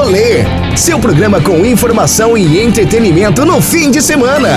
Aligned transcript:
Rolê, 0.00 0.44
seu 0.78 0.98
programa 0.98 1.42
com 1.42 1.58
informação 1.58 2.34
e 2.34 2.58
entretenimento 2.58 3.44
no 3.44 3.60
fim 3.60 3.90
de 3.90 4.00
semana. 4.00 4.48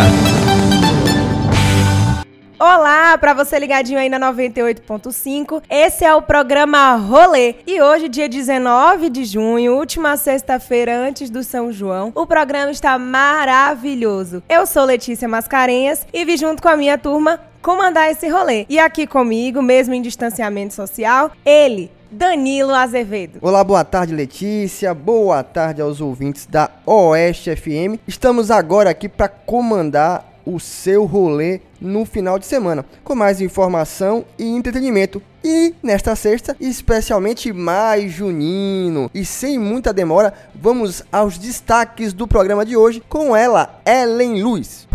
Olá, 2.57 3.17
para 3.17 3.33
você 3.33 3.59
ligadinho 3.59 3.99
aí 3.99 4.07
na 4.07 4.17
98.5. 4.17 5.63
Esse 5.69 6.05
é 6.05 6.15
o 6.15 6.21
programa 6.21 6.95
Rolê. 6.95 7.55
E 7.67 7.81
hoje, 7.81 8.07
dia 8.07 8.29
19 8.29 9.09
de 9.09 9.25
junho, 9.25 9.75
última 9.75 10.15
sexta-feira 10.15 10.97
antes 10.97 11.29
do 11.29 11.43
São 11.43 11.73
João, 11.73 12.13
o 12.15 12.25
programa 12.25 12.71
está 12.71 12.97
maravilhoso. 12.97 14.41
Eu 14.47 14.65
sou 14.65 14.85
Letícia 14.85 15.27
Mascarenhas 15.27 16.07
e 16.13 16.23
vi 16.23 16.37
junto 16.37 16.63
com 16.63 16.69
a 16.69 16.77
minha 16.77 16.97
turma 16.97 17.37
comandar 17.61 18.09
esse 18.09 18.29
rolê. 18.29 18.65
E 18.69 18.79
aqui 18.79 19.05
comigo, 19.05 19.61
mesmo 19.61 19.93
em 19.93 20.01
distanciamento 20.01 20.73
social, 20.73 21.31
ele, 21.45 21.91
Danilo 22.13 22.75
Azevedo. 22.75 23.39
Olá, 23.41 23.63
boa 23.63 23.83
tarde, 23.83 24.13
Letícia. 24.13 24.93
Boa 24.93 25.43
tarde 25.43 25.81
aos 25.81 25.99
ouvintes 25.99 26.45
da 26.45 26.69
Oeste 26.85 27.55
FM. 27.55 27.97
Estamos 28.07 28.51
agora 28.51 28.91
aqui 28.91 29.09
para 29.09 29.27
comandar 29.27 30.31
o 30.45 30.59
seu 30.59 31.05
rolê 31.05 31.59
no 31.81 32.05
final 32.05 32.37
de 32.37 32.45
semana, 32.45 32.85
com 33.03 33.15
mais 33.15 33.41
informação 33.41 34.23
e 34.37 34.43
entretenimento. 34.43 35.23
E 35.43 35.73
nesta 35.81 36.15
sexta, 36.15 36.55
especialmente 36.59 37.51
mais 37.51 38.11
junino. 38.11 39.09
E 39.11 39.25
sem 39.25 39.57
muita 39.57 39.91
demora, 39.91 40.35
vamos 40.53 41.01
aos 41.11 41.39
destaques 41.39 42.13
do 42.13 42.27
programa 42.27 42.63
de 42.63 42.77
hoje 42.77 43.01
com 43.09 43.35
ela, 43.35 43.81
Ellen 43.83 44.43
Luz. 44.43 44.87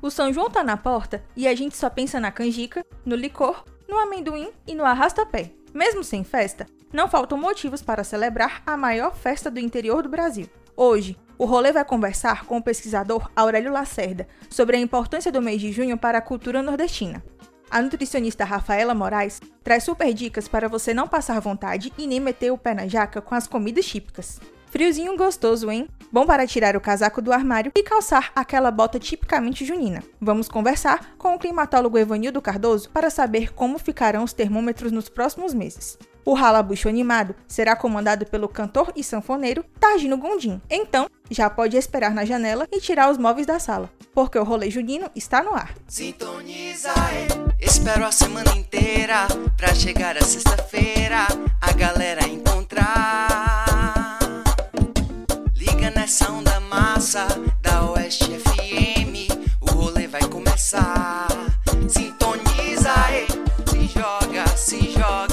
O 0.00 0.10
São 0.10 0.32
João 0.32 0.48
tá 0.48 0.62
na 0.62 0.76
porta 0.76 1.24
e 1.36 1.48
a 1.48 1.54
gente 1.56 1.76
só 1.76 1.90
pensa 1.90 2.20
na 2.20 2.30
canjica, 2.30 2.84
no 3.04 3.16
licor, 3.16 3.64
no 3.92 3.98
amendoim 3.98 4.48
e 4.66 4.74
no 4.74 4.86
arrasta-pé. 4.86 5.50
Mesmo 5.74 6.02
sem 6.02 6.24
festa, 6.24 6.66
não 6.90 7.08
faltam 7.08 7.36
motivos 7.36 7.82
para 7.82 8.02
celebrar 8.02 8.62
a 8.64 8.74
maior 8.74 9.14
festa 9.14 9.50
do 9.50 9.60
interior 9.60 10.02
do 10.02 10.08
Brasil. 10.08 10.48
Hoje, 10.74 11.14
o 11.36 11.44
rolê 11.44 11.72
vai 11.72 11.84
conversar 11.84 12.46
com 12.46 12.56
o 12.56 12.62
pesquisador 12.62 13.30
Aurélio 13.36 13.70
Lacerda 13.70 14.26
sobre 14.48 14.78
a 14.78 14.80
importância 14.80 15.30
do 15.30 15.42
mês 15.42 15.60
de 15.60 15.70
junho 15.70 15.98
para 15.98 16.16
a 16.16 16.22
cultura 16.22 16.62
nordestina. 16.62 17.22
A 17.70 17.82
nutricionista 17.82 18.46
Rafaela 18.46 18.94
Moraes 18.94 19.40
traz 19.62 19.84
super 19.84 20.14
dicas 20.14 20.48
para 20.48 20.70
você 20.70 20.94
não 20.94 21.06
passar 21.06 21.38
vontade 21.40 21.92
e 21.98 22.06
nem 22.06 22.18
meter 22.18 22.50
o 22.50 22.56
pé 22.56 22.72
na 22.72 22.88
jaca 22.88 23.20
com 23.20 23.34
as 23.34 23.46
comidas 23.46 23.84
típicas. 23.84 24.40
Friozinho 24.72 25.14
gostoso, 25.18 25.70
hein? 25.70 25.86
Bom 26.10 26.24
para 26.24 26.46
tirar 26.46 26.74
o 26.78 26.80
casaco 26.80 27.20
do 27.20 27.30
armário 27.30 27.70
e 27.76 27.82
calçar 27.82 28.32
aquela 28.34 28.70
bota 28.70 28.98
tipicamente 28.98 29.66
junina. 29.66 30.02
Vamos 30.18 30.48
conversar 30.48 31.14
com 31.18 31.34
o 31.34 31.38
climatólogo 31.38 31.98
Evanildo 31.98 32.40
Cardoso 32.40 32.88
para 32.88 33.10
saber 33.10 33.52
como 33.52 33.78
ficarão 33.78 34.24
os 34.24 34.32
termômetros 34.32 34.90
nos 34.90 35.10
próximos 35.10 35.52
meses. 35.52 35.98
O 36.24 36.32
Ralabucho 36.32 36.88
Animado 36.88 37.34
será 37.46 37.76
comandado 37.76 38.24
pelo 38.24 38.48
cantor 38.48 38.90
e 38.96 39.04
sanfoneiro 39.04 39.62
Targino 39.78 40.16
Gondim. 40.16 40.58
Então, 40.70 41.06
já 41.30 41.50
pode 41.50 41.76
esperar 41.76 42.14
na 42.14 42.24
janela 42.24 42.66
e 42.72 42.80
tirar 42.80 43.10
os 43.10 43.18
móveis 43.18 43.46
da 43.46 43.58
sala, 43.58 43.90
porque 44.14 44.38
o 44.38 44.44
rolê 44.44 44.70
junino 44.70 45.10
está 45.14 45.42
no 45.42 45.52
ar. 45.52 45.74
Sintoniza, 45.86 46.88
é. 46.88 47.62
espero 47.62 48.06
a 48.06 48.10
semana 48.10 48.56
inteira 48.56 49.26
pra 49.54 49.74
chegar 49.74 50.16
a 50.16 50.24
sexta-feira 50.24 51.26
a 51.60 51.72
galera 51.72 52.26
encontrar. 52.26 53.71
Nessa 56.02 56.32
onda 56.32 56.58
massa 56.58 57.28
da 57.60 57.92
Oeste 57.92 58.24
FM, 58.24 59.30
o 59.60 59.70
rolê 59.70 60.08
vai 60.08 60.20
começar. 60.22 61.28
Sintoniza, 61.88 62.90
é. 63.08 63.24
se 63.70 63.86
joga, 63.86 64.46
se 64.56 64.90
joga, 64.90 65.31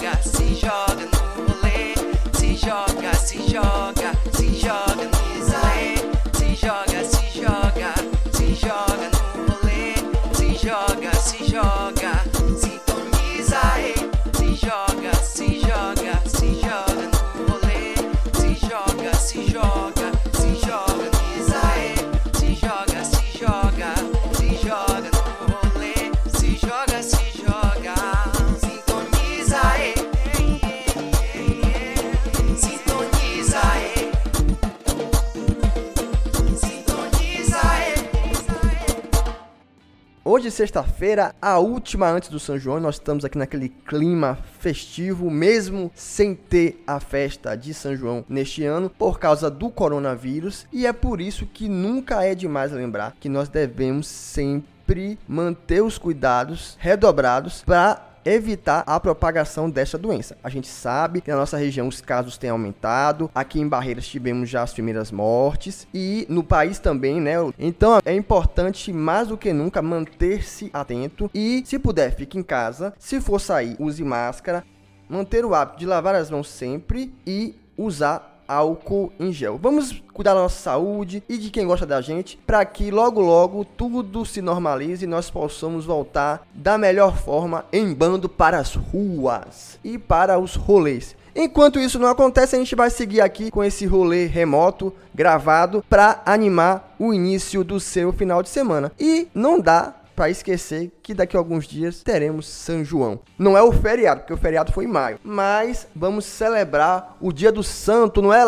Hoje, 40.31 40.51
sexta-feira, 40.51 41.33
a 41.41 41.57
última 41.57 42.07
antes 42.07 42.29
do 42.29 42.39
São 42.39 42.55
João, 42.59 42.79
nós 42.79 42.97
estamos 42.97 43.25
aqui 43.25 43.35
naquele 43.35 43.67
clima 43.67 44.37
festivo, 44.59 45.27
mesmo 45.27 45.91
sem 45.95 46.35
ter 46.35 46.83
a 46.85 46.99
festa 46.99 47.55
de 47.55 47.73
São 47.73 47.95
João 47.95 48.23
neste 48.29 48.63
ano, 48.63 48.91
por 48.91 49.17
causa 49.17 49.49
do 49.49 49.71
coronavírus, 49.71 50.67
e 50.71 50.85
é 50.85 50.93
por 50.93 51.19
isso 51.19 51.47
que 51.47 51.67
nunca 51.67 52.23
é 52.23 52.35
demais 52.35 52.71
lembrar 52.71 53.15
que 53.19 53.27
nós 53.27 53.49
devemos 53.49 54.05
sempre 54.05 55.17
manter 55.27 55.81
os 55.81 55.97
cuidados 55.97 56.77
redobrados 56.79 57.63
para 57.63 58.08
evitar 58.25 58.83
a 58.85 58.99
propagação 58.99 59.69
dessa 59.69 59.97
doença. 59.97 60.37
A 60.43 60.49
gente 60.49 60.67
sabe 60.67 61.21
que 61.21 61.31
na 61.31 61.37
nossa 61.37 61.57
região 61.57 61.87
os 61.87 62.01
casos 62.01 62.37
têm 62.37 62.49
aumentado, 62.49 63.29
aqui 63.33 63.59
em 63.59 63.67
Barreiras 63.67 64.07
tivemos 64.07 64.49
já 64.49 64.63
as 64.63 64.73
primeiras 64.73 65.11
mortes 65.11 65.87
e 65.93 66.25
no 66.29 66.43
país 66.43 66.79
também, 66.79 67.19
né? 67.19 67.35
Então 67.57 67.99
é 68.05 68.13
importante 68.13 68.91
mais 68.91 69.27
do 69.27 69.37
que 69.37 69.53
nunca 69.53 69.81
manter-se 69.81 70.69
atento 70.73 71.29
e, 71.33 71.63
se 71.65 71.79
puder, 71.79 72.15
fique 72.15 72.37
em 72.37 72.43
casa. 72.43 72.93
Se 72.97 73.19
for 73.21 73.39
sair, 73.39 73.75
use 73.79 74.03
máscara, 74.03 74.63
manter 75.07 75.45
o 75.45 75.55
hábito 75.55 75.79
de 75.79 75.85
lavar 75.85 76.15
as 76.15 76.29
mãos 76.29 76.49
sempre 76.49 77.13
e 77.25 77.55
usar 77.77 78.38
álcool 78.49 79.13
em 79.19 79.31
gel. 79.31 79.59
Vamos 79.61 80.03
cuidar 80.11 80.33
da 80.33 80.41
nossa 80.41 80.59
saúde 80.59 81.23
e 81.29 81.37
de 81.37 81.51
quem 81.51 81.67
gosta 81.67 81.85
da 81.85 82.01
gente, 82.01 82.37
para 82.45 82.65
que 82.65 82.89
logo 82.89 83.21
logo 83.21 83.63
tudo 83.63 84.25
se 84.25 84.41
normalize 84.41 85.05
e 85.05 85.07
nós 85.07 85.29
possamos 85.29 85.85
voltar 85.85 86.45
da 86.53 86.77
melhor 86.77 87.15
forma 87.15 87.63
em 87.71 87.93
bando 87.93 88.27
para 88.27 88.57
as 88.57 88.73
ruas 88.73 89.79
e 89.83 89.97
para 89.97 90.39
os 90.39 90.55
rolês. 90.55 91.15
Enquanto 91.35 91.79
isso 91.79 91.99
não 91.99 92.07
acontece, 92.07 92.55
a 92.55 92.59
gente 92.59 92.75
vai 92.75 92.89
seguir 92.89 93.21
aqui 93.21 93.51
com 93.51 93.63
esse 93.63 93.85
rolê 93.85 94.25
remoto 94.25 94.93
gravado 95.13 95.83
para 95.87 96.21
animar 96.25 96.95
o 96.99 97.13
início 97.13 97.63
do 97.63 97.79
seu 97.79 98.11
final 98.11 98.41
de 98.43 98.49
semana. 98.49 98.91
E 98.99 99.27
não 99.33 99.59
dá 99.59 99.93
para 100.19 100.29
esquecer 100.29 100.91
que 101.01 101.13
daqui 101.13 101.37
a 101.37 101.39
alguns 101.39 101.65
dias 101.65 102.03
teremos 102.03 102.45
São 102.45 102.83
João. 102.83 103.21
Não 103.37 103.57
é 103.57 103.63
o 103.63 103.71
feriado, 103.71 104.19
porque 104.19 104.33
o 104.33 104.37
feriado 104.37 104.73
foi 104.73 104.83
em 104.83 104.87
maio, 104.89 105.17
mas 105.23 105.87
vamos 105.95 106.25
celebrar 106.25 107.15
o 107.21 107.31
Dia 107.31 107.53
do 107.53 107.63
Santo, 107.63 108.21
não 108.21 108.33
é? 108.33 108.43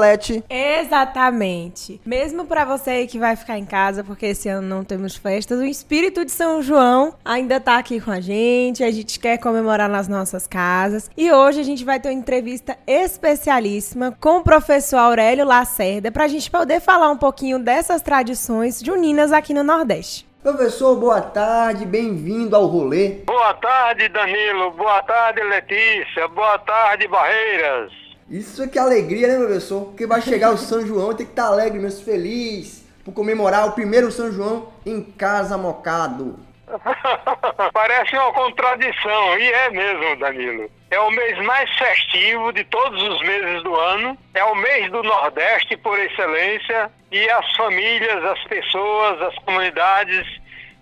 Exatamente. 0.50 2.02
Mesmo 2.06 2.44
para 2.44 2.66
você 2.66 3.08
que 3.08 3.18
vai 3.18 3.38
ficar 3.38 3.58
em 3.58 3.64
casa, 3.64 4.04
porque 4.04 4.26
esse 4.26 4.50
ano 4.50 4.68
não 4.68 4.84
temos 4.84 5.16
festas, 5.16 5.60
o 5.60 5.64
espírito 5.64 6.26
de 6.26 6.32
São 6.32 6.62
João 6.62 7.16
ainda 7.24 7.58
tá 7.58 7.78
aqui 7.78 8.02
com 8.02 8.12
a 8.12 8.20
gente. 8.20 8.84
A 8.84 8.92
gente 8.92 9.18
quer 9.18 9.38
comemorar 9.38 9.88
nas 9.88 10.10
nossas 10.10 10.46
casas. 10.46 11.10
E 11.16 11.32
hoje 11.32 11.62
a 11.62 11.64
gente 11.64 11.86
vai 11.86 12.02
ter 12.02 12.10
uma 12.10 12.20
entrevista 12.20 12.78
especialíssima 12.86 14.12
com 14.20 14.40
o 14.40 14.44
professor 14.44 14.98
Aurélio 14.98 15.46
Lacerda 15.46 16.12
pra 16.12 16.28
gente 16.28 16.52
poder 16.52 16.82
falar 16.82 17.10
um 17.10 17.18
pouquinho 17.18 17.58
dessas 17.60 18.02
tradições 18.02 18.82
juninas 18.82 19.32
aqui 19.32 19.54
no 19.54 19.64
Nordeste. 19.64 20.31
Professor, 20.44 20.96
boa 20.96 21.22
tarde, 21.22 21.86
bem-vindo 21.86 22.56
ao 22.56 22.66
rolê. 22.66 23.20
Boa 23.28 23.54
tarde, 23.54 24.10
Danilo. 24.10 24.72
Boa 24.72 25.04
tarde, 25.04 25.40
Letícia. 25.40 26.28
Boa 26.30 26.58
tarde, 26.58 27.08
Barreiras. 27.08 27.94
Isso 28.28 28.64
é 28.64 28.68
que 28.68 28.80
alegria, 28.80 29.28
né, 29.28 29.38
professor? 29.38 29.86
Porque 29.86 30.08
vai 30.08 30.20
chegar 30.20 30.52
o 30.52 30.58
São 30.58 30.84
João, 30.84 31.14
tem 31.14 31.28
que 31.28 31.34
estar 31.34 31.46
alegre, 31.46 31.78
mesmo 31.78 32.04
feliz, 32.04 32.84
por 33.06 33.14
comemorar 33.14 33.68
o 33.68 33.74
primeiro 33.74 34.12
São 34.12 34.32
João 34.32 34.70
em 34.84 35.04
casa 35.04 35.60
mocado. 35.60 36.40
Parece 37.72 38.16
uma 38.16 38.34
contradição, 38.34 39.38
e 39.38 39.48
é 39.48 39.70
mesmo, 39.70 40.20
Danilo. 40.20 40.72
É 40.92 41.00
o 41.00 41.10
mês 41.10 41.38
mais 41.46 41.70
festivo 41.78 42.52
de 42.52 42.66
todos 42.66 43.02
os 43.02 43.22
meses 43.22 43.64
do 43.64 43.74
ano, 43.74 44.18
é 44.34 44.44
o 44.44 44.54
mês 44.54 44.92
do 44.92 45.02
Nordeste 45.02 45.78
por 45.78 45.98
excelência, 45.98 46.92
e 47.10 47.30
as 47.30 47.56
famílias, 47.56 48.22
as 48.26 48.44
pessoas, 48.44 49.22
as 49.22 49.36
comunidades 49.36 50.28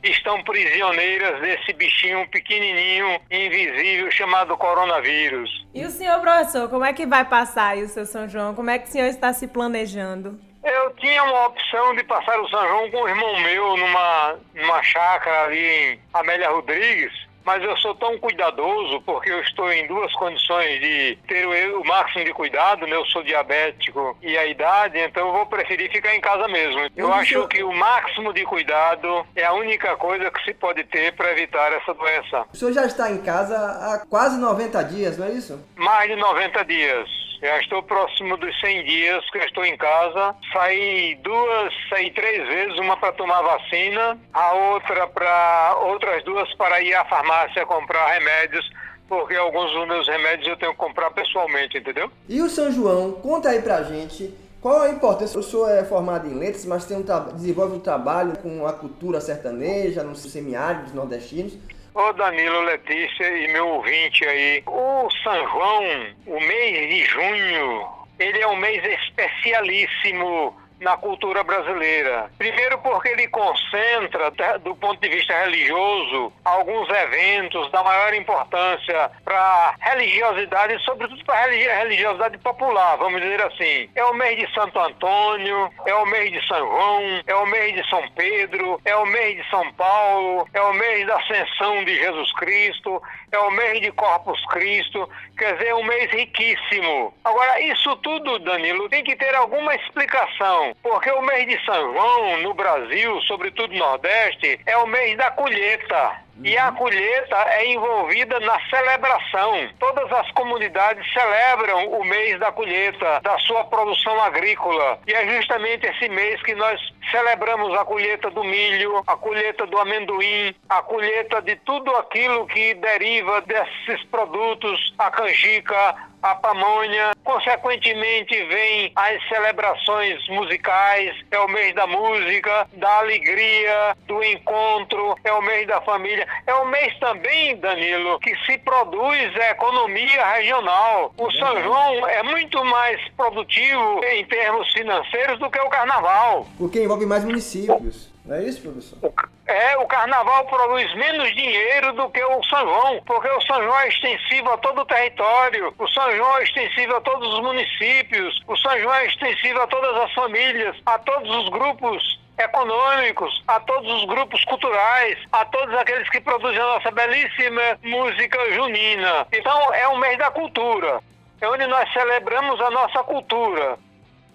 estão 0.03 0.43
prisioneiras 0.43 1.39
desse 1.41 1.73
bichinho 1.73 2.27
pequenininho, 2.29 3.21
invisível, 3.29 4.09
chamado 4.09 4.57
coronavírus. 4.57 5.67
E 5.75 5.85
o 5.85 5.89
senhor, 5.91 6.19
professor, 6.21 6.67
como 6.69 6.85
é 6.85 6.91
que 6.91 7.05
vai 7.05 7.23
passar 7.25 7.73
aí 7.73 7.83
o 7.83 7.87
seu 7.87 8.05
São 8.07 8.27
João? 8.27 8.55
Como 8.55 8.71
é 8.71 8.79
que 8.79 8.87
o 8.87 8.91
senhor 8.91 9.07
está 9.07 9.31
se 9.31 9.47
planejando? 9.47 10.39
Eu 10.63 10.91
tinha 10.95 11.23
uma 11.23 11.47
opção 11.47 11.95
de 11.95 12.03
passar 12.03 12.39
o 12.39 12.49
São 12.49 12.67
João 12.67 12.89
com 12.89 13.03
o 13.03 13.07
irmão 13.07 13.39
meu 13.41 13.77
numa, 13.77 14.39
numa 14.55 14.81
chácara 14.81 15.45
ali 15.45 15.65
em 15.65 15.99
Amélia 16.13 16.49
Rodrigues, 16.49 17.13
mas 17.49 17.63
eu 17.63 17.75
sou 17.77 17.95
tão 17.95 18.15
cuidadoso 18.19 19.01
porque 19.01 19.31
eu 19.31 19.41
estou 19.41 19.73
em 19.73 19.87
duas 19.87 20.13
condições 20.13 20.79
de 20.79 21.17
ter 21.27 21.47
o, 21.47 21.81
o 21.81 21.87
máximo 21.87 22.23
de 22.23 22.31
cuidado, 22.31 22.85
né? 22.85 22.95
Eu 22.95 23.03
sou 23.07 23.23
diabético 23.23 24.15
e 24.21 24.37
a 24.37 24.45
idade, 24.45 24.99
então 24.99 25.25
eu 25.25 25.33
vou 25.33 25.47
preferir 25.47 25.91
ficar 25.91 26.15
em 26.15 26.21
casa 26.21 26.47
mesmo. 26.47 26.79
Eu 26.95 27.11
acho 27.11 27.47
que 27.47 27.63
o 27.63 27.73
máximo 27.73 28.31
de 28.33 28.45
cuidado 28.45 29.25
é 29.35 29.45
a 29.45 29.53
única 29.53 29.97
coisa 29.97 30.29
que 30.29 30.43
se 30.43 30.53
pode 30.53 30.83
ter 30.83 31.11
para 31.13 31.31
evitar 31.31 31.73
essa 31.73 31.91
doença. 31.91 32.45
O 32.53 32.55
senhor 32.55 32.71
já 32.71 32.85
está 32.85 33.09
em 33.09 33.17
casa 33.17 33.57
há 33.57 34.05
quase 34.07 34.39
90 34.39 34.83
dias, 34.83 35.17
não 35.17 35.25
é 35.25 35.31
isso? 35.31 35.59
Mais 35.75 36.07
de 36.07 36.15
90 36.17 36.65
dias. 36.65 37.18
Já 37.41 37.59
estou 37.59 37.81
próximo 37.83 38.35
dos 38.37 38.59
100 38.59 38.83
dias 38.83 39.29
que 39.31 39.37
eu 39.37 39.43
estou 39.43 39.65
em 39.65 39.77
casa. 39.77 40.35
Saí 40.51 41.15
duas, 41.23 41.73
saí 41.89 42.11
três 42.11 42.47
vezes, 42.47 42.77
uma 42.79 42.97
para 42.97 43.13
tomar 43.13 43.41
vacina, 43.41 44.17
a 44.33 44.53
outra 44.53 45.07
para 45.07 45.77
outras 45.83 46.23
duas 46.23 46.53
para 46.55 46.81
ir 46.81 46.93
à 46.93 47.05
farmácia 47.05 47.65
comprar 47.65 48.07
remédios 48.07 48.69
porque 49.07 49.33
alguns 49.35 49.71
dos 49.71 49.87
meus 49.87 50.07
remédios 50.07 50.47
eu 50.47 50.55
tenho 50.55 50.71
que 50.71 50.77
comprar 50.77 51.09
pessoalmente, 51.09 51.79
entendeu? 51.79 52.11
E 52.27 52.43
o 52.43 52.47
São 52.47 52.71
João, 52.71 53.13
conta 53.13 53.49
aí 53.49 53.59
pra 53.59 53.81
gente 53.81 54.31
qual 54.61 54.81
a 54.81 54.89
importância? 54.89 55.39
O 55.39 55.43
senhor 55.43 55.69
é 55.69 55.85
formado 55.85 56.27
em 56.27 56.37
letras, 56.37 56.65
mas 56.65 56.83
tem 56.83 56.97
um 56.97 57.05
desenvolve 57.33 57.77
um 57.77 57.79
trabalho 57.79 58.37
com 58.39 58.67
a 58.67 58.73
cultura 58.73 59.21
sertaneja, 59.21 60.03
nos 60.03 60.19
semiáridos 60.19 60.93
nordestinos. 60.93 61.53
Ô 61.93 62.13
Danilo, 62.13 62.61
Letícia 62.61 63.37
e 63.37 63.47
meu 63.51 63.67
ouvinte 63.67 64.23
aí, 64.25 64.63
o 64.67 65.09
São 65.23 65.49
João, 65.49 65.83
o 66.27 66.39
mês 66.39 66.89
de 66.89 67.03
junho, 67.05 67.87
ele 68.19 68.39
é 68.39 68.47
um 68.47 68.55
mês 68.55 68.83
especialíssimo 68.83 70.55
na 70.79 70.97
cultura 70.97 71.43
brasileira. 71.43 72.29
Primeiro 72.37 72.77
porque 72.79 73.09
ele 73.09 73.27
concentra, 73.27 74.31
do 74.63 74.75
ponto 74.75 74.99
de 75.01 75.09
vista 75.09 75.33
religioso, 75.33 76.31
alguns 76.43 76.89
eventos 76.89 77.69
da 77.71 77.83
maior 77.83 78.13
importância 78.13 79.11
para 79.23 79.37
a 79.37 79.75
religiosidade, 79.79 80.81
sobretudo 80.83 81.23
para 81.25 81.35
a 81.35 81.77
religiosidade 81.79 82.37
popular, 82.39 82.97
vamos 82.97 83.21
dizer 83.21 83.41
assim. 83.41 83.89
É 83.95 84.03
o 84.03 84.13
mês 84.13 84.37
de 84.37 84.53
Santo 84.53 84.79
Antônio, 84.79 85.69
é 85.85 85.93
o 85.93 86.05
mês 86.05 86.31
de 86.31 86.47
São 86.47 86.59
João, 86.59 87.21
é 87.25 87.35
o 87.35 87.45
mês 87.45 87.75
de 87.75 87.89
São 87.89 88.03
Pedro, 88.11 88.79
é 88.85 88.95
o 88.95 89.05
mês 89.05 89.37
de 89.37 89.49
São 89.49 89.71
Paulo, 89.73 90.47
é 90.53 90.61
o 90.61 90.73
mês 90.73 91.05
da 91.07 91.17
Ascensão 91.17 91.83
de 91.83 91.95
Jesus 91.95 92.31
Cristo, 92.33 93.01
é 93.31 93.39
o 93.39 93.51
mês 93.51 93.81
de 93.81 93.91
Corpus 93.91 94.43
Cristo, 94.47 95.09
quer 95.37 95.53
dizer, 95.53 95.69
é 95.69 95.75
um 95.75 95.83
mês 95.83 96.11
riquíssimo. 96.11 97.13
Agora, 97.23 97.61
isso 97.61 97.95
tudo, 97.97 98.39
Danilo, 98.39 98.89
tem 98.89 99.03
que 99.03 99.15
ter 99.15 99.35
alguma 99.35 99.75
explicação 99.75 100.68
porque 100.81 101.09
o 101.11 101.21
mês 101.21 101.47
de 101.47 101.65
São 101.65 101.93
João 101.93 102.41
no 102.41 102.53
Brasil, 102.53 103.21
sobretudo 103.21 103.73
no 103.73 103.79
Nordeste, 103.79 104.59
é 104.65 104.77
o 104.77 104.87
mês 104.87 105.17
da 105.17 105.31
colheita. 105.31 106.29
E 106.41 106.57
a 106.57 106.71
colheita 106.71 107.35
é 107.35 107.73
envolvida 107.73 108.39
na 108.39 108.57
celebração. 108.69 109.69
Todas 109.77 110.09
as 110.11 110.31
comunidades 110.31 111.05
celebram 111.11 111.89
o 111.91 112.05
mês 112.05 112.39
da 112.39 112.49
colheita, 112.49 113.19
da 113.21 113.37
sua 113.39 113.65
produção 113.65 114.21
agrícola. 114.21 114.99
E 115.05 115.13
é 115.13 115.27
justamente 115.35 115.85
esse 115.85 116.07
mês 116.07 116.41
que 116.43 116.55
nós 116.55 116.79
celebramos 117.11 117.77
a 117.77 117.83
colheita 117.83 118.31
do 118.31 118.43
milho, 118.43 119.03
a 119.05 119.17
colheita 119.17 119.65
do 119.65 119.77
amendoim, 119.79 120.55
a 120.69 120.81
colheita 120.81 121.41
de 121.41 121.57
tudo 121.57 121.93
aquilo 121.97 122.47
que 122.47 122.73
deriva 122.75 123.41
desses 123.41 124.01
produtos, 124.05 124.93
a 124.97 125.11
canjica, 125.11 125.95
a 126.21 126.35
pamonha. 126.35 127.11
Consequentemente, 127.23 128.35
vem 128.45 128.91
as 128.95 129.27
celebrações 129.27 130.27
musicais, 130.29 131.15
é 131.31 131.39
o 131.39 131.47
mês 131.47 131.73
da 131.75 131.87
música, 131.87 132.67
da 132.73 132.99
alegria, 132.99 133.95
do 134.07 134.23
encontro, 134.23 135.15
é 135.23 135.31
o 135.31 135.41
mês 135.41 135.67
da 135.67 135.81
família. 135.81 136.27
É 136.45 136.55
um 136.55 136.65
mês 136.65 136.97
também, 136.99 137.55
Danilo, 137.57 138.19
que 138.19 138.35
se 138.45 138.57
produz 138.59 139.35
a 139.37 139.51
economia 139.51 140.25
regional. 140.33 141.13
O 141.17 141.31
São 141.31 141.55
uhum. 141.55 141.63
João 141.63 142.07
é 142.07 142.23
muito 142.23 142.63
mais 142.65 142.99
produtivo 143.15 144.03
em 144.05 144.25
termos 144.25 144.71
financeiros 144.73 145.39
do 145.39 145.49
que 145.49 145.59
o 145.59 145.69
carnaval. 145.69 146.47
Porque 146.57 146.81
envolve 146.81 147.05
mais 147.05 147.23
municípios. 147.23 148.08
Não 148.29 148.35
é 148.35 148.43
isso, 148.43 148.61
professor? 148.61 148.99
É, 149.47 149.75
o 149.77 149.87
carnaval 149.87 150.45
produz 150.45 150.93
menos 150.93 151.33
dinheiro 151.33 151.93
do 151.93 152.07
que 152.11 152.23
o 152.23 152.43
São 152.43 152.59
João, 152.59 153.01
porque 153.03 153.27
o 153.27 153.41
São 153.41 153.63
João 153.63 153.79
é 153.79 153.87
extensivo 153.87 154.51
a 154.51 154.57
todo 154.59 154.81
o 154.81 154.85
território, 154.85 155.73
o 155.79 155.87
São 155.87 156.15
João 156.15 156.37
é 156.37 156.43
extensivo 156.43 156.95
a 156.95 157.01
todos 157.01 157.27
os 157.27 157.39
municípios, 157.39 158.39
o 158.47 158.55
São 158.55 158.79
João 158.79 158.93
é 158.93 159.07
extensivo 159.07 159.59
a 159.59 159.65
todas 159.65 159.95
as 160.03 160.13
famílias, 160.13 160.75
a 160.85 160.99
todos 160.99 161.27
os 161.27 161.49
grupos 161.49 162.19
econômicos, 162.37 163.43
a 163.47 163.59
todos 163.61 163.91
os 163.91 164.05
grupos 164.05 164.45
culturais, 164.45 165.17
a 165.31 165.45
todos 165.45 165.73
aqueles 165.75 166.07
que 166.11 166.21
produzem 166.21 166.59
a 166.59 166.75
nossa 166.75 166.91
belíssima 166.91 167.79
música 167.81 168.53
junina. 168.53 169.25
Então 169.33 169.73
é 169.73 169.89
um 169.89 169.97
mês 169.97 170.19
da 170.19 170.29
cultura, 170.29 171.01
é 171.41 171.49
onde 171.49 171.65
nós 171.65 171.91
celebramos 171.91 172.61
a 172.61 172.69
nossa 172.69 173.03
cultura. 173.05 173.88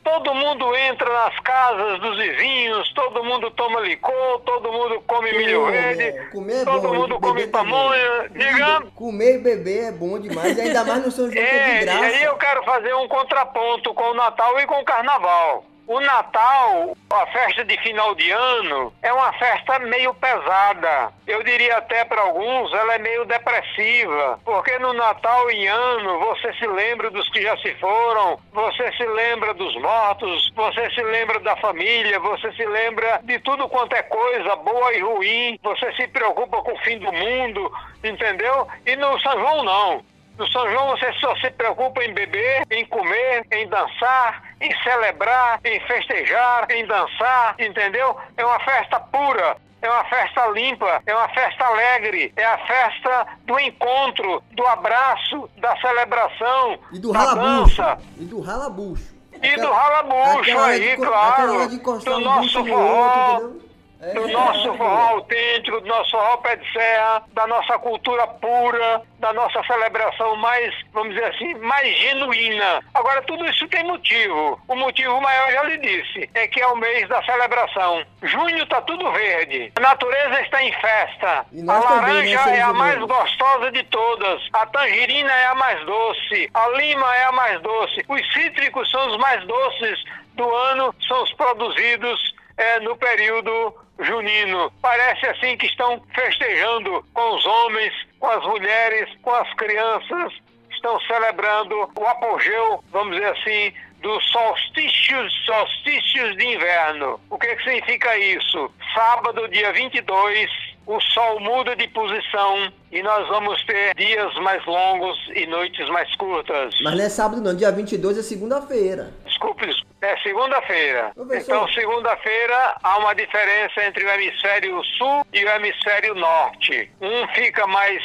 Todo 0.05 0.35
mundo 0.35 0.77
entra 0.77 1.11
nas 1.11 1.41
casas 1.41 1.99
dos 1.99 2.19
vizinhos, 2.19 2.93
todo 2.93 3.25
mundo 3.25 3.51
toma 3.53 3.81
licor, 3.81 4.41
todo 4.45 4.71
mundo 4.71 5.03
come 5.07 5.33
milho 5.33 5.65
verde, 5.67 6.29
comer 6.31 6.61
é 6.61 6.65
todo 6.65 6.89
bom, 6.89 6.95
mundo 6.95 7.19
come 7.19 7.47
pamonha. 7.47 8.29
Diga. 8.31 8.83
Comer 8.95 9.37
e 9.37 9.39
beber 9.39 9.85
é 9.85 9.93
bom 9.93 10.21
demais, 10.21 10.59
ainda 10.59 10.85
mais 10.85 11.05
no 11.05 11.11
São 11.11 11.33
João 11.33 11.43
é, 11.43 11.49
que 11.49 11.57
é 11.57 11.79
de 11.79 11.85
graça. 11.87 12.01
E 12.01 12.15
aí 12.17 12.23
eu 12.25 12.37
quero 12.37 12.63
fazer 12.65 12.95
um 12.95 13.09
contraponto 13.09 13.95
com 13.95 14.11
o 14.11 14.15
Natal 14.15 14.61
e 14.61 14.67
com 14.67 14.79
o 14.79 14.85
Carnaval. 14.85 15.65
O 15.87 16.01
Natal, 16.01 16.97
a 17.13 17.27
festa 17.27 17.63
de 17.63 17.77
final 17.83 18.15
de 18.15 18.31
ano, 18.31 18.91
é 19.03 19.13
uma 19.13 19.33
festa 19.35 19.79
meio 19.81 20.15
pesada. 20.15 21.13
Eu 21.27 21.43
diria 21.43 21.77
até 21.77 22.07
para 22.07 22.23
alguns, 22.23 22.73
ela 22.73 22.95
é 22.95 22.99
meio 22.99 23.27
depressiva, 23.27 24.41
porque 24.47 24.79
no 24.79 24.95
Natal 24.95 25.51
em 25.51 25.69
ano 25.69 26.19
você 26.21 26.55
se 26.55 26.67
lembra 26.67 27.11
dos 27.11 27.29
que 27.29 27.43
já 27.43 27.55
se 27.59 27.75
foram, 27.75 28.41
você 28.53 28.91
se 28.93 29.05
lembra 29.05 29.53
dos 29.53 29.77
mortos, 29.77 30.51
você 30.57 30.91
se 30.91 31.03
lembra 31.03 31.39
da 31.41 31.55
família, 31.57 32.19
você 32.19 32.51
se 32.53 32.65
lembra 32.65 33.21
de 33.23 33.39
tudo 33.41 33.69
quanto 33.69 33.95
é 33.95 34.03
coisa 34.03 34.57
boa 34.57 34.91
e 34.95 35.01
ruim, 35.01 35.61
você 35.63 35.93
se 35.93 36.09
preocupa 36.09 36.63
com 36.63 36.73
o 36.73 36.79
fim 36.79 36.99
do 36.99 37.13
mundo, 37.13 37.71
entendeu? 38.03 38.67
E 38.87 38.97
no 38.97 39.21
São 39.21 39.39
João 39.39 39.63
não. 39.63 40.14
No 40.39 40.47
São 40.49 40.69
João 40.71 40.89
você 40.89 41.13
só 41.15 41.35
se 41.37 41.51
preocupa 41.51 42.03
em 42.05 42.13
beber, 42.13 42.63
em 42.71 42.85
comer, 42.87 43.47
em 43.53 43.69
dançar, 43.69 44.43
em 44.61 44.75
celebrar, 44.83 45.61
em 45.65 45.79
festejar, 45.81 46.67
em 46.71 46.85
dançar, 46.87 47.55
entendeu? 47.59 48.17
É 48.37 48.45
uma 48.45 48.59
festa 48.61 48.99
pura, 48.99 49.57
é 49.81 49.89
uma 49.89 50.05
festa 50.07 50.47
limpa, 50.49 51.03
é 51.07 51.15
uma 51.15 51.29
festa 51.29 51.65
alegre, 51.67 52.33
é 52.37 52.45
a 52.45 52.59
festa 52.67 53.27
do 53.45 53.59
encontro, 53.61 54.43
do 54.53 54.67
abraço, 54.67 55.49
da 55.59 55.77
celebração, 55.77 56.79
e 56.93 56.99
do 56.99 57.13
da 57.13 57.19
ralabucho, 57.21 57.83
dança. 57.83 57.99
E 58.19 58.25
do 58.25 58.41
ralabucho. 58.41 59.15
E 59.43 59.57
do 59.57 59.71
ralabucho 59.71 60.59
aí, 60.59 60.97
claro. 60.97 61.69
Do 61.69 62.21
nosso 62.21 62.65
forró. 62.65 63.35
Outro, 63.35 63.74
do 64.13 64.29
nosso 64.29 64.75
forró 64.75 65.09
autêntico, 65.15 65.81
do 65.81 65.87
nosso 65.87 66.11
forró 66.11 66.37
pé 66.39 66.57
de 66.57 66.73
serra, 66.73 67.23
da 67.33 67.47
nossa 67.47 67.79
cultura 67.79 68.27
pura, 68.27 69.03
da 69.19 69.33
nossa 69.33 69.63
celebração 69.65 70.37
mais, 70.37 70.75
vamos 70.93 71.15
dizer 71.15 71.27
assim, 71.27 71.55
mais 71.55 71.97
genuína. 71.99 72.83
Agora, 72.93 73.23
tudo 73.23 73.47
isso 73.47 73.67
tem 73.69 73.83
motivo. 73.85 74.61
O 74.69 74.77
motivo 74.77 75.21
maior, 75.21 75.51
já 75.53 75.63
lhe 75.63 75.79
disse, 75.79 76.29
é 76.35 76.47
que 76.47 76.61
é 76.61 76.67
o 76.67 76.77
mês 76.77 77.09
da 77.09 77.23
celebração. 77.25 78.05
Junho 78.23 78.65
está 78.65 78.83
tudo 78.83 79.11
verde, 79.13 79.73
a 79.77 79.81
natureza 79.81 80.41
está 80.43 80.63
em 80.63 80.73
festa, 80.73 81.47
a 81.69 81.79
laranja 81.79 82.39
também, 82.39 82.53
né, 82.53 82.59
é 82.59 82.63
a 82.63 82.73
mais 82.73 82.99
gostosa 82.99 83.73
de 83.73 83.83
todas, 83.85 84.43
a 84.53 84.67
tangerina 84.67 85.33
é 85.33 85.47
a 85.47 85.55
mais 85.55 85.85
doce, 85.87 86.51
a 86.53 86.69
lima 86.69 87.17
é 87.17 87.25
a 87.25 87.33
mais 87.33 87.61
doce, 87.61 88.05
os 88.09 88.33
cítricos 88.33 88.91
são 88.91 89.09
os 89.09 89.17
mais 89.19 89.45
doces 89.47 90.05
do 90.35 90.53
ano, 90.53 90.95
são 91.07 91.23
os 91.23 91.33
produzidos 91.33 92.34
é, 92.57 92.81
no 92.81 92.97
período 92.97 93.75
junino. 94.01 94.73
Parece 94.83 95.27
assim 95.27 95.57
que 95.57 95.67
estão 95.67 96.03
festejando 96.15 97.05
com 97.13 97.35
os 97.35 97.47
homens, 97.47 97.93
com 98.19 98.27
as 98.27 98.45
mulheres, 98.45 99.09
com 99.23 99.33
as 99.33 99.53
crianças, 99.55 100.33
estão 100.71 101.01
celebrando 101.03 101.91
o 101.97 102.07
apogeu, 102.07 102.85
vamos 102.91 103.17
dizer 103.17 103.31
assim, 103.31 103.73
dos 104.03 104.23
solstícios, 104.31 105.33
solstícios 105.47 106.37
de 106.37 106.47
inverno. 106.47 107.19
O 107.31 107.39
que, 107.39 107.57
que 107.57 107.65
significa 107.65 108.17
isso? 108.19 108.71
Sábado, 108.95 109.49
dia 109.49 109.73
22, 109.73 110.51
o 110.87 111.01
sol 111.01 111.41
muda 111.41 111.75
de 111.75 111.89
posição 111.89 112.71
e 112.93 113.03
nós 113.03 113.27
vamos 113.29 113.65
ter 113.65 113.95
dias 113.95 114.35
mais 114.37 114.65
longos 114.67 115.17
e 115.35 115.47
noites 115.47 115.89
mais 115.89 116.15
curtas. 116.17 116.75
Mas 116.83 116.95
não 116.95 117.05
é 117.05 117.09
sábado 117.09 117.41
não, 117.41 117.57
dia 117.57 117.73
22 117.73 118.19
é 118.19 118.23
segunda-feira. 118.23 119.11
Desculpe, 119.35 119.69
é 120.01 120.17
segunda-feira. 120.19 121.13
Então, 121.33 121.69
segunda-feira 121.69 122.77
há 122.83 122.99
uma 122.99 123.15
diferença 123.15 123.85
entre 123.85 124.05
o 124.05 124.09
hemisfério 124.11 124.83
sul 124.97 125.27
e 125.33 125.45
o 125.45 125.49
hemisfério 125.49 126.15
norte. 126.15 126.89
Um 127.01 127.27
fica 127.35 127.67
mais 127.67 128.01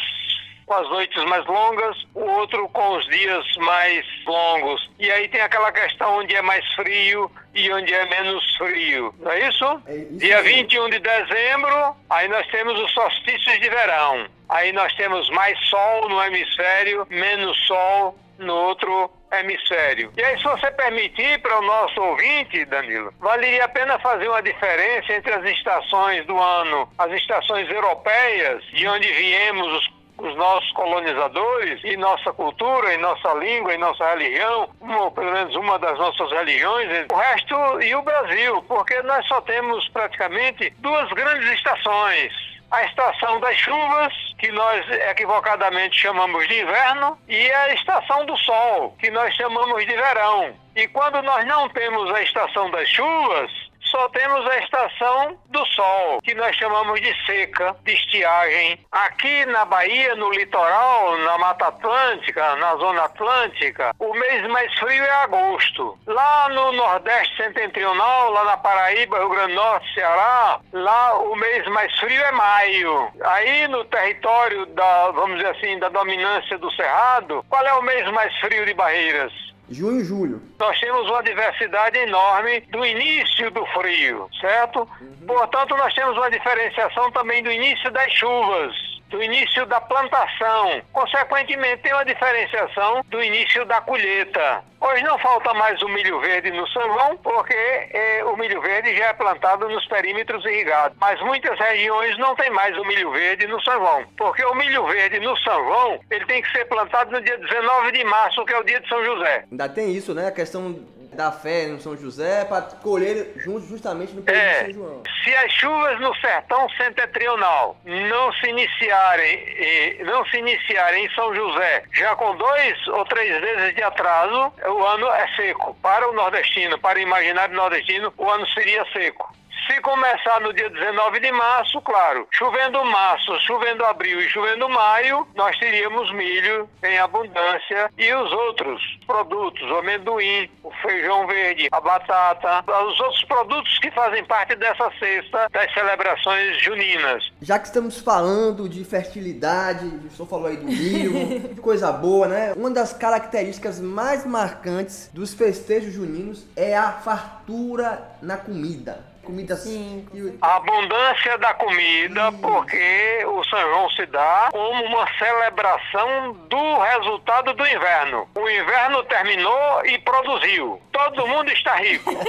com 0.66 0.74
as 0.76 0.90
noites 0.90 1.24
mais 1.26 1.46
longas, 1.48 1.98
o 2.14 2.22
outro 2.22 2.70
com 2.70 2.98
os 2.98 3.06
dias 3.08 3.44
mais 3.58 4.06
longos. 4.26 4.90
E 5.00 5.10
aí 5.12 5.28
tem 5.28 5.42
aquela 5.42 5.72
questão 5.72 6.20
onde 6.20 6.36
é 6.36 6.42
mais 6.44 6.64
frio 6.74 7.32
e 7.56 7.72
onde 7.72 7.92
é 7.92 8.06
menos 8.06 8.44
frio, 8.56 9.14
não 9.20 9.32
é 9.32 9.50
isso? 9.50 9.66
É 9.88 9.96
isso 9.96 10.18
Dia 10.18 10.42
mesmo. 10.44 10.58
21 10.60 10.90
de 10.90 11.00
dezembro, 11.00 11.96
aí 12.10 12.28
nós 12.28 12.46
temos 12.48 12.80
os 12.80 12.92
solstícios 12.92 13.60
de 13.60 13.70
verão. 13.70 14.28
Aí 14.48 14.72
nós 14.72 14.94
temos 14.94 15.28
mais 15.32 15.60
sol 15.70 16.08
no 16.08 16.22
hemisfério, 16.22 17.08
menos 17.10 17.58
sol 17.66 18.16
no 18.38 18.54
outro 18.54 19.12
hemisfério. 19.32 20.12
E 20.18 20.24
aí, 20.24 20.38
se 20.38 20.44
você 20.44 20.72
permitir 20.72 21.40
para 21.42 21.60
o 21.60 21.62
nosso 21.62 22.02
ouvinte, 22.02 22.66
Danilo, 22.66 23.14
valeria 23.20 23.66
a 23.66 23.70
pena 23.70 24.00
fazer 24.00 24.28
uma 24.28 24.42
diferença 24.42 25.14
entre 25.14 25.34
as 25.34 25.46
estações 25.46 26.26
do 26.26 26.38
ano, 26.38 26.90
as 26.98 27.12
estações 27.14 27.70
europeias, 27.70 28.64
de 28.74 28.88
onde 28.88 29.08
viemos 29.14 29.68
os 29.74 30.00
os 30.22 30.36
nossos 30.36 30.70
colonizadores 30.74 31.80
e 31.84 31.96
nossa 31.98 32.32
cultura, 32.34 32.94
e 32.94 32.98
nossa 32.98 33.34
língua, 33.36 33.74
e 33.74 33.78
nossa 33.78 34.06
religião, 34.12 34.70
ou 34.82 35.12
pelo 35.12 35.32
menos 35.32 35.56
uma 35.56 35.80
das 35.80 35.98
nossas 35.98 36.30
religiões, 36.32 37.06
o 37.12 37.16
resto 37.16 37.82
e 37.82 37.96
o 37.96 38.02
Brasil, 38.02 38.62
porque 38.68 39.02
nós 39.04 39.26
só 39.28 39.42
temos 39.42 39.88
praticamente 39.90 40.74
duas 40.80 41.10
grandes 41.14 41.50
estações. 41.52 42.34
A 42.72 42.84
estação 42.86 43.40
das 43.40 43.56
chuvas, 43.58 44.14
que 44.38 44.52
nós 44.52 44.88
equivocadamente 45.10 46.00
chamamos 46.00 46.48
de 46.48 46.62
inverno, 46.62 47.18
e 47.28 47.52
a 47.52 47.74
estação 47.74 48.26
do 48.26 48.38
sol, 48.38 48.96
que 49.00 49.10
nós 49.10 49.34
chamamos 49.36 49.86
de 49.86 49.94
verão. 49.94 50.54
E 50.76 50.88
quando 50.88 51.22
nós 51.24 51.46
não 51.48 51.68
temos 51.70 52.14
a 52.14 52.22
estação 52.22 52.70
das 52.70 52.88
chuvas, 52.88 53.69
só 53.90 54.08
temos 54.10 54.46
a 54.48 54.58
estação 54.60 55.38
do 55.48 55.66
sol, 55.68 56.20
que 56.24 56.34
nós 56.36 56.56
chamamos 56.56 57.00
de 57.02 57.26
seca, 57.26 57.76
de 57.84 57.94
estiagem. 57.94 58.80
Aqui 58.92 59.46
na 59.48 59.66
Bahia, 59.66 60.16
no 60.16 60.32
litoral, 60.32 61.18
na 61.18 61.38
Mata 61.38 61.68
Atlântica, 61.68 62.56
na 62.58 62.76
Zona 62.78 63.04
Atlântica, 63.04 63.94
o 64.00 64.14
mês 64.14 64.48
mais 64.48 64.74
frio 64.76 65.04
é 65.04 65.12
agosto. 65.24 65.98
Lá 66.06 66.50
no 66.50 66.72
Nordeste 66.74 67.36
Setentrional, 67.38 68.32
lá 68.32 68.44
na 68.44 68.58
Paraíba, 68.58 69.20
Rio 69.20 69.30
Grande 69.30 69.54
do 69.54 69.56
Norte, 69.56 69.94
Ceará, 69.94 70.60
lá 70.72 71.18
o 71.18 71.36
mês 71.36 71.66
mais 71.68 71.94
frio 72.00 72.22
é 72.22 72.32
maio. 72.32 73.12
Aí 73.24 73.68
no 73.68 73.84
território 73.86 74.66
da, 74.68 75.12
vamos 75.12 75.38
dizer 75.38 75.50
assim, 75.50 75.80
da 75.80 75.90
dominância 75.90 76.58
do 76.58 76.72
Cerrado, 76.72 77.44
qual 77.50 77.66
é 77.66 77.74
o 77.74 77.82
mês 77.82 78.10
mais 78.12 78.36
frio 78.40 78.66
de 78.66 78.74
Barreiras? 78.74 79.49
Junho 79.70 80.02
e 80.02 80.04
julho. 80.04 80.42
nós 80.60 80.80
temos 80.80 81.08
uma 81.08 81.22
diversidade 81.24 81.98
enorme 81.98 82.62
do 82.72 82.86
início 82.86 83.52
do 83.52 83.66
frio, 83.68 84.28
certo? 84.42 84.88
Portanto, 85.28 85.76
nós 85.78 85.94
temos 85.94 86.18
uma 86.18 86.30
diferenciação 86.30 87.12
também 87.12 87.44
do 87.44 87.52
início 87.52 87.92
das 87.92 88.12
chuvas, 88.12 88.99
do 89.10 89.22
início 89.22 89.66
da 89.66 89.82
plantação. 89.82 90.82
Consequentemente, 90.94 91.84
tem 91.84 91.94
uma 91.94 92.06
diferenciação 92.06 93.04
do 93.08 93.22
início 93.22 93.66
da 93.66 93.82
colheita. 93.82 94.64
Hoje 94.82 95.04
não 95.04 95.20
falta 95.20 95.54
mais 95.54 95.82
o 95.82 95.90
milho 95.90 96.22
verde 96.22 96.52
no 96.52 96.66
São 96.70 97.18
porque 97.22 97.54
eh, 97.54 98.24
o 98.24 98.38
milho 98.38 98.62
verde 98.62 98.96
já 98.96 99.08
é 99.08 99.14
plantado 99.14 99.68
nos 99.68 99.86
perímetros 99.88 100.46
irrigados. 100.46 100.98
Mas 101.02 101.20
muitas 101.22 101.60
regiões 101.60 102.18
não 102.18 102.34
tem 102.36 102.50
mais 102.52 102.78
o 102.78 102.86
milho 102.86 103.12
verde 103.12 103.46
no 103.48 103.62
São 103.62 104.06
porque 104.18 104.44
o 104.46 104.56
milho 104.56 104.86
verde 104.88 105.20
no 105.20 105.36
São 105.38 106.00
ele 106.10 106.26
tem 106.26 106.42
que 106.42 106.52
ser 106.52 106.66
plantado 106.66 107.12
no 107.12 107.22
dia 107.22 107.38
19 107.38 107.92
de 107.92 108.04
março, 108.06 108.46
que 108.46 108.54
é 108.54 108.60
o 108.60 108.64
dia 108.64 108.80
de 108.80 108.88
São 108.88 109.04
José. 109.04 109.44
Ainda 109.52 109.68
tem 109.68 109.92
isso, 109.92 110.14
né? 110.14 110.28
A 110.28 110.32
questão 110.32 110.80
da 111.20 111.34
fé 111.34 111.66
no 111.68 111.82
São 111.82 111.98
José 111.98 112.46
para 112.46 112.62
colher 112.82 113.34
justamente 113.68 114.14
no 114.14 114.22
período 114.22 114.42
de 114.42 114.50
É, 114.50 114.64
São 114.64 114.74
João. 114.74 115.04
se 115.22 115.36
as 115.36 115.52
chuvas 115.52 116.00
no 116.00 116.16
sertão 116.16 116.70
setentrional 116.70 117.76
não 117.84 118.32
se 118.36 118.48
iniciarem, 118.48 119.98
não 120.06 120.26
se 120.28 120.38
iniciarem 120.38 121.06
em 121.06 121.10
São 121.14 121.36
José, 121.36 121.84
já 121.94 122.16
com 122.16 122.38
dois 122.38 122.88
ou 122.88 123.04
três 123.04 123.38
vezes 123.42 123.76
de 123.76 123.84
atraso, 123.84 124.54
o 124.66 124.86
ano 124.86 125.08
é 125.12 125.28
seco. 125.36 125.76
Para 125.82 126.10
o 126.10 126.14
nordestino, 126.14 126.80
para 126.80 126.98
o 126.98 127.02
imaginário 127.02 127.54
nordestino, 127.54 128.14
o 128.18 128.30
ano 128.30 128.48
seria 128.52 128.86
seco. 128.94 129.30
Se 129.70 129.80
começar 129.82 130.42
no 130.42 130.52
dia 130.52 130.68
19 130.68 131.20
de 131.20 131.32
março, 131.32 131.80
claro, 131.82 132.28
chovendo 132.32 132.84
março, 132.86 133.40
chovendo 133.42 133.86
abril 133.86 134.20
e 134.20 134.28
chovendo 134.28 134.68
maio, 134.68 135.28
nós 135.36 135.56
teríamos 135.60 136.12
milho 136.12 136.68
em 136.84 136.98
abundância 136.98 137.92
e 137.96 138.12
os 138.12 138.32
outros 138.32 138.82
produtos, 139.06 139.62
o 139.70 139.76
amendoim, 139.76 140.50
o 140.64 140.72
feijão 140.82 141.28
verde, 141.28 141.68
a 141.72 141.80
batata, 141.80 142.64
os 142.84 143.00
outros 143.00 143.24
produtos 143.26 143.78
que 143.78 143.92
fazem 143.92 144.26
parte 144.26 144.56
dessa 144.56 144.90
cesta 144.98 145.48
das 145.52 145.72
celebrações 145.72 146.60
juninas. 146.64 147.32
Já 147.40 147.60
que 147.60 147.68
estamos 147.68 148.00
falando 148.00 148.68
de 148.68 148.84
fertilidade, 148.84 149.86
o 149.86 150.10
senhor 150.10 150.28
falou 150.28 150.48
aí 150.48 150.58
do 150.58 150.66
milho, 150.66 151.56
coisa 151.62 151.92
boa, 151.92 152.28
né? 152.28 152.54
Uma 152.56 152.72
das 152.72 152.92
características 152.92 153.80
mais 153.80 154.26
marcantes 154.26 155.12
dos 155.14 155.36
festejos 155.36 155.94
juninos 155.94 156.48
é 156.56 156.76
a 156.76 156.92
fartura 156.92 158.18
na 158.20 158.36
comida. 158.36 159.08
Comida 159.30 159.56
Sim, 159.56 160.08
e- 160.12 160.38
A 160.42 160.56
abundância 160.56 161.38
da 161.38 161.54
comida, 161.54 162.32
porque 162.42 163.24
o 163.28 163.44
São 163.46 163.60
João 163.60 163.90
se 163.92 164.06
dá 164.08 164.50
como 164.52 164.84
uma 164.86 165.06
celebração 165.20 166.34
do 166.50 166.80
resultado 166.80 167.54
do 167.54 167.68
inverno. 167.68 168.28
O 168.36 168.50
inverno 168.50 169.04
terminou 169.04 169.86
e 169.86 170.00
produziu. 170.00 170.82
Todo 170.92 171.28
mundo 171.28 171.52
está 171.52 171.76
rico. 171.76 172.10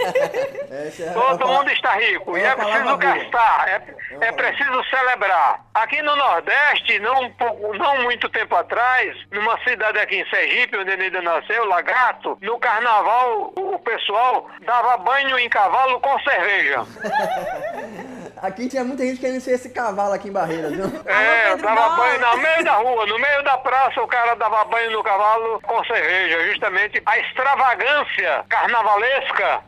É 0.71 1.13
Todo 1.13 1.49
mundo 1.49 1.69
está 1.73 1.95
rico. 1.95 2.37
é 2.37 2.41
E 2.41 2.43
uma 2.45 2.49
é 2.53 2.57
preciso 2.57 2.97
gastar. 2.97 3.69
É, 3.69 3.83
é 4.29 4.33
preciso 4.33 4.85
celebrar. 4.85 5.65
Aqui 5.75 6.01
no 6.03 6.15
Nordeste, 6.15 6.99
não, 7.01 7.29
pouco- 7.33 7.75
não 7.77 8.03
muito 8.03 8.29
tempo 8.29 8.55
atrás, 8.55 9.17
numa 9.33 9.59
cidade 9.65 9.99
aqui 9.99 10.17
em 10.21 10.29
Sergipe, 10.31 10.77
onde 10.77 10.91
ele 10.93 11.11
nasceu, 11.23 11.65
Lagarto, 11.67 12.39
no 12.41 12.59
carnaval 12.61 13.53
o 13.57 13.79
pessoal 13.81 14.49
dava 14.63 14.97
banho 14.99 15.39
em 15.39 15.49
cavalo 15.49 15.99
com 16.01 16.19
cerveja. 16.21 16.85
Aqui 18.43 18.69
tinha 18.69 18.83
muita 18.83 19.05
gente 19.05 19.21
querendo 19.21 19.41
ser 19.41 19.53
esse 19.53 19.69
cavalo 19.69 20.15
aqui 20.15 20.29
em 20.29 20.33
Barreiras, 20.33 20.73
viu? 20.73 20.87
É, 21.05 21.51
Pedro 21.51 21.63
dava 21.63 21.97
banho 21.97 22.21
no 22.21 22.37
meio 22.39 22.65
da 22.65 22.73
rua, 22.77 23.07
no 23.07 23.19
meio 23.19 23.45
da 23.45 23.59
praça, 23.59 24.01
o 24.01 24.07
cara 24.07 24.35
dava 24.35 24.65
banho 24.65 24.93
no 24.93 25.03
cavalo 25.03 25.61
com 25.61 25.85
cerveja. 25.85 26.51
Justamente 26.51 27.03
a 27.05 27.19
extravagância 27.19 28.45
carnavalesca, 28.49 29.61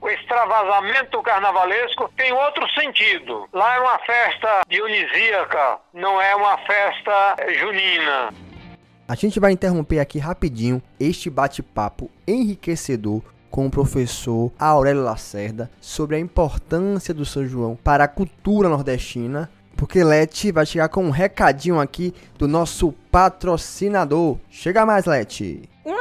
o 0.00 0.08
extravasamento 0.10 1.22
carnavalesco 1.22 2.10
tem 2.16 2.32
outro 2.32 2.68
sentido. 2.72 3.48
Lá 3.52 3.76
é 3.76 3.80
uma 3.80 3.98
festa 4.00 4.60
dionisíaca, 4.68 5.78
não 5.94 6.20
é 6.20 6.34
uma 6.36 6.58
festa 6.58 7.36
junina. 7.58 8.30
A 9.08 9.14
gente 9.14 9.40
vai 9.40 9.52
interromper 9.52 10.00
aqui 10.00 10.18
rapidinho 10.18 10.82
este 10.98 11.30
bate-papo 11.30 12.10
enriquecedor 12.26 13.22
com 13.52 13.66
o 13.66 13.70
professor 13.70 14.50
Aurélio 14.58 15.02
Lacerda 15.04 15.70
sobre 15.78 16.16
a 16.16 16.18
importância 16.18 17.12
do 17.12 17.24
São 17.24 17.46
João 17.46 17.76
para 17.76 18.04
a 18.04 18.08
cultura 18.08 18.68
nordestina, 18.68 19.48
porque 19.76 20.02
Leti 20.02 20.50
vai 20.50 20.64
chegar 20.64 20.88
com 20.88 21.04
um 21.04 21.10
recadinho 21.10 21.78
aqui 21.78 22.14
do 22.38 22.48
nosso 22.48 22.92
patrocinador. 23.10 24.38
Chega 24.50 24.86
mais, 24.86 25.04
Leti! 25.04 25.71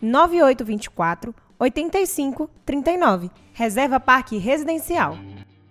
9824 0.00 1.34
8539. 1.58 3.30
Reserva 3.52 3.98
Parque 3.98 4.38
Residencial. 4.38 5.16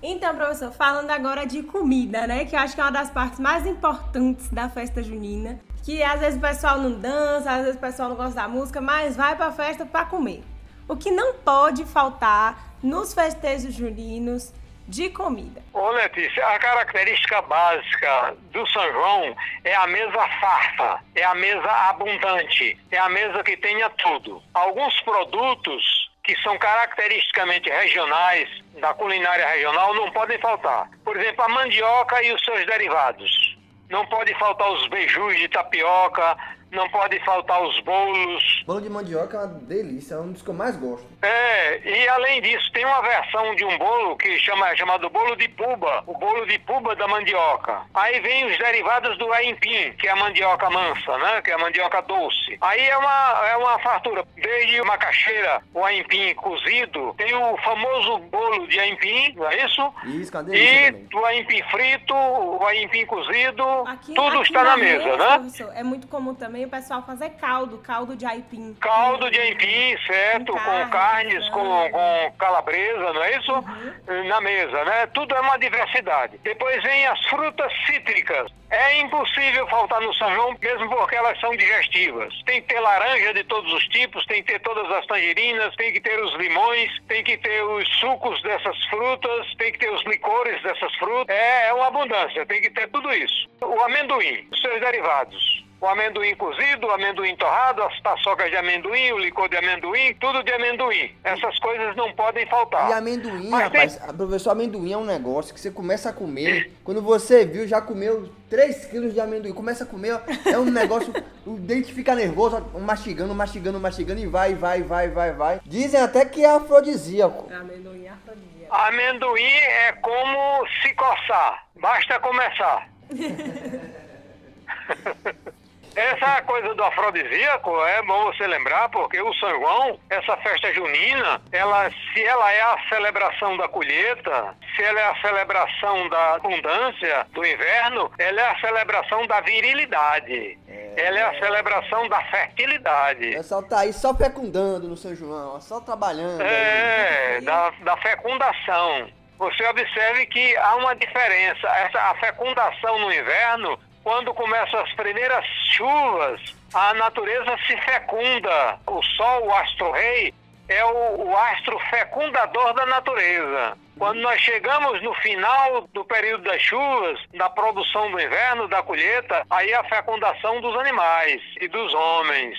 Então, 0.01 0.35
professor, 0.35 0.71
falando 0.71 1.09
agora 1.09 1.45
de 1.45 1.63
comida, 1.63 2.27
né? 2.27 2.45
Que 2.45 2.55
eu 2.55 2.59
acho 2.59 2.75
que 2.75 2.81
é 2.81 2.83
uma 2.83 2.91
das 2.91 3.09
partes 3.09 3.39
mais 3.39 3.65
importantes 3.65 4.49
da 4.49 4.69
festa 4.69 5.01
junina. 5.01 5.59
Que 5.83 6.03
às 6.03 6.19
vezes 6.19 6.37
o 6.37 6.41
pessoal 6.41 6.79
não 6.79 6.99
dança, 6.99 7.51
às 7.51 7.61
vezes 7.61 7.75
o 7.75 7.79
pessoal 7.79 8.09
não 8.09 8.15
gosta 8.15 8.35
da 8.35 8.47
música, 8.47 8.81
mas 8.81 9.15
vai 9.15 9.35
pra 9.35 9.51
festa 9.51 9.85
pra 9.85 10.05
comer. 10.05 10.43
O 10.87 10.95
que 10.95 11.09
não 11.09 11.35
pode 11.35 11.83
faltar 11.85 12.75
nos 12.83 13.13
festejos 13.13 13.73
juninos 13.73 14.53
de 14.87 15.09
comida. 15.09 15.61
Ô 15.73 15.89
Letícia, 15.91 16.47
a 16.47 16.59
característica 16.59 17.41
básica 17.41 18.35
do 18.51 18.65
São 18.67 18.91
João 18.91 19.35
é 19.63 19.75
a 19.75 19.87
mesa 19.87 20.27
farta, 20.39 20.99
é 21.13 21.23
a 21.23 21.35
mesa 21.35 21.69
abundante, 21.89 22.77
é 22.91 22.97
a 22.97 23.09
mesa 23.09 23.43
que 23.43 23.57
tenha 23.57 23.89
tudo. 23.91 24.41
Alguns 24.53 24.99
produtos 25.01 26.07
que 26.23 26.35
são 26.41 26.57
caracteristicamente 26.57 27.69
regionais, 27.69 28.49
da 28.81 28.93
culinária 28.93 29.47
regional, 29.47 29.93
não 29.93 30.11
podem 30.11 30.37
faltar. 30.39 30.89
Por 31.03 31.15
exemplo, 31.17 31.43
a 31.43 31.49
mandioca 31.49 32.21
e 32.21 32.33
os 32.33 32.43
seus 32.43 32.65
derivados. 32.65 33.57
Não 33.89 34.05
pode 34.07 34.33
faltar 34.35 34.69
os 34.69 34.87
beijus 34.89 35.37
de 35.37 35.47
tapioca, 35.47 36.37
não 36.71 36.89
pode 36.89 37.19
faltar 37.23 37.61
os 37.63 37.79
bolos. 37.81 38.63
Bolo 38.65 38.81
de 38.81 38.89
mandioca 38.89 39.37
é 39.37 39.39
uma 39.41 39.47
delícia, 39.61 40.15
é 40.15 40.19
um 40.19 40.31
dos 40.31 40.41
que 40.41 40.49
eu 40.49 40.53
mais 40.53 40.75
gosto. 40.75 41.05
É, 41.21 41.79
e 41.83 42.07
além 42.09 42.41
disso, 42.41 42.71
tem 42.73 42.85
uma 42.85 43.01
versão 43.01 43.55
de 43.55 43.65
um 43.65 43.77
bolo 43.77 44.15
que 44.17 44.37
chama, 44.39 44.69
é 44.69 44.75
chamado 44.75 45.09
bolo 45.09 45.35
de 45.35 45.47
puba, 45.49 46.03
o 46.05 46.17
bolo 46.17 46.45
de 46.45 46.59
puba 46.59 46.95
da 46.95 47.07
mandioca. 47.07 47.81
Aí 47.93 48.19
vem 48.19 48.45
os 48.45 48.57
derivados 48.57 49.17
do 49.17 49.31
aipim, 49.33 49.93
que 49.93 50.07
é 50.07 50.11
a 50.11 50.15
mandioca 50.15 50.69
mansa, 50.69 51.17
né? 51.17 51.41
Que 51.41 51.51
é 51.51 51.53
a 51.53 51.57
mandioca 51.57 52.01
doce. 52.01 52.57
Aí 52.61 52.81
é 52.85 52.97
uma, 52.97 53.47
é 53.49 53.57
uma 53.57 53.79
fartura. 53.79 54.23
Desde 54.35 54.81
macaxeira, 54.83 55.61
o 55.73 55.83
aipim 55.83 56.33
cozido, 56.35 57.13
tem 57.17 57.33
o 57.33 57.57
famoso 57.57 58.17
bolo 58.19 58.67
de 58.67 58.79
aipim, 58.79 59.33
não 59.35 59.47
é 59.49 59.65
isso? 59.65 59.93
Isso, 60.05 60.35
é 60.35 60.39
uma 60.39 60.43
delícia 60.43 60.87
E 60.87 60.91
também. 60.91 61.07
o 61.13 61.25
aipim 61.25 61.63
frito, 61.71 62.13
o 62.15 62.65
aipim 62.65 63.05
cozido, 63.05 63.63
Aqui, 63.87 64.13
tudo 64.13 64.39
aqui 64.39 64.41
está 64.47 64.63
na 64.63 64.77
mesa, 64.77 65.17
né? 65.17 65.37
professor, 65.39 65.71
é 65.75 65.83
muito 65.83 66.07
comum 66.07 66.33
também 66.35 66.56
o 66.65 66.69
pessoal 66.69 67.01
fazer 67.03 67.29
caldo, 67.31 67.77
caldo 67.79 68.15
de 68.15 68.25
aipim. 68.25 68.73
Caldo 68.81 69.29
de 69.29 69.39
aipim, 69.39 69.97
certo? 70.05 70.53
Com 70.53 70.59
Com, 70.59 70.63
carne, 70.65 70.91
carnes, 70.91 71.49
com, 71.49 71.59
frango. 71.63 71.91
com 71.91 72.31
calabresa, 72.37 73.13
não 73.13 73.23
é 73.23 73.37
isso? 73.37 73.53
Uhum. 73.53 74.27
Na 74.27 74.41
mesa, 74.41 74.83
né? 74.85 75.07
Tudo 75.07 75.35
é 75.35 75.39
uma 75.41 75.57
diversidade. 75.57 76.37
Depois 76.43 76.81
vem 76.83 77.05
as 77.07 77.19
frutas 77.27 77.71
cítricas. 77.85 78.51
É 78.69 78.99
impossível 78.99 79.65
faltar 79.69 80.01
no 80.01 80.13
São 80.15 80.33
João, 80.35 80.55
mesmo 80.61 80.89
porque 80.89 81.15
elas 81.15 81.39
são 81.39 81.55
digestivas. 81.55 82.33
Tem 82.45 82.61
que 82.61 82.67
ter 82.73 82.79
laranja 82.81 83.33
de 83.33 83.43
todos 83.45 83.71
os 83.71 83.83
tipos, 83.87 84.25
tem 84.25 84.43
que 84.43 84.51
ter 84.53 84.59
todas 84.59 84.91
as 84.91 85.05
tangerinas, 85.05 85.73
tem 85.77 85.93
que 85.93 86.01
ter 86.01 86.21
os 86.21 86.33
limões, 86.35 86.91
tem 87.07 87.23
que 87.23 87.37
ter 87.37 87.63
os 87.63 87.87
sucos 87.99 88.41
dessas 88.43 88.77
frutas, 88.87 89.55
tem 89.57 89.71
que 89.71 89.79
ter 89.79 89.89
os 89.89 90.03
licores 90.03 90.61
dessas 90.63 90.93
frutas. 90.95 91.33
É, 91.33 91.69
é 91.69 91.73
uma 91.73 91.87
abundância, 91.87 92.45
tem 92.45 92.61
que 92.61 92.69
ter 92.69 92.89
tudo 92.89 93.09
isso. 93.13 93.47
O 93.61 93.81
amendoim, 93.83 94.45
os 94.51 94.59
seus 94.61 94.79
derivados. 94.81 95.65
O 95.79 95.85
amendoim 95.85 96.33
cozido, 96.35 96.87
o 96.87 96.91
amendoim 96.91 97.35
torrado, 97.35 97.83
as 97.83 97.99
paçocas 97.99 98.49
de 98.49 98.57
amendoim, 98.57 99.11
o 99.11 99.19
licor 99.19 99.47
de 99.47 99.57
amendoim, 99.57 100.11
tudo 100.15 100.41
de 100.43 100.51
amendoim. 100.51 101.15
Essas 101.23 101.59
coisas 101.59 101.95
não 101.95 102.11
podem 102.13 102.47
faltar. 102.47 102.89
E 102.89 102.93
amendoim, 102.93 103.47
Mas 103.47 103.69
tem- 103.69 103.81
rapaz, 103.81 104.09
a- 104.09 104.11
professor, 104.11 104.49
amendoim 104.49 104.91
é 104.91 104.97
um 104.97 105.05
negócio 105.05 105.53
que 105.53 105.59
você 105.61 105.69
começa 105.69 106.09
a 106.09 106.13
comer. 106.13 106.73
Quando 106.83 106.99
você 106.99 107.45
viu, 107.45 107.67
já 107.67 107.79
comeu 107.79 108.27
3 108.49 108.85
quilos 108.85 109.13
de 109.13 109.21
amendoim. 109.21 109.53
Começa 109.53 109.83
a 109.83 109.87
comer, 109.87 110.13
ó, 110.13 110.21
é 110.49 110.57
um 110.57 110.65
negócio. 110.65 111.13
o 111.45 111.59
dente 111.59 111.93
fica 111.93 112.15
nervoso, 112.15 112.65
ó, 112.73 112.79
mastigando, 112.79 113.35
mastigando, 113.35 113.79
mastigando 113.79 114.19
e 114.19 114.25
vai, 114.25 114.55
vai, 114.55 114.81
vai, 114.81 115.09
vai, 115.09 115.31
vai. 115.33 115.61
Dizem 115.63 116.01
até 116.01 116.25
que 116.25 116.43
é 116.43 116.49
afrodisíaco. 116.49 117.53
Amendoim 117.53 118.07
afrodisíaco. 118.07 118.73
Amendoim 118.75 119.43
é 119.43 119.91
como 120.01 120.65
se 120.81 120.91
coçar, 120.95 121.67
basta 121.79 122.19
começar. 122.19 122.89
Essa 125.97 126.43
coisa 126.43 126.75
do 126.75 126.83
afrodisíaco 126.83 127.83
é 127.85 128.03
bom 128.03 128.25
você 128.25 128.45
lembrar, 128.45 128.87
porque 128.89 129.19
o 129.19 129.33
São 129.33 129.49
João, 129.49 129.99
essa 130.11 130.37
festa 130.37 130.71
junina, 130.71 131.41
ela, 131.51 131.89
se 132.13 132.23
ela 132.23 132.53
é 132.53 132.61
a 132.61 132.77
celebração 132.87 133.57
da 133.57 133.67
colheita, 133.67 134.55
se 134.75 134.83
ela 134.83 134.99
é 134.99 135.07
a 135.07 135.15
celebração 135.21 136.07
da 136.09 136.35
abundância 136.35 137.25
do 137.31 137.43
inverno, 137.43 138.11
ela 138.19 138.39
é 138.41 138.47
a 138.51 138.59
celebração 138.59 139.25
da 139.25 139.41
virilidade. 139.41 140.59
Ela 140.95 141.19
é 141.19 141.23
a 141.23 141.39
celebração 141.39 142.07
da 142.07 142.19
O 142.19 142.25
fertilidade. 142.29 143.31
pessoal 143.31 143.63
tá 143.63 143.79
aí 143.79 143.91
só 143.93 144.13
fecundando 144.13 144.87
no 144.87 144.95
São 144.95 145.15
João, 145.15 145.59
só 145.61 145.79
trabalhando. 145.79 146.41
aí. 146.41 146.47
É, 146.47 147.39
da, 147.41 147.71
da 147.81 147.97
fecundação. 147.97 149.07
Você 149.39 149.63
observe 149.67 150.25
que 150.27 150.57
há 150.57 150.75
uma 150.77 150.95
diferença. 150.95 151.67
Essa, 151.67 151.99
a 152.09 152.15
fecundação 152.15 152.97
no 152.99 153.13
inverno, 153.13 153.79
quando 154.07 154.33
começam 154.33 154.79
as 154.79 154.93
primeiras 154.93 155.45
chuvas, 155.75 156.39
a 156.73 156.93
natureza 156.93 157.57
se 157.67 157.75
fecunda. 157.81 158.79
O 158.87 159.03
Sol, 159.03 159.47
o 159.47 159.53
astro-rei, 159.53 160.33
é 160.69 160.85
o, 160.85 161.25
o 161.25 161.35
astro 161.35 161.77
fecundador 161.89 162.73
da 162.73 162.85
natureza. 162.85 163.77
Quando 163.97 164.21
nós 164.21 164.39
chegamos 164.39 165.03
no 165.03 165.13
final 165.15 165.89
do 165.93 166.05
período 166.05 166.45
das 166.45 166.61
chuvas, 166.61 167.19
da 167.33 167.49
produção 167.49 168.09
do 168.09 168.17
inverno, 168.17 168.69
da 168.69 168.81
colheita, 168.81 169.45
aí 169.49 169.73
a 169.73 169.83
fecundação 169.83 170.61
dos 170.61 170.73
animais 170.77 171.41
e 171.59 171.67
dos 171.67 171.93
homens 171.93 172.57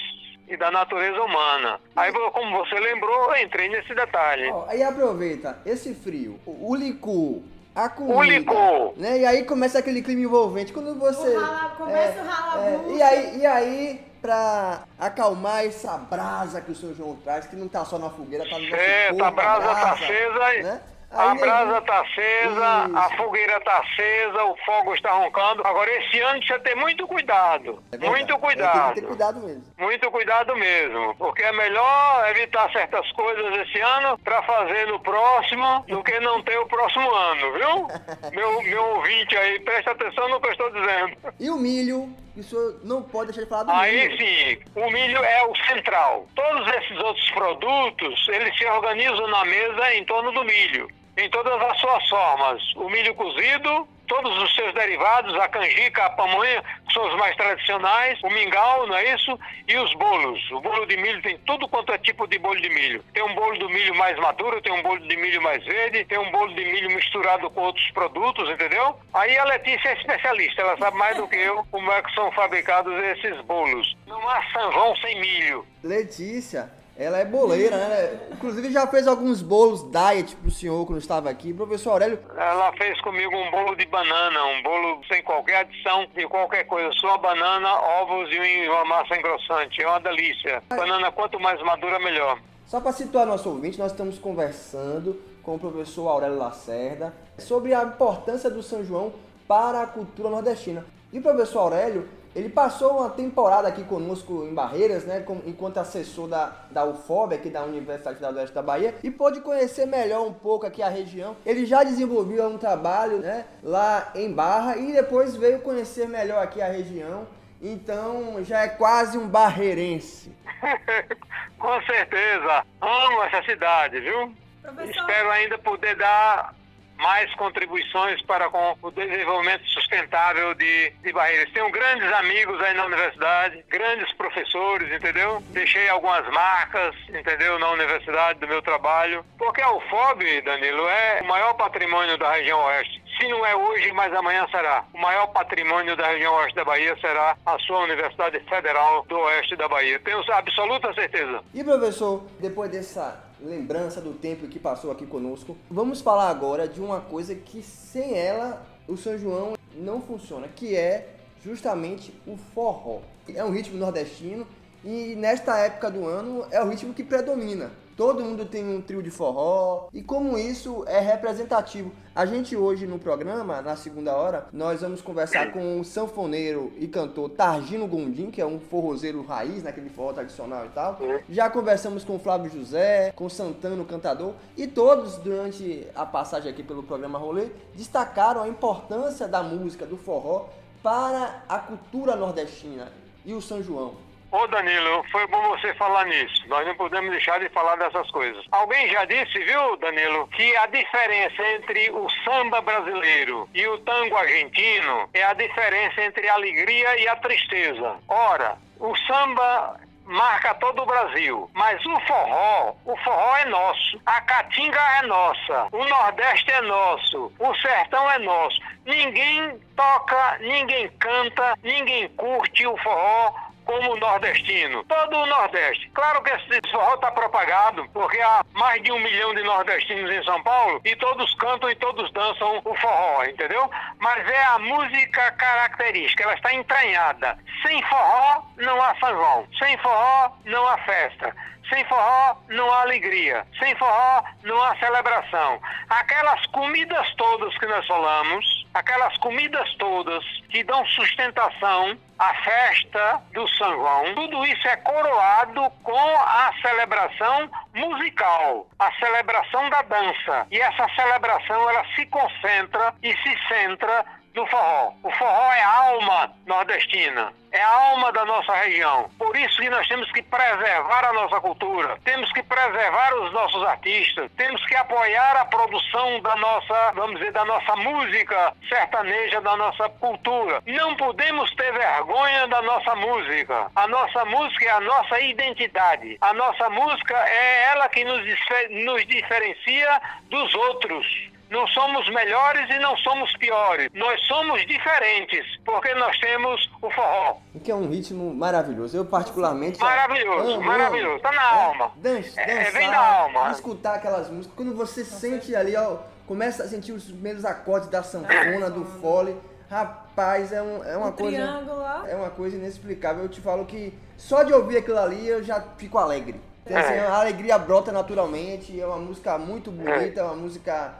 e 0.49 0.55
da 0.55 0.71
natureza 0.71 1.23
humana. 1.23 1.81
Aí, 1.97 2.13
como 2.13 2.59
você 2.59 2.79
lembrou, 2.79 3.35
eu 3.35 3.43
entrei 3.43 3.71
nesse 3.71 3.95
detalhe. 3.95 4.51
Ó, 4.51 4.67
aí 4.69 4.83
aproveita 4.83 5.63
esse 5.65 5.95
frio, 5.95 6.39
o, 6.45 6.73
o 6.73 6.77
licor, 6.77 7.41
a 7.85 7.89
comida. 7.89 8.17
O 8.19 8.23
licor. 8.23 8.93
Né? 8.97 9.19
E 9.21 9.27
aí 9.27 9.45
começa 9.45 9.79
aquele 9.79 10.03
clima 10.03 10.23
envolvente. 10.23 10.73
Quando 10.73 10.95
você. 10.99 11.29
O 11.37 11.41
rala- 11.41 11.71
começa 11.77 12.21
o 12.23 12.27
ralabucho. 12.27 12.97
e 12.97 13.03
aí, 13.03 13.39
e 13.39 13.47
aí, 13.47 14.05
pra 14.21 14.83
acalmar 14.99 15.65
essa 15.65 15.97
brasa 15.97 16.61
que 16.61 16.73
o 16.73 16.75
São 16.75 16.93
João 16.95 17.17
traz, 17.17 17.47
que 17.47 17.55
não 17.57 17.69
tá 17.69 17.85
só 17.85 17.99
na 17.99 18.11
fogueira, 18.11 18.45
tá 18.49 18.59
no 18.59 18.65
nosso 18.69 18.77
Certo, 18.77 19.11
corpo, 19.11 19.25
a 19.25 19.31
brasa 19.31 19.67
tá 19.75 19.93
acesa, 19.93 20.55
e- 20.57 20.63
né? 20.63 20.81
A 21.11 21.33
Aí, 21.33 21.39
brasa 21.39 21.81
tá 21.83 22.01
acesa, 22.01 22.85
a 22.95 23.07
Isso. 23.07 23.17
fogueira 23.17 23.61
tá 23.61 23.79
acesa, 23.79 24.45
o 24.45 24.57
fogo 24.65 24.95
está 24.95 25.13
roncando. 25.13 25.67
Agora, 25.67 25.91
esse 25.99 26.21
ano 26.21 26.39
precisa 26.39 26.59
ter 26.61 26.75
muito 26.77 27.07
cuidado. 27.07 27.83
É 27.93 28.09
muito 28.09 28.39
cuidado. 28.39 28.95
Tem 28.95 28.95
que 28.95 29.01
ter 29.01 29.07
cuidado 29.07 29.41
mesmo. 29.41 29.65
Muito 29.79 30.11
cuidado 30.11 30.57
mesmo, 30.57 31.15
porque 31.17 31.43
é 31.43 31.53
melhor 31.53 32.29
evitar 32.31 32.71
certas 32.73 33.11
coisas 33.13 33.67
esse 33.67 33.81
ano 33.81 34.19
para 34.19 34.43
fazer 34.43 34.87
no 34.87 35.01
próximo 35.01 35.85
do 35.89 36.03
que 36.03 36.21
não 36.21 36.43
ter 36.43 36.59
o 36.59 36.67
próximo 36.67 37.11
ano, 37.11 37.53
viu? 37.53 37.89
meu, 38.33 38.63
meu 38.63 38.85
ouvinte 38.97 39.37
aí, 39.37 39.59
presta 39.61 39.93
atenção 39.93 40.29
no 40.29 40.41
que 40.41 40.49
eu 40.49 40.53
estou 40.53 40.71
dizendo. 40.73 41.17
E 41.41 41.49
o 41.51 41.57
milho, 41.57 42.13
que 42.39 42.41
o 42.41 42.45
senhor 42.45 42.81
não 42.85 43.03
pode 43.03 43.33
deixar 43.33 43.43
de 43.43 43.49
falar 43.49 43.65
do 43.65 43.73
Aí 43.73 44.09
milho. 44.09 44.19
sim, 44.19 44.59
o 44.77 44.91
milho 44.91 45.25
é 45.25 45.45
o 45.45 45.57
central. 45.67 46.27
Todos 46.37 46.69
esses 46.77 46.97
outros 46.99 47.31
produtos, 47.33 48.29
eles 48.29 48.57
se 48.57 48.65
organizam 48.65 49.27
na 49.27 49.45
mesa 49.45 49.95
em 49.95 50.05
torno 50.05 50.31
do 50.31 50.45
milho, 50.45 50.89
em 51.17 51.29
todas 51.31 51.61
as 51.61 51.81
suas 51.81 52.09
formas. 52.09 52.63
O 52.77 52.89
milho 52.89 53.13
cozido, 53.17 53.89
todos 54.09 54.43
os 54.43 54.55
seus 54.55 54.75
derivados, 54.75 55.35
a 55.35 55.49
canjica, 55.49 56.07
a 56.07 56.11
pamonha, 56.11 56.63
que 56.87 56.93
são 56.93 57.07
os 57.07 57.17
mais 57.17 57.37
tradicionais, 57.37 58.19
o 58.23 58.31
mingau, 58.31 58.87
não 58.87 58.97
é 58.97 59.15
isso? 59.15 59.39
E 59.69 59.77
os 59.77 59.93
bolos. 59.95 60.51
O 60.51 60.61
bolo 60.61 60.87
de 60.87 60.97
milho 60.97 61.23
tem 61.23 61.39
tudo 61.47 61.69
quanto 61.69 61.93
é 61.93 61.99
tipo 61.99 62.27
de 62.27 62.39
bolo 62.39 62.61
de 62.61 62.69
milho. 62.71 63.05
Tem 63.13 63.23
um 63.23 63.35
bolo 63.35 63.59
do 63.59 63.69
milho 63.69 63.95
mais 63.95 64.19
maduro, 64.19 64.61
tem 64.63 64.73
um 64.73 64.83
bolo 64.83 65.01
de 65.01 65.17
milho 65.17 65.43
mais 65.43 65.65
verde, 65.65 66.05
tem 66.07 66.19
um 66.19 66.31
bolo 66.31 66.53
de 66.55 66.65
milho 66.65 66.91
misturado 66.91 67.49
com 67.51 67.61
outros 67.61 67.91
produtos, 67.93 68.49
entendeu? 68.49 68.99
Aí 69.15 69.39
a 69.39 69.45
Letícia 69.45 69.91
é 69.91 69.95
especialista, 69.95 70.63
ela 70.63 70.77
sabe 70.79 70.97
mais 70.97 71.17
do 71.17 71.29
que 71.29 71.37
eu 71.37 71.65
como 71.71 71.93
é 71.93 72.03
que 72.03 72.15
são 72.15 72.33
fabricados 72.33 72.93
esses 73.05 73.41
bolos. 73.43 73.97
Não 74.07 74.29
há 74.29 74.43
João 74.73 74.97
sem 74.97 75.21
milho. 75.21 75.67
Letícia, 75.85 76.71
ela 76.99 77.19
é 77.19 77.25
boleira, 77.25 77.77
né? 77.77 78.19
Inclusive 78.33 78.73
já 78.73 78.85
fez 78.89 79.07
alguns 79.07 79.41
bolos 79.41 79.89
diet 79.89 80.35
pro 80.35 80.51
senhor 80.51 80.85
quando 80.85 80.99
estava 80.99 81.31
aqui. 81.31 81.55
Professor 81.55 81.93
Aurélio, 81.93 82.19
Ela 82.37 82.73
fez 82.73 83.01
comigo 83.03 83.37
um 83.37 83.51
bolo 83.53 83.77
de 83.77 83.87
banana, 83.87 84.45
um 84.47 84.63
bolo 84.65 85.01
sem 85.07 85.23
qualquer 85.23 85.61
adição 85.61 86.09
de 86.13 86.27
qualquer 86.27 86.65
coisa, 86.65 86.91
só 86.95 87.17
banana, 87.17 87.73
ovos 88.01 88.29
e 88.33 88.69
uma 88.69 88.85
massa 88.85 89.17
engrossante. 89.17 89.81
É 89.81 89.87
uma 89.87 90.01
delícia. 90.01 90.61
Banana 90.69 91.13
quanto 91.13 91.39
mais 91.39 91.63
madura, 91.63 92.01
melhor. 92.01 92.41
Só 92.67 92.81
para 92.81 92.91
situar 92.91 93.27
nosso 93.27 93.49
ouvinte, 93.49 93.79
nós 93.79 93.93
estamos 93.93 94.19
conversando 94.19 95.23
com 95.45 95.55
o 95.55 95.59
professor 95.59 96.09
Aurélio 96.09 96.37
Lacerda 96.37 97.15
sobre 97.39 97.75
a 97.75 97.85
importância 97.85 98.51
do 98.51 98.63
São 98.63 98.85
João 98.85 99.13
para 99.47 99.83
a 99.83 99.87
cultura 99.87 100.29
nordestina. 100.29 100.85
E 101.13 101.21
o 101.21 101.23
professor 101.23 101.61
Aurélio, 101.61 102.09
ele 102.39 102.49
passou 102.49 102.99
uma 102.99 103.11
temporada 103.11 103.67
aqui 103.69 103.83
conosco 103.85 104.45
em 104.45 104.55
Barreiras, 104.55 105.05
né, 105.05 105.21
com- 105.21 105.41
enquanto 105.45 105.79
assessor 105.79 106.29
da, 106.29 106.53
da 106.71 106.85
UFOB, 106.85 107.35
aqui 107.35 107.51
da 107.51 107.63
Universidade 107.65 108.17
Federal 108.17 108.33
do 108.33 108.39
Oeste 108.39 108.55
da 108.55 108.63
Bahia, 108.63 108.95
e 109.03 109.11
pôde 109.11 109.41
conhecer 109.41 109.87
melhor 109.87 110.27
um 110.27 110.33
pouco 110.33 110.67
aqui 110.67 110.83
a 110.83 110.89
região. 110.89 111.37
Ele 111.45 111.67
já 111.67 111.83
desenvolveu 111.83 112.47
um 112.47 112.57
trabalho 112.59 113.19
né, 113.19 113.45
lá 113.63 114.11
em 114.15 114.33
Barra 114.33 114.77
e 114.77 114.93
depois 114.93 115.37
veio 115.37 115.61
conhecer 115.61 116.09
melhor 116.09 116.43
aqui 116.43 116.63
a 116.63 116.69
região. 116.69 117.27
Então 117.61 118.43
já 118.45 118.61
é 118.63 118.69
quase 118.69 119.19
um 119.19 119.27
barreirense. 119.27 120.33
Com 121.59 121.83
certeza. 121.83 122.65
Amo 122.81 123.23
essa 123.25 123.43
cidade, 123.43 123.99
viu? 124.01 124.33
Professor, 124.63 124.91
Espero 124.91 125.31
ainda 125.31 125.59
poder 125.59 125.97
dar 125.97 126.55
mais 126.99 127.33
contribuições 127.35 128.21
para 128.23 128.51
com 128.51 128.77
o 128.83 128.91
desenvolvimento 128.91 129.65
sustentável 129.69 130.55
de, 130.55 130.91
de 131.03 131.13
Barreiras. 131.13 131.51
Tenho 131.53 131.71
grandes 131.71 132.13
amigos 132.13 132.61
aí 132.61 132.75
na 132.75 132.87
universidade, 132.87 133.65
grandes 133.69 134.13
professores, 134.15 134.93
entendeu? 134.93 135.41
Deixei 135.51 135.89
algumas 135.89 136.29
marcas, 136.29 136.95
entendeu, 137.09 137.59
na 137.59 137.71
universidade 137.71 138.41
do 138.41 138.49
meu 138.49 138.61
trabalho. 138.63 139.25
Porque 139.39 139.61
a 139.61 139.71
UFOB, 139.73 140.43
Danilo, 140.43 140.89
é 140.89 141.21
o 141.23 141.27
maior 141.27 141.55
patrimônio 141.55 142.19
da 142.19 142.33
região 142.33 142.61
oeste. 142.65 143.03
Se 143.19 143.27
não 143.27 143.45
é 143.45 143.57
hoje, 143.57 143.91
mas 143.91 144.15
amanhã 144.15 144.47
será. 144.49 144.85
O 144.95 144.99
maior 144.99 145.27
patrimônio 145.29 145.97
da 145.97 146.07
região 146.07 146.33
oeste 146.37 146.55
da 146.55 146.65
Bahia 146.65 146.97
será 147.01 147.37
a 147.45 147.59
sua 147.59 147.81
Universidade 147.81 148.39
Federal 148.49 149.05
do 149.09 149.17
Oeste 149.19 149.57
da 149.57 149.67
Bahia. 149.67 149.99
Tenho 149.99 150.23
absoluta 150.33 150.95
certeza. 150.95 151.43
E 151.53 151.65
professor, 151.65 152.23
depois 152.39 152.71
dessa 152.71 153.21
lembrança 153.41 154.01
do 154.01 154.13
tempo 154.13 154.47
que 154.47 154.61
passou 154.61 154.93
aqui 154.93 155.05
conosco, 155.05 155.59
vamos 155.69 156.01
falar 156.01 156.31
agora 156.31 156.69
de 156.69 156.81
uma 156.81 157.01
coisa 157.01 157.35
que 157.35 157.61
sem 157.61 158.17
ela 158.17 158.65
o 158.87 158.97
São 158.97 159.19
João 159.19 159.55
não 159.75 160.01
funciona, 160.01 160.47
que 160.47 160.77
é 160.77 161.17
justamente 161.45 162.15
o 162.25 162.37
forró. 162.55 163.01
É 163.35 163.43
um 163.43 163.51
ritmo 163.51 163.79
nordestino 163.79 164.47
e 164.85 165.17
nesta 165.17 165.59
época 165.59 165.91
do 165.91 166.07
ano 166.07 166.47
é 166.53 166.63
o 166.63 166.69
ritmo 166.69 166.95
que 166.95 167.03
predomina. 167.03 167.73
Todo 167.99 168.23
mundo 168.23 168.45
tem 168.45 168.65
um 168.65 168.81
trio 168.81 169.03
de 169.03 169.11
forró 169.11 169.89
e 169.93 170.01
como 170.01 170.39
isso 170.39 170.85
é 170.87 171.01
representativo. 171.01 171.91
A 172.15 172.25
gente 172.25 172.55
hoje 172.55 172.87
no 172.87 172.97
programa, 172.97 173.61
na 173.61 173.75
segunda 173.75 174.15
hora, 174.15 174.47
nós 174.53 174.83
vamos 174.83 175.03
conversar 175.03 175.51
com 175.51 175.81
o 175.81 175.85
sanfoneiro 175.85 176.73
e 176.79 176.87
cantor 176.87 177.31
Targino 177.31 177.89
Gondim, 177.89 178.31
que 178.31 178.41
é 178.41 178.47
um 178.47 178.61
forrozeiro 178.61 179.21
raiz 179.23 179.65
naquele 179.65 179.91
forró 179.91 180.13
tradicional 180.13 180.65
e 180.67 180.69
tal. 180.69 180.97
Já 181.29 181.51
conversamos 181.51 182.05
com 182.05 182.15
o 182.15 182.19
Flávio 182.21 182.49
José, 182.49 183.11
com 183.17 183.27
o 183.27 183.31
Santana, 183.31 183.83
o 183.83 183.85
cantador, 183.85 184.35
e 184.57 184.69
todos 184.69 185.17
durante 185.17 185.85
a 185.93 186.07
passagem 186.07 186.53
aqui 186.53 186.63
pelo 186.63 186.85
programa 186.85 187.19
Rolê 187.19 187.49
destacaram 187.75 188.45
a 188.45 188.49
importância 188.49 189.27
da 189.27 189.43
música 189.43 189.85
do 189.85 189.97
forró 189.97 190.47
para 190.85 191.43
a 191.49 191.59
cultura 191.59 192.15
nordestina 192.15 192.93
e 193.27 193.35
o 193.35 193.43
São 193.43 193.61
João. 193.61 194.07
Ô 194.31 194.47
Danilo, 194.47 195.05
foi 195.11 195.27
bom 195.27 195.41
você 195.49 195.73
falar 195.75 196.05
nisso. 196.05 196.47
Nós 196.49 196.67
não 196.67 196.75
podemos 196.75 197.11
deixar 197.11 197.41
de 197.41 197.49
falar 197.49 197.77
dessas 197.77 198.11
coisas. 198.11 198.45
Alguém 198.51 198.91
já 198.91 199.05
disse, 199.07 199.39
viu, 199.39 199.77
Danilo, 199.79 200.27
que 200.29 200.57
a 200.57 200.67
diferença 200.67 201.43
entre 201.57 201.91
o 201.91 202.07
samba 202.25 202.61
brasileiro 202.61 203.49
e 203.55 203.67
o 203.67 203.79
tango 203.79 204.17
argentino 204.17 205.09
é 205.15 205.25
a 205.25 205.33
diferença 205.33 206.03
entre 206.03 206.29
a 206.29 206.35
alegria 206.35 207.01
e 207.01 207.09
a 207.09 207.17
tristeza. 207.17 207.97
Ora, 208.07 208.59
o 208.79 208.95
samba 209.07 209.81
marca 210.05 210.55
todo 210.55 210.83
o 210.83 210.87
Brasil. 210.87 211.51
Mas 211.55 211.85
o 211.87 212.01
forró, 212.01 212.75
o 212.85 212.97
forró 212.99 213.37
é 213.37 213.45
nosso. 213.47 214.01
A 214.05 214.21
caatinga 214.23 214.81
é 214.99 215.07
nossa. 215.07 215.69
O 215.73 215.85
Nordeste 215.85 216.51
é 216.51 216.61
nosso. 216.63 217.33
O 217.39 217.55
sertão 217.57 218.11
é 218.11 218.19
nosso. 218.19 218.59
Ninguém 218.85 219.59
toca, 219.77 220.39
ninguém 220.41 220.89
canta, 220.99 221.55
ninguém 221.63 222.09
curte 222.11 222.67
o 222.67 222.77
forró 222.79 223.48
como 223.69 223.97
nordestino. 223.97 224.83
Todo 224.85 225.15
o 225.15 225.27
Nordeste. 225.27 225.91
Claro 225.91 226.23
que 226.23 226.31
esse 226.31 226.71
forró 226.73 226.95
está 226.95 227.11
propagado, 227.11 227.87
porque 227.93 228.19
há 228.19 228.43
mais 228.55 228.83
de 228.83 228.91
um 228.91 228.99
milhão 228.99 229.35
de 229.35 229.43
nordestinos 229.43 230.11
em 230.11 230.25
São 230.25 230.43
Paulo 230.43 230.81
e 230.87 230.97
todos 230.97 231.35
cantam 231.35 231.69
e 231.71 231.75
todos 231.75 232.11
dançam 232.13 232.63
o 232.65 232.75
forró, 232.75 233.25
entendeu? 233.25 233.71
Mas 233.99 234.27
é 234.27 234.45
a 234.47 234.59
música 234.59 235.31
característica, 235.33 236.25
ela 236.25 236.35
está 236.35 236.55
entranhada. 236.55 237.39
Sem 237.63 237.83
forró 237.83 238.43
não 238.57 238.83
há 238.83 238.95
João. 239.01 239.47
Sem 239.59 239.77
forró 239.79 240.33
não 240.47 240.67
há 240.67 240.79
festa. 240.79 241.37
Sem 241.69 241.85
forró 241.85 242.39
não 242.49 242.73
há 242.73 242.81
alegria. 242.81 243.47
Sem 243.59 243.77
forró 243.77 244.25
não 244.45 244.63
há 244.63 244.75
celebração. 244.77 245.61
Aquelas 245.91 246.47
comidas 246.47 247.15
todas 247.17 247.57
que 247.59 247.67
nós 247.67 247.87
falamos, 247.87 248.58
aquelas 248.79 249.17
comidas 249.19 249.75
todas 249.75 250.25
que 250.51 250.63
dão 250.63 250.87
sustentação 250.87 251.99
à 252.17 252.35
festa 252.35 253.21
do 253.33 253.47
São 253.49 253.73
João, 253.73 254.15
tudo 254.15 254.47
isso 254.47 254.69
é 254.69 254.77
coroado 254.77 255.69
com 255.83 256.17
a 256.17 256.53
celebração 256.63 257.51
musical, 257.75 258.67
a 258.79 258.93
celebração 258.93 259.69
da 259.71 259.83
dança. 259.83 260.47
E 260.51 260.61
essa 260.61 260.89
celebração 260.95 261.71
ela 261.71 261.85
se 261.97 262.07
concentra 262.07 262.95
e 263.03 263.13
se 263.17 263.49
centra 263.49 264.05
no 264.39 264.47
forró. 264.47 264.93
O 265.03 265.11
forró 265.11 265.53
é 265.53 265.63
a 265.63 265.77
alma 265.91 266.33
nordestina, 266.47 267.33
é 267.51 267.61
a 267.61 267.91
alma 267.91 268.13
da 268.13 268.25
nossa 268.25 268.55
região. 268.55 269.11
Por 269.19 269.37
isso 269.37 269.61
que 269.61 269.69
nós 269.69 269.87
temos 269.89 270.11
que 270.13 270.23
preservar 270.23 271.05
a 271.07 271.13
nossa 271.13 271.41
cultura, 271.41 271.99
temos 272.05 272.33
que 272.33 272.43
preservar 272.45 273.15
os 273.17 273.33
nossos 273.33 273.65
artistas, 273.65 274.31
temos 274.37 274.65
que 274.67 274.77
apoiar 274.77 275.37
a 275.39 275.45
produção 275.47 276.21
da 276.21 276.37
nossa, 276.37 276.93
vamos 276.95 277.19
dizer, 277.19 277.33
da 277.33 277.45
nossa 277.45 277.75
música 277.77 278.55
sertaneja, 278.69 279.41
da 279.41 279.57
nossa 279.57 279.89
cultura. 279.89 280.63
Não 280.67 280.95
podemos 280.95 281.53
ter 281.57 281.73
vergonha 281.73 282.47
da 282.47 282.63
nossa 282.63 282.95
música. 282.95 283.71
A 283.75 283.89
nossa 283.89 284.25
música 284.25 284.67
é 284.67 284.71
a 284.71 284.81
nossa 284.81 285.21
identidade. 285.21 286.17
A 286.21 286.33
nossa 286.33 286.71
música 286.71 287.17
é 287.29 287.65
ela 287.73 287.89
que 287.89 288.05
nos, 288.05 288.23
nos 288.71 289.05
diferencia 289.07 290.01
dos 290.31 290.55
outros. 290.55 291.29
Não 291.51 291.67
somos 291.69 292.09
melhores 292.11 292.69
e 292.71 292.79
não 292.79 292.97
somos 292.99 293.35
piores. 293.37 293.91
Nós 293.95 294.21
somos 294.27 294.61
diferentes, 294.67 295.45
porque 295.65 295.95
nós 295.95 296.19
temos 296.19 296.71
o 296.83 296.91
forró. 296.91 297.39
Que 297.65 297.71
é 297.71 297.75
um 297.75 297.89
ritmo 297.89 298.35
maravilhoso. 298.35 298.97
Eu 298.97 299.05
particularmente. 299.05 299.79
Maravilhoso, 299.81 300.51
amo, 300.53 300.63
maravilhoso. 300.63 301.23
Tá 301.23 301.33
na 301.33 301.43
é, 301.43 301.65
alma. 301.65 301.91
Dança, 301.97 302.41
é, 302.41 302.69
é, 302.69 302.71
vem 302.71 302.91
da 302.91 302.99
alma. 302.99 303.51
Escutar 303.51 303.95
aquelas 303.95 304.31
músicas. 304.31 304.55
Quando 304.57 304.75
você 304.75 305.05
sente 305.05 305.57
ali, 305.57 305.75
ó, 305.75 305.97
começa 306.27 306.65
a 306.65 306.69
sentir 306.69 306.93
os 306.93 307.05
primeiros 307.05 307.45
acordes 307.45 307.89
da 307.89 308.03
sanfona, 308.03 308.69
do 308.69 308.85
fole. 308.85 309.35
Rapaz, 309.71 310.53
é, 310.53 310.63
um, 310.63 310.85
é 310.85 310.97
uma 310.97 311.09
o 311.09 311.13
coisa. 311.13 311.37
Triângulo. 311.37 311.83
É 312.07 312.15
uma 312.15 312.31
coisa 312.31 312.57
inexplicável. 312.57 313.25
Eu 313.25 313.29
te 313.29 313.41
falo 313.41 313.65
que 313.65 313.93
só 314.17 314.43
de 314.43 314.53
ouvir 314.53 314.79
aquilo 314.79 314.99
ali 314.99 315.27
eu 315.27 315.43
já 315.43 315.63
fico 315.79 315.99
alegre. 315.99 316.41
Então, 316.65 316.77
assim, 316.77 316.95
É. 316.95 317.07
a 317.07 317.21
alegria 317.21 317.59
brota 317.59 317.91
naturalmente. 317.91 318.79
É 318.79 318.87
uma 318.87 318.99
música 318.99 319.39
muito 319.39 319.71
bonita, 319.71 320.21
é 320.21 320.23
uma 320.25 320.37
música 320.37 320.93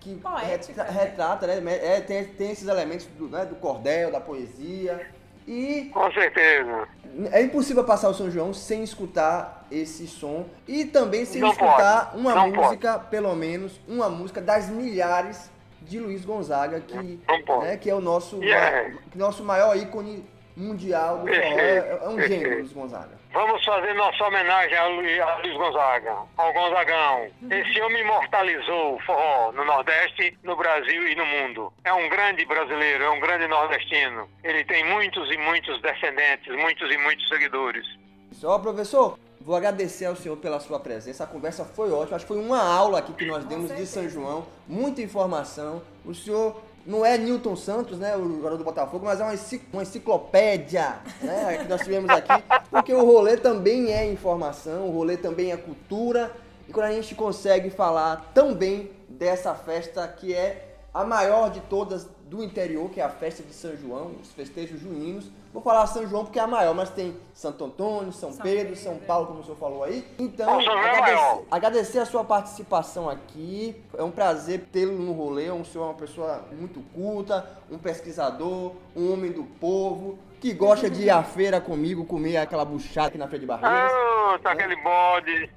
que 0.00 0.14
Poética, 0.16 0.82
retra- 0.82 0.84
né? 0.84 1.04
retrata, 1.04 1.46
né? 1.46 1.78
É, 1.82 2.00
tem, 2.00 2.24
tem 2.24 2.50
esses 2.50 2.66
elementos 2.66 3.06
do, 3.18 3.28
né, 3.28 3.44
do 3.44 3.54
cordel, 3.56 4.10
da 4.10 4.20
poesia. 4.20 5.06
E 5.46 5.90
Com 5.92 6.10
certeza. 6.12 6.88
é 7.32 7.42
impossível 7.42 7.84
passar 7.84 8.08
o 8.08 8.14
São 8.14 8.30
João 8.30 8.54
sem 8.54 8.82
escutar 8.82 9.66
esse 9.70 10.06
som 10.06 10.46
e 10.66 10.84
também 10.84 11.24
sem 11.24 11.40
Não 11.40 11.50
escutar 11.50 12.10
pode, 12.12 12.20
uma 12.20 12.34
não 12.34 12.50
música, 12.50 12.98
pelo 12.98 13.34
menos 13.34 13.80
uma 13.88 14.08
música 14.08 14.40
das 14.40 14.68
milhares 14.68 15.50
de 15.82 15.98
Luiz 15.98 16.24
Gonzaga, 16.24 16.80
que, 16.80 17.18
pode. 17.46 17.66
né, 17.66 17.76
que 17.76 17.90
é 17.90 17.94
o 17.94 18.00
nosso, 18.00 18.36
Yeah. 18.42 18.90
ma- 18.94 19.00
nosso 19.14 19.42
maior 19.42 19.76
ícone 19.76 20.24
mundial 20.56 21.18
do 21.18 21.26
forró. 21.26 21.58
É, 21.58 21.98
é 22.02 22.08
um 22.08 22.20
gênio. 22.20 22.58
Luiz 22.58 22.72
Gonzaga. 22.72 23.19
Vamos 23.32 23.64
fazer 23.64 23.94
nossa 23.94 24.24
homenagem 24.24 24.76
a 24.76 24.86
Luiz, 24.88 25.20
a 25.20 25.36
Luiz 25.36 25.56
Gonzaga, 25.56 26.16
ao 26.36 26.52
Gonzagão. 26.52 27.28
Esse 27.48 27.80
homem 27.80 28.02
imortalizou 28.02 28.96
o 28.96 29.00
forró 29.00 29.52
no 29.52 29.64
Nordeste, 29.64 30.36
no 30.42 30.56
Brasil 30.56 31.08
e 31.08 31.14
no 31.14 31.24
mundo. 31.24 31.72
É 31.84 31.92
um 31.92 32.08
grande 32.08 32.44
brasileiro, 32.44 33.04
é 33.04 33.10
um 33.10 33.20
grande 33.20 33.46
nordestino. 33.46 34.28
Ele 34.42 34.64
tem 34.64 34.84
muitos 34.84 35.30
e 35.30 35.36
muitos 35.36 35.80
descendentes, 35.80 36.52
muitos 36.56 36.90
e 36.92 36.96
muitos 36.98 37.28
seguidores. 37.28 37.86
Só, 38.32 38.58
professor, 38.58 39.16
vou 39.40 39.54
agradecer 39.54 40.06
ao 40.06 40.16
senhor 40.16 40.36
pela 40.36 40.58
sua 40.58 40.80
presença. 40.80 41.22
A 41.22 41.26
conversa 41.28 41.64
foi 41.64 41.92
ótima. 41.92 42.16
Acho 42.16 42.26
que 42.26 42.34
foi 42.34 42.42
uma 42.42 42.60
aula 42.60 42.98
aqui 42.98 43.12
que 43.12 43.26
nós 43.26 43.44
demos 43.44 43.74
de 43.76 43.86
São 43.86 44.08
João. 44.08 44.44
Muita 44.66 45.02
informação. 45.02 45.82
O 46.04 46.12
senhor 46.12 46.60
não 46.86 47.04
é 47.04 47.18
Newton 47.18 47.56
Santos, 47.56 47.98
né, 47.98 48.16
o 48.16 48.36
jogador 48.36 48.56
do 48.56 48.64
Botafogo, 48.64 49.04
mas 49.04 49.20
é 49.20 49.24
uma, 49.24 49.34
uma 49.72 49.82
enciclopédia 49.82 50.98
né, 51.20 51.58
que 51.58 51.68
nós 51.68 51.82
tivemos 51.82 52.10
aqui. 52.10 52.42
Porque 52.70 52.92
o 52.92 53.04
rolê 53.04 53.36
também 53.36 53.92
é 53.92 54.10
informação, 54.10 54.88
o 54.88 54.90
rolê 54.90 55.16
também 55.16 55.52
é 55.52 55.56
cultura. 55.56 56.32
E 56.68 56.72
quando 56.72 56.86
a 56.86 56.92
gente 56.92 57.14
consegue 57.14 57.70
falar 57.70 58.30
tão 58.34 58.54
bem 58.54 58.90
dessa 59.08 59.54
festa 59.54 60.06
que 60.08 60.34
é 60.34 60.76
a 60.92 61.04
maior 61.04 61.50
de 61.50 61.60
todas 61.60 62.08
do 62.30 62.44
interior, 62.44 62.88
que 62.88 63.00
é 63.00 63.04
a 63.04 63.08
festa 63.08 63.42
de 63.42 63.52
São 63.52 63.76
João, 63.76 64.12
os 64.22 64.30
festejos 64.30 64.80
juninos. 64.80 65.28
Vou 65.52 65.60
falar 65.60 65.84
São 65.88 66.06
João 66.06 66.24
porque 66.24 66.38
é 66.38 66.42
a 66.42 66.46
maior, 66.46 66.72
mas 66.72 66.88
tem 66.88 67.16
Santo 67.34 67.64
Antônio, 67.64 68.12
São, 68.12 68.32
São 68.32 68.40
Pedro, 68.40 68.68
Pedro, 68.68 68.76
São. 68.76 68.98
Paulo, 68.98 69.26
como 69.26 69.40
o 69.40 69.42
senhor 69.42 69.56
falou 69.56 69.82
aí. 69.82 70.06
Então, 70.16 70.60
é 70.60 70.66
agradecer, 70.68 71.46
agradecer 71.50 71.98
a 71.98 72.06
sua 72.06 72.22
participação 72.22 73.10
aqui. 73.10 73.74
É 73.98 74.04
um 74.04 74.12
prazer 74.12 74.68
tê-lo 74.70 74.92
no 74.92 75.12
rolê. 75.12 75.50
O 75.50 75.64
senhor 75.64 75.86
é 75.86 75.88
uma 75.88 75.94
pessoa 75.94 76.44
muito 76.56 76.80
culta, 76.94 77.50
um 77.68 77.78
pesquisador, 77.78 78.74
um 78.94 79.12
homem 79.12 79.32
do 79.32 79.42
povo, 79.42 80.16
que 80.40 80.54
gosta 80.54 80.88
de 80.88 81.02
ir 81.02 81.10
à 81.10 81.24
feira 81.24 81.60
comigo, 81.60 82.04
comer 82.04 82.36
aquela 82.36 82.64
buchada 82.64 83.08
aqui 83.08 83.18
na 83.18 83.26
Feira 83.26 83.40
de 83.40 83.46
Barreiras. 83.46 83.90
Ah, 84.34 84.38
tá 84.38 84.52
aquele 84.52 84.76
bode. 84.76 85.50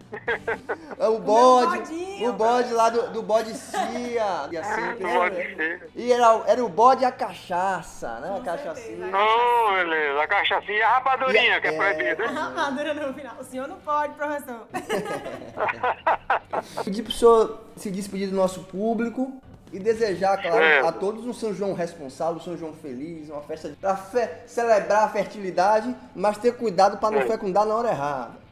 É 1.00 1.08
o 1.08 1.20
bode, 1.20 2.24
o 2.26 2.34
bode 2.34 2.74
lá 2.74 2.90
do, 2.90 3.10
do 3.12 3.22
bode 3.22 3.54
Cia. 3.54 4.48
E 4.52 4.58
assim, 4.58 4.94
Do 4.94 5.08
bode. 5.08 5.82
E 5.96 6.12
era, 6.12 6.44
era 6.48 6.64
o 6.66 6.70
bode 6.70 7.04
e 7.04 7.06
a 7.06 7.12
cachaça, 7.12 8.20
né? 8.20 8.38
A 8.40 8.44
cachaçinha. 8.44 9.12
Oh, 9.16 9.74
beleza. 9.74 10.22
A 10.22 10.28
cachaçinha 10.28 10.78
e 10.78 10.82
a 10.82 10.90
rapadurinha, 10.96 11.62
que 11.62 11.68
é 11.68 11.74
É. 11.74 11.78
proibida. 11.78 12.28
Rapadura 12.28 12.94
no 12.94 13.14
final. 13.14 13.36
O 13.40 13.44
senhor 13.44 13.68
não 13.68 13.78
pode, 13.78 14.14
professor. 14.14 14.68
Pedir 16.84 17.04
pro 17.04 17.12
senhor 17.12 17.60
se 17.76 17.90
despedir 17.92 18.30
do 18.30 18.36
nosso 18.36 18.64
público 18.64 19.34
e 19.72 19.80
desejar, 19.80 20.40
claro, 20.42 20.64
É. 20.64 20.88
a 20.88 20.92
todos 20.92 21.26
um 21.26 21.34
São 21.34 21.54
João 21.54 21.74
responsável, 21.74 22.36
um 22.36 22.40
São 22.40 22.56
João 22.56 22.74
feliz, 22.74 23.30
uma 23.30 23.42
festa 23.42 23.74
para 23.82 23.98
celebrar 24.46 25.06
a 25.06 25.10
fertilidade, 25.10 25.96
mas 26.16 26.38
ter 26.38 26.56
cuidado 26.56 26.98
para 26.98 27.12
não 27.16 27.22
É. 27.22 27.26
fecundar 27.26 27.66
na 27.66 27.74
hora 27.76 27.90
errada. 27.90 28.43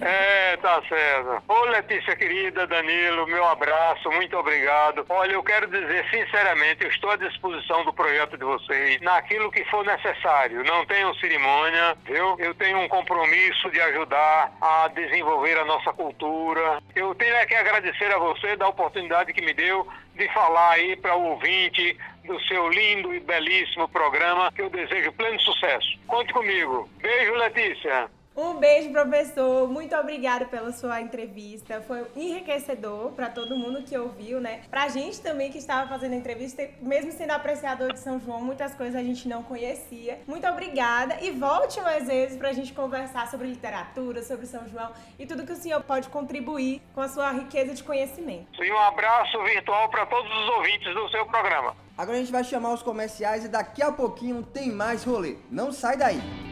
É, 0.00 0.56
tá 0.56 0.82
certo. 0.88 1.42
Ô 1.46 1.64
Letícia 1.66 2.16
querida, 2.16 2.66
Danilo, 2.66 3.26
meu 3.26 3.44
abraço, 3.44 4.10
muito 4.10 4.36
obrigado. 4.36 5.04
Olha, 5.08 5.32
eu 5.32 5.42
quero 5.42 5.66
dizer 5.66 6.06
sinceramente, 6.10 6.84
eu 6.84 6.90
estou 6.90 7.10
à 7.10 7.16
disposição 7.16 7.84
do 7.84 7.92
projeto 7.92 8.38
de 8.38 8.44
vocês, 8.44 9.00
naquilo 9.02 9.50
que 9.50 9.64
for 9.66 9.84
necessário. 9.84 10.64
Não 10.64 10.86
tenham 10.86 11.14
cerimônia, 11.16 11.96
viu? 12.04 12.36
Eu 12.38 12.54
tenho 12.54 12.78
um 12.78 12.88
compromisso 12.88 13.70
de 13.70 13.80
ajudar 13.80 14.52
a 14.60 14.88
desenvolver 14.88 15.58
a 15.58 15.64
nossa 15.64 15.92
cultura. 15.92 16.80
Eu 16.94 17.14
tenho 17.14 17.34
é 17.34 17.46
que 17.46 17.54
agradecer 17.54 18.12
a 18.12 18.18
você 18.18 18.56
da 18.56 18.68
oportunidade 18.68 19.32
que 19.32 19.42
me 19.42 19.52
deu 19.52 19.86
de 20.14 20.28
falar 20.32 20.72
aí 20.72 20.96
para 20.96 21.16
o 21.16 21.30
ouvinte 21.30 21.96
do 22.24 22.38
seu 22.42 22.68
lindo 22.68 23.14
e 23.14 23.20
belíssimo 23.20 23.88
programa, 23.88 24.52
que 24.52 24.62
eu 24.62 24.70
desejo 24.70 25.12
pleno 25.12 25.40
sucesso. 25.40 25.98
Conte 26.06 26.32
comigo. 26.32 26.88
Beijo, 26.98 27.34
Letícia. 27.34 28.10
Um 28.36 28.54
beijo, 28.54 28.90
professor. 28.90 29.68
Muito 29.68 29.94
obrigado 29.96 30.46
pela 30.46 30.72
sua 30.72 31.00
entrevista. 31.00 31.80
Foi 31.82 32.06
enriquecedor 32.14 33.12
para 33.12 33.28
todo 33.28 33.56
mundo 33.56 33.82
que 33.82 33.96
ouviu, 33.98 34.40
né? 34.40 34.62
Pra 34.70 34.88
gente 34.88 35.20
também 35.20 35.50
que 35.50 35.58
estava 35.58 35.88
fazendo 35.88 36.12
a 36.12 36.16
entrevista, 36.16 36.66
mesmo 36.80 37.10
sendo 37.12 37.32
apreciador 37.32 37.92
de 37.92 37.98
São 37.98 38.20
João, 38.20 38.40
muitas 38.40 38.74
coisas 38.74 38.94
a 38.94 39.02
gente 39.02 39.28
não 39.28 39.42
conhecia. 39.42 40.20
Muito 40.26 40.46
obrigada 40.46 41.18
e 41.20 41.32
volte 41.32 41.80
mais 41.80 42.06
vezes 42.06 42.38
pra 42.38 42.52
gente 42.52 42.72
conversar 42.72 43.28
sobre 43.28 43.48
literatura, 43.48 44.22
sobre 44.22 44.46
São 44.46 44.66
João 44.68 44.92
e 45.18 45.26
tudo 45.26 45.44
que 45.44 45.52
o 45.52 45.56
senhor 45.56 45.82
pode 45.82 46.08
contribuir 46.08 46.80
com 46.94 47.00
a 47.00 47.08
sua 47.08 47.32
riqueza 47.32 47.74
de 47.74 47.82
conhecimento. 47.82 48.62
E 48.62 48.72
um 48.72 48.78
abraço 48.78 49.42
virtual 49.42 49.88
para 49.90 50.06
todos 50.06 50.30
os 50.30 50.48
ouvintes 50.56 50.94
do 50.94 51.08
seu 51.10 51.26
programa. 51.26 51.76
Agora 51.98 52.16
a 52.16 52.20
gente 52.20 52.32
vai 52.32 52.44
chamar 52.44 52.72
os 52.72 52.82
comerciais 52.82 53.44
e 53.44 53.48
daqui 53.48 53.82
a 53.82 53.92
pouquinho 53.92 54.42
tem 54.42 54.70
mais 54.70 55.04
rolê. 55.04 55.36
Não 55.50 55.72
sai 55.72 55.96
daí. 55.96 56.49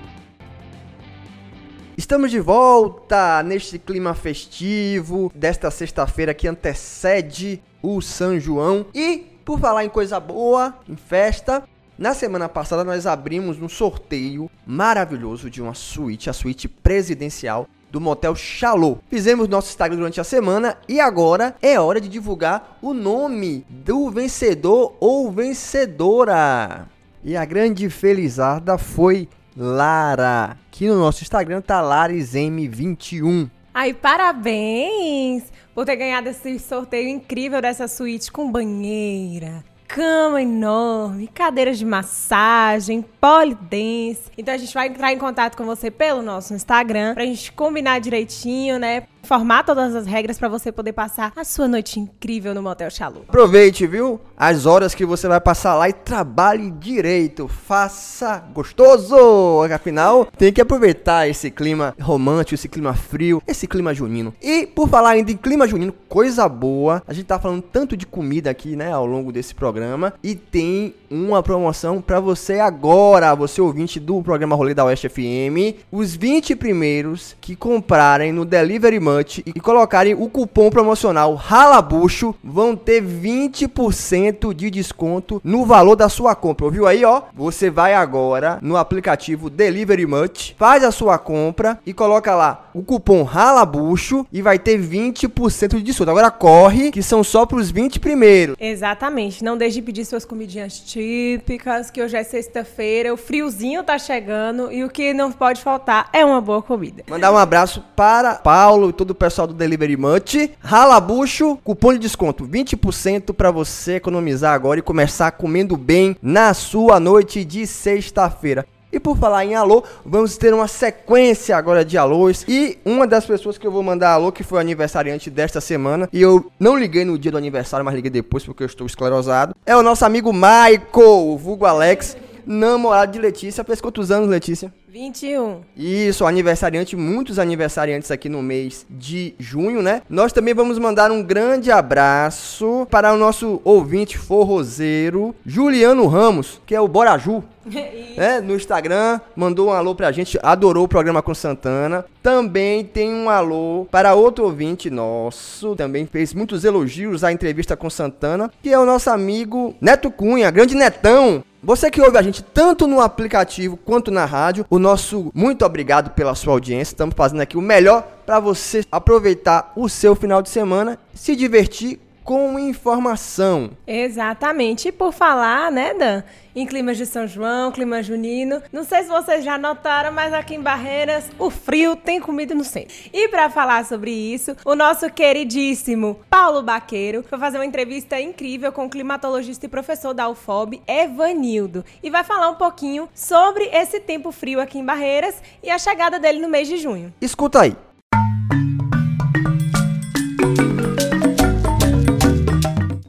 Estamos 1.99 2.31
de 2.31 2.39
volta 2.39 3.43
neste 3.43 3.77
clima 3.77 4.15
festivo 4.15 5.33
desta 5.35 5.69
sexta-feira 5.69 6.33
que 6.33 6.47
antecede 6.47 7.61
o 7.83 8.01
São 8.01 8.39
João. 8.39 8.87
E 8.95 9.27
por 9.45 9.59
falar 9.59 9.85
em 9.85 9.89
coisa 9.89 10.21
boa, 10.21 10.79
em 10.89 10.95
festa, 10.95 11.65
na 11.99 12.15
semana 12.15 12.49
passada 12.49 12.85
nós 12.85 13.05
abrimos 13.05 13.61
um 13.61 13.69
sorteio 13.69 14.49
maravilhoso 14.65 15.51
de 15.51 15.61
uma 15.61 15.75
suíte, 15.75 16.31
a 16.31 16.33
suíte 16.33 16.69
presidencial 16.69 17.67
do 17.91 18.01
Motel 18.01 18.37
Chalot. 18.37 19.01
Fizemos 19.11 19.49
nosso 19.49 19.71
Instagram 19.71 19.97
durante 19.99 20.21
a 20.21 20.25
semana 20.25 20.79
e 20.89 21.01
agora 21.01 21.57
é 21.61 21.81
hora 21.81 22.01
de 22.01 22.09
divulgar 22.09 22.79
o 22.81 22.95
nome 22.95 23.67
do 23.69 24.09
vencedor 24.09 24.95
ou 25.01 25.33
vencedora. 25.33 26.87
E 27.25 27.37
a 27.37 27.45
grande 27.45 27.91
felizarda 27.91 28.79
foi 28.79 29.29
Lara. 29.59 30.57
Aqui 30.69 30.87
no 30.87 31.01
nosso 31.01 31.23
Instagram 31.23 31.61
tá 31.61 31.83
LaresM21. 31.83 33.51
Ai, 33.75 33.93
parabéns 33.93 35.53
por 35.75 35.85
ter 35.85 35.97
ganhado 35.97 36.29
esse 36.29 36.59
sorteio 36.61 37.09
incrível 37.09 37.61
dessa 37.61 37.89
suíte 37.89 38.31
com 38.31 38.51
banheira, 38.51 39.65
cama 39.89 40.41
enorme, 40.41 41.27
cadeiras 41.29 41.79
de 41.79 41.85
massagem, 41.85 43.05
polidense. 43.21 44.31
Então 44.39 44.55
a 44.55 44.59
gente 44.59 44.73
vai 44.73 44.89
entrar 44.89 45.13
em 45.13 45.19
contato 45.19 45.57
com 45.57 45.65
você 45.65 45.91
pelo 45.91 46.23
nosso 46.23 46.55
Instagram 46.55 47.15
pra 47.15 47.25
gente 47.25 47.51
combinar 47.53 48.01
direitinho, 48.01 48.79
né? 48.79 49.05
Informar 49.23 49.65
todas 49.65 49.95
as 49.95 50.07
regras 50.07 50.39
para 50.39 50.49
você 50.49 50.73
poder 50.73 50.93
passar 50.93 51.33
a 51.37 51.45
sua 51.45 51.69
noite 51.69 52.01
incrível 52.01 52.55
no 52.55 52.63
Motel 52.63 52.91
Chalu. 52.91 53.25
Aproveite, 53.29 53.87
viu? 53.87 54.21
As 54.37 54.67
horas 54.67 54.95
que 54.95 55.05
você 55.05 55.29
vai 55.29 55.41
passar 55.41 55.75
lá 55.75 55.89
e 55.89 55.93
trabalhe 55.93 56.71
direito. 56.71 57.49
Faça 57.49 58.39
gostoso! 58.55 59.63
Afinal, 59.73 60.27
tem 60.37 60.53
que 60.53 60.61
aproveitar 60.61 61.29
esse 61.29 61.51
clima 61.51 61.95
romântico, 62.01 62.55
esse 62.55 62.69
clima 62.69 62.95
frio, 62.95 63.43
esse 63.47 63.67
clima 63.67 63.93
junino. 63.93 64.33
E 64.41 64.67
por 64.67 64.89
falar 64.89 65.11
ainda 65.11 65.31
em 65.31 65.37
clima 65.37 65.67
junino, 65.67 65.93
coisa 66.09 66.49
boa. 66.49 67.03
A 67.07 67.13
gente 67.13 67.27
tá 67.27 67.39
falando 67.39 67.63
tanto 67.63 67.97
de 67.97 68.07
comida 68.07 68.51
aqui, 68.51 68.77
né, 68.77 68.93
ao 68.93 69.07
longo 69.07 69.31
desse 69.33 69.55
programa. 69.55 70.15
E 70.23 70.35
tem 70.35 70.95
uma 71.11 71.43
promoção 71.43 72.01
para 72.01 72.21
você 72.21 72.61
agora, 72.61 73.35
você 73.35 73.61
ouvinte 73.61 73.99
do 74.01 74.23
programa 74.23 74.57
Rolê 74.57 74.75
da 74.75 74.85
Oeste 74.85 75.09
FM. 75.09 75.85
Os 75.91 76.15
20 76.15 76.57
primeiros 76.57 77.37
que 77.41 77.57
comprarem 77.57 78.33
no 78.33 78.45
Delivery 78.45 79.01
E 79.47 79.61
colocarem 79.61 80.15
o 80.15 80.29
cupom 80.29 80.71
promocional 80.71 81.35
Ralabucho 81.35 82.35
vão 82.43 82.77
ter 82.77 83.03
20% 83.03 84.55
de 84.55 84.71
desconto 84.71 85.41
no 85.45 85.65
valor 85.65 85.97
da 85.97 86.09
sua 86.09 86.35
compra. 86.35 86.67
Ouviu 86.67 86.87
aí, 86.87 87.05
ó? 87.05 87.23
Você 87.35 87.71
vai 87.71 87.95
agora 87.95 88.59
no 88.63 88.77
aplicativo 88.77 89.51
Delivery 89.51 90.07
Much, 90.07 90.55
faz 90.59 90.85
a 90.85 90.91
sua 90.91 91.19
compra 91.19 91.79
e 91.87 91.93
coloca 91.93 92.35
lá 92.35 92.68
o 92.79 92.83
cupom 92.85 93.25
Ralabucho 93.25 94.25
e 94.33 94.41
vai 94.41 94.59
ter 94.59 94.81
20% 94.81 95.77
de 95.77 95.83
desconto. 95.83 96.11
Agora 96.11 96.31
corre, 96.31 96.93
que 96.93 97.03
são 97.03 97.25
só 97.25 97.45
para 97.45 97.59
os 97.59 97.71
20 97.71 97.99
primeiros. 97.99 98.57
Exatamente. 98.61 99.43
Não 99.43 99.57
deixe 99.57 99.75
de 99.75 99.83
pedir 99.83 100.05
suas 100.05 100.25
comidinhas 100.25 100.79
típicas, 100.79 101.91
que 101.91 102.01
hoje 102.01 102.17
é 102.17 102.23
sexta-feira, 102.23 103.13
o 103.13 103.17
friozinho 103.17 103.83
tá 103.83 103.99
chegando 103.99 104.71
e 104.73 104.85
o 104.85 104.89
que 104.89 105.13
não 105.13 105.33
pode 105.33 105.61
faltar 105.61 106.09
é 106.13 106.25
uma 106.25 106.41
boa 106.41 106.63
comida. 106.63 107.03
Mandar 107.09 107.33
um 107.33 107.37
abraço 107.37 107.83
para 107.97 108.37
Paulo 108.37 108.91
e 108.91 108.93
todo 108.93 109.11
o 109.11 109.15
pessoal 109.15 109.49
do 109.49 109.55
Delivery 109.55 109.97
Munch. 109.97 110.53
Ralabucho, 110.61 111.59
cupom 111.65 111.93
de 111.93 111.99
desconto 111.99 112.47
20% 112.47 113.35
para 113.35 113.51
você 113.51 113.97
economizar 113.97 114.55
agora 114.55 114.79
e 114.79 114.83
começar 114.83 115.33
comendo 115.33 115.77
bem 115.77 116.17
na 116.23 116.55
sua 116.55 117.01
noite 117.01 117.45
de 117.45 117.67
sexta-feira. 117.67 118.65
E 118.91 118.99
por 118.99 119.19
falar 119.19 119.45
em 119.45 119.55
alô, 119.55 119.85
vamos 120.05 120.39
ter 120.39 120.55
uma 120.55 120.67
sequência 120.67 121.57
agora 121.57 121.85
de 121.85 121.99
alôs. 121.99 122.45
E 122.49 122.79
uma 122.85 123.07
das 123.07 123.27
pessoas 123.27 123.59
que 123.59 123.67
eu 123.67 123.71
vou 123.71 123.83
mandar 123.83 124.13
alô, 124.13 124.33
que 124.33 124.43
foi 124.43 124.59
o 124.59 124.61
aniversariante 124.61 125.29
desta 125.29 125.61
semana, 125.61 126.09
e 126.11 126.23
eu 126.23 126.51
não 126.59 126.79
liguei 126.79 127.05
no 127.05 127.19
dia 127.19 127.31
do 127.31 127.37
aniversário, 127.37 127.85
mas 127.85 127.95
liguei 127.95 128.11
depois 128.11 128.45
porque 128.45 128.63
eu 128.63 128.67
estou 128.67 128.87
esclerosado, 128.87 129.55
é 129.67 129.77
o 129.77 129.83
nosso 129.83 130.07
amigo 130.07 130.33
Michael, 130.33 131.29
o 131.29 131.37
vulgo 131.37 131.67
Alex, 131.67 132.17
namorado 132.47 133.13
de 133.13 133.19
Letícia. 133.19 133.63
Fez 133.63 133.81
quantos 133.81 134.11
anos, 134.11 134.29
Letícia? 134.29 134.73
21. 134.89 135.61
Isso, 135.77 136.25
aniversariante, 136.25 136.97
muitos 136.97 137.39
aniversariantes 137.39 138.11
aqui 138.11 138.29
no 138.29 138.43
mês 138.43 138.87
de 138.89 139.35
junho, 139.39 139.83
né? 139.83 140.01
Nós 140.09 140.33
também 140.33 140.55
vamos 140.55 140.79
mandar 140.79 141.11
um 141.13 141.23
grande 141.23 141.71
abraço 141.71 142.87
para 142.91 143.13
o 143.13 143.19
nosso 143.19 143.61
ouvinte 143.65 144.17
forrozeiro, 144.17 145.35
Juliano 145.45 146.07
Ramos, 146.07 146.61
que 146.65 146.75
é 146.75 146.81
o 146.81 146.89
Boraju. 146.89 147.45
Né? 147.69 148.41
No 148.49 148.55
Instagram, 148.55 149.21
mandou 149.37 149.69
um 149.69 149.73
alô 149.73 149.95
pra 149.95 150.13
gente, 150.13 150.39
adorou 150.43 150.85
o 150.85 150.89
programa 150.89 151.23
com 151.23 151.35
Santana. 151.35 152.05
Também 152.23 152.85
tem 152.85 153.13
um 153.13 153.29
alô 153.31 153.87
para 153.91 154.15
outro 154.15 154.45
ouvinte 154.45 154.91
nosso, 154.91 155.75
também 155.77 156.07
fez 156.07 156.35
muitos 156.35 156.65
elogios 156.65 157.25
à 157.25 157.33
entrevista 157.33 157.77
com 157.77 157.89
Santana, 157.89 158.51
que 158.63 158.73
é 158.73 158.79
o 158.79 158.87
nosso 158.87 159.11
amigo 159.11 159.75
Neto 159.81 160.11
Cunha, 160.11 160.51
grande 160.51 160.75
Netão. 160.75 161.43
Você 161.63 161.91
que 161.91 162.01
ouve 162.01 162.17
a 162.17 162.23
gente 162.23 162.43
tanto 162.43 162.87
no 162.87 163.01
aplicativo 163.01 163.77
quanto 163.77 164.13
na 164.13 164.25
rádio, 164.25 164.65
o 164.71 164.79
nosso 164.79 165.33
muito 165.35 165.65
obrigado 165.65 166.11
pela 166.11 166.35
sua 166.37 166.53
audiência. 166.53 166.93
Estamos 166.93 167.17
fazendo 167.17 167.41
aqui 167.41 167.59
o 167.59 167.63
melhor 167.63 168.07
para 168.25 168.39
você 168.39 168.85
aproveitar 168.93 169.73
o 169.75 169.89
seu 169.89 170.15
final 170.15 170.41
de 170.41 170.51
semana, 170.51 170.99
se 171.13 171.35
divertir 171.35 171.99
com 172.29 172.59
informação. 172.59 173.71
Exatamente. 173.87 174.89
E 174.89 174.93
por 174.93 175.15
falar, 175.15 175.73
né, 175.73 175.95
Dan, 175.95 176.23
em 176.55 176.67
climas 176.67 176.99
de 176.99 177.07
São 177.07 177.27
João, 177.27 177.73
clima 177.73 178.03
junino, 178.03 178.63
não 178.71 178.85
sei 178.85 179.05
se 179.05 179.09
vocês 179.09 179.43
já 179.43 179.57
notaram, 179.57 180.13
mas 180.13 180.35
aqui 180.35 180.55
em 180.55 180.61
Barreiras 180.61 181.31
o 181.39 181.49
frio 181.49 181.97
tem 181.97 182.21
comida 182.21 182.55
no 182.55 182.65
centro. 182.65 182.95
E 183.15 183.29
para 183.29 183.49
falar 183.49 183.87
sobre 183.87 184.11
isso, 184.11 184.55
o 184.63 184.75
nosso 184.75 185.09
queridíssimo 185.11 186.21
Paulo 186.29 186.63
Baqueiro 186.63 187.25
foi 187.27 187.39
fazer 187.39 187.57
uma 187.57 187.65
entrevista 187.65 188.21
incrível 188.21 188.73
com 188.73 188.85
o 188.85 188.91
climatologista 188.91 189.65
e 189.65 189.69
professor 189.71 190.13
da 190.13 190.29
UFOB, 190.29 190.83
Evanildo, 190.87 191.83
e 192.03 192.11
vai 192.11 192.25
falar 192.25 192.51
um 192.51 192.57
pouquinho 192.57 193.09
sobre 193.15 193.65
esse 193.73 194.01
tempo 194.01 194.31
frio 194.33 194.61
aqui 194.61 194.79
em 194.79 194.85
Barreiras 194.85 195.43
e 195.63 195.71
a 195.71 195.79
chegada 195.79 196.19
dele 196.19 196.41
no 196.41 196.49
mês 196.51 196.69
de 196.69 196.77
junho. 196.77 197.11
Escuta 197.23 197.63
aí. 197.63 197.88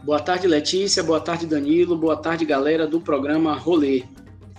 Boa 0.10 0.20
tarde, 0.20 0.48
Letícia. 0.48 1.04
Boa 1.04 1.20
tarde, 1.20 1.46
Danilo. 1.46 1.96
Boa 1.96 2.18
tarde, 2.18 2.44
galera 2.44 2.88
do 2.88 3.00
programa 3.00 3.54
Rolê. 3.54 4.06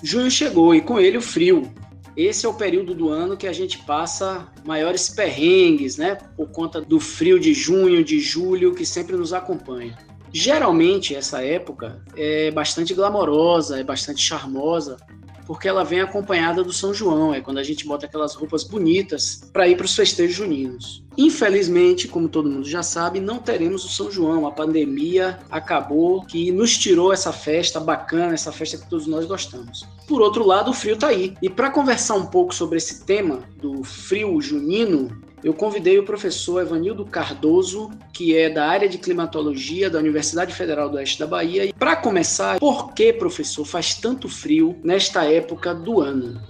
Junho 0.00 0.30
chegou 0.30 0.72
e 0.76 0.80
com 0.80 1.00
ele 1.00 1.18
o 1.18 1.20
frio. 1.20 1.68
Esse 2.16 2.46
é 2.46 2.48
o 2.48 2.54
período 2.54 2.94
do 2.94 3.08
ano 3.08 3.36
que 3.36 3.48
a 3.48 3.52
gente 3.52 3.78
passa 3.78 4.46
maiores 4.64 5.08
perrengues, 5.08 5.96
né? 5.96 6.14
Por 6.36 6.52
conta 6.52 6.80
do 6.80 7.00
frio 7.00 7.40
de 7.40 7.52
junho, 7.52 8.04
de 8.04 8.20
julho, 8.20 8.72
que 8.76 8.86
sempre 8.86 9.16
nos 9.16 9.32
acompanha. 9.32 9.98
Geralmente, 10.32 11.16
essa 11.16 11.42
época 11.42 12.00
é 12.16 12.52
bastante 12.52 12.94
glamourosa, 12.94 13.80
é 13.80 13.82
bastante 13.82 14.22
charmosa, 14.22 14.98
porque 15.48 15.66
ela 15.66 15.82
vem 15.82 16.00
acompanhada 16.00 16.62
do 16.62 16.72
São 16.72 16.94
João, 16.94 17.34
é 17.34 17.40
quando 17.40 17.58
a 17.58 17.64
gente 17.64 17.84
bota 17.84 18.06
aquelas 18.06 18.36
roupas 18.36 18.62
bonitas 18.62 19.50
para 19.52 19.66
ir 19.66 19.76
para 19.76 19.86
os 19.86 19.96
festejos 19.96 20.36
juninos. 20.36 21.02
Infelizmente, 21.20 22.09
como 22.09 22.30
todo 22.30 22.48
mundo 22.48 22.66
já 22.66 22.83
sabe, 22.83 23.20
não 23.20 23.37
teremos 23.37 23.85
o 23.85 23.90
São 23.90 24.11
João. 24.11 24.46
A 24.46 24.50
pandemia 24.50 25.38
acabou 25.50 26.24
que 26.24 26.50
nos 26.50 26.78
tirou 26.78 27.12
essa 27.12 27.30
festa 27.30 27.78
bacana, 27.78 28.33
essa 28.33 28.50
festa 28.50 28.78
que 28.78 28.88
todos 28.88 29.06
nós 29.06 29.26
gostamos. 29.26 29.87
Por 30.09 30.22
outro 30.22 30.46
lado, 30.46 30.70
o 30.70 30.72
frio 30.72 30.94
está 30.94 31.09
aí. 31.09 31.35
E 31.42 31.50
para 31.50 31.70
conversar 31.70 32.14
um 32.14 32.24
pouco 32.24 32.54
sobre 32.54 32.78
esse 32.78 33.04
tema 33.04 33.40
do 33.61 33.85
frio 33.85 34.40
junino, 34.40 35.14
eu 35.44 35.52
convidei 35.52 35.98
o 35.98 36.04
professor 36.04 36.62
Evanildo 36.62 37.04
Cardoso, 37.04 37.90
que 38.14 38.35
é 38.35 38.48
da 38.48 38.66
área 38.66 38.88
de 38.88 38.96
climatologia 38.96 39.90
da 39.90 39.98
Universidade 39.98 40.54
Federal 40.54 40.88
do 40.88 40.96
Oeste 40.96 41.18
da 41.18 41.26
Bahia. 41.26 41.66
E 41.66 41.72
para 41.74 41.96
começar, 41.96 42.59
por 42.59 42.94
que, 42.94 43.12
professor, 43.12 43.66
faz 43.66 43.94
tanto 43.94 44.26
frio 44.26 44.74
nesta 44.83 45.24
época 45.24 45.74
do 45.74 46.00
ano? 46.00 46.40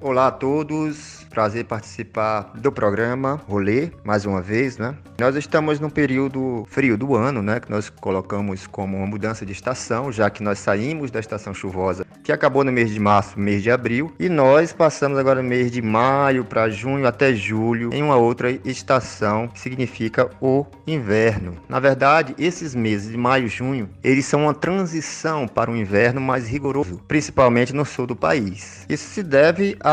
Olá 0.00 0.28
a 0.28 0.30
todos, 0.30 1.26
prazer 1.28 1.64
participar 1.64 2.52
do 2.54 2.70
programa 2.70 3.40
Rolê, 3.48 3.90
mais 4.04 4.24
uma 4.24 4.40
vez, 4.40 4.78
né? 4.78 4.94
Nós 5.18 5.34
estamos 5.34 5.80
num 5.80 5.90
período 5.90 6.64
frio 6.70 6.96
do 6.96 7.16
ano, 7.16 7.42
né? 7.42 7.58
Que 7.58 7.68
nós 7.68 7.90
colocamos 7.90 8.68
como 8.68 8.96
uma 8.96 9.06
mudança 9.06 9.44
de 9.44 9.50
estação, 9.50 10.12
já 10.12 10.30
que 10.30 10.40
nós 10.40 10.60
saímos 10.60 11.10
da 11.10 11.18
estação 11.18 11.52
chuvosa, 11.52 12.06
que 12.22 12.30
acabou 12.30 12.62
no 12.62 12.70
mês 12.70 12.90
de 12.90 13.00
março, 13.00 13.40
mês 13.40 13.60
de 13.60 13.72
abril, 13.72 14.14
e 14.20 14.28
nós 14.28 14.72
passamos 14.72 15.18
agora 15.18 15.42
mês 15.42 15.72
de 15.72 15.82
maio 15.82 16.44
para 16.44 16.70
junho 16.70 17.04
até 17.04 17.34
julho 17.34 17.90
em 17.92 18.00
uma 18.00 18.16
outra 18.16 18.52
estação, 18.64 19.48
que 19.48 19.58
significa 19.58 20.30
o 20.40 20.64
inverno. 20.86 21.56
Na 21.68 21.80
verdade, 21.80 22.36
esses 22.38 22.72
meses 22.72 23.10
de 23.10 23.16
maio 23.16 23.46
e 23.46 23.48
junho, 23.48 23.90
eles 24.04 24.26
são 24.26 24.42
uma 24.42 24.54
transição 24.54 25.48
para 25.48 25.68
um 25.68 25.76
inverno 25.76 26.20
mais 26.20 26.46
rigoroso, 26.46 27.02
principalmente 27.08 27.74
no 27.74 27.84
sul 27.84 28.06
do 28.06 28.14
país. 28.14 28.86
Isso 28.88 29.08
se 29.10 29.24
deve 29.24 29.76
a 29.80 29.87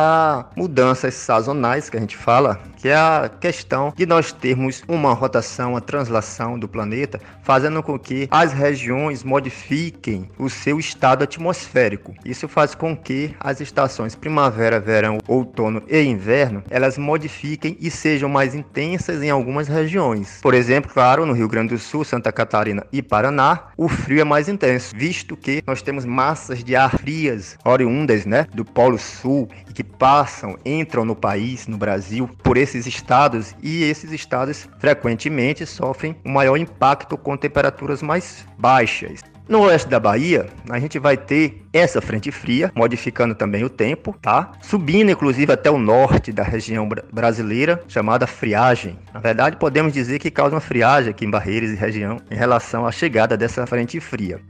mudanças 0.55 1.13
sazonais 1.13 1.89
que 1.89 1.97
a 1.97 1.99
gente 1.99 2.17
fala, 2.17 2.59
que 2.77 2.89
é 2.89 2.95
a 2.95 3.29
questão 3.39 3.93
de 3.95 4.05
nós 4.05 4.31
termos 4.31 4.83
uma 4.87 5.13
rotação, 5.13 5.75
a 5.75 5.81
translação 5.81 6.57
do 6.57 6.67
planeta, 6.67 7.19
fazendo 7.43 7.81
com 7.81 7.97
que 7.97 8.27
as 8.31 8.53
regiões 8.53 9.23
modifiquem 9.23 10.29
o 10.37 10.49
seu 10.49 10.79
estado 10.79 11.23
atmosférico. 11.23 12.13
Isso 12.23 12.47
faz 12.47 12.75
com 12.75 12.95
que 12.95 13.35
as 13.39 13.61
estações 13.61 14.15
primavera, 14.15 14.79
verão, 14.79 15.19
outono 15.27 15.81
e 15.87 16.01
inverno, 16.01 16.63
elas 16.69 16.97
modifiquem 16.97 17.77
e 17.79 17.89
sejam 17.89 18.29
mais 18.29 18.55
intensas 18.55 19.21
em 19.21 19.29
algumas 19.29 19.67
regiões. 19.67 20.39
Por 20.41 20.53
exemplo, 20.53 20.91
claro, 20.91 21.25
no 21.25 21.33
Rio 21.33 21.47
Grande 21.47 21.73
do 21.73 21.79
Sul, 21.79 22.03
Santa 22.03 22.31
Catarina 22.31 22.85
e 22.91 23.01
Paraná, 23.01 23.67
o 23.77 23.87
frio 23.87 24.21
é 24.21 24.23
mais 24.23 24.49
intenso, 24.49 24.95
visto 24.95 25.35
que 25.35 25.63
nós 25.65 25.81
temos 25.81 26.05
massas 26.05 26.63
de 26.63 26.75
ar 26.75 26.97
frias 26.97 27.57
oriundas, 27.63 28.25
né, 28.25 28.47
do 28.53 28.65
Polo 28.65 28.97
Sul 28.97 29.49
e 29.69 29.73
que 29.73 29.83
passam, 29.85 30.57
entram 30.65 31.05
no 31.05 31.15
país, 31.15 31.67
no 31.67 31.77
Brasil, 31.77 32.29
por 32.43 32.57
esses 32.57 32.85
estados 32.85 33.55
e 33.61 33.83
esses 33.83 34.11
estados 34.11 34.67
frequentemente 34.79 35.65
sofrem 35.65 36.15
um 36.25 36.31
maior 36.31 36.57
impacto 36.57 37.17
com 37.17 37.37
temperaturas 37.37 38.01
mais 38.01 38.45
baixas. 38.57 39.21
No 39.47 39.61
oeste 39.61 39.87
da 39.87 39.99
Bahia, 39.99 40.47
a 40.67 40.79
gente 40.79 40.97
vai 40.97 41.15
ter 41.15 41.61
essa 41.71 42.01
frente 42.01 42.31
fria, 42.31 42.71
modificando 42.73 43.35
também 43.35 43.63
o 43.63 43.69
tempo, 43.69 44.15
tá? 44.19 44.53
Subindo 44.59 45.11
inclusive 45.11 45.53
até 45.53 45.69
o 45.69 45.77
norte 45.77 46.31
da 46.31 46.41
região 46.41 46.89
brasileira, 47.13 47.83
chamada 47.87 48.25
friagem. 48.25 48.97
Na 49.13 49.19
verdade, 49.19 49.57
podemos 49.57 49.93
dizer 49.93 50.17
que 50.17 50.31
causa 50.31 50.55
uma 50.55 50.61
friagem 50.61 51.11
aqui 51.11 51.25
em 51.25 51.29
Barreiras 51.29 51.69
e 51.69 51.75
região 51.75 52.17
em 52.31 52.35
relação 52.35 52.87
à 52.87 52.91
chegada 52.91 53.37
dessa 53.37 53.67
frente 53.67 53.99
fria. 53.99 54.41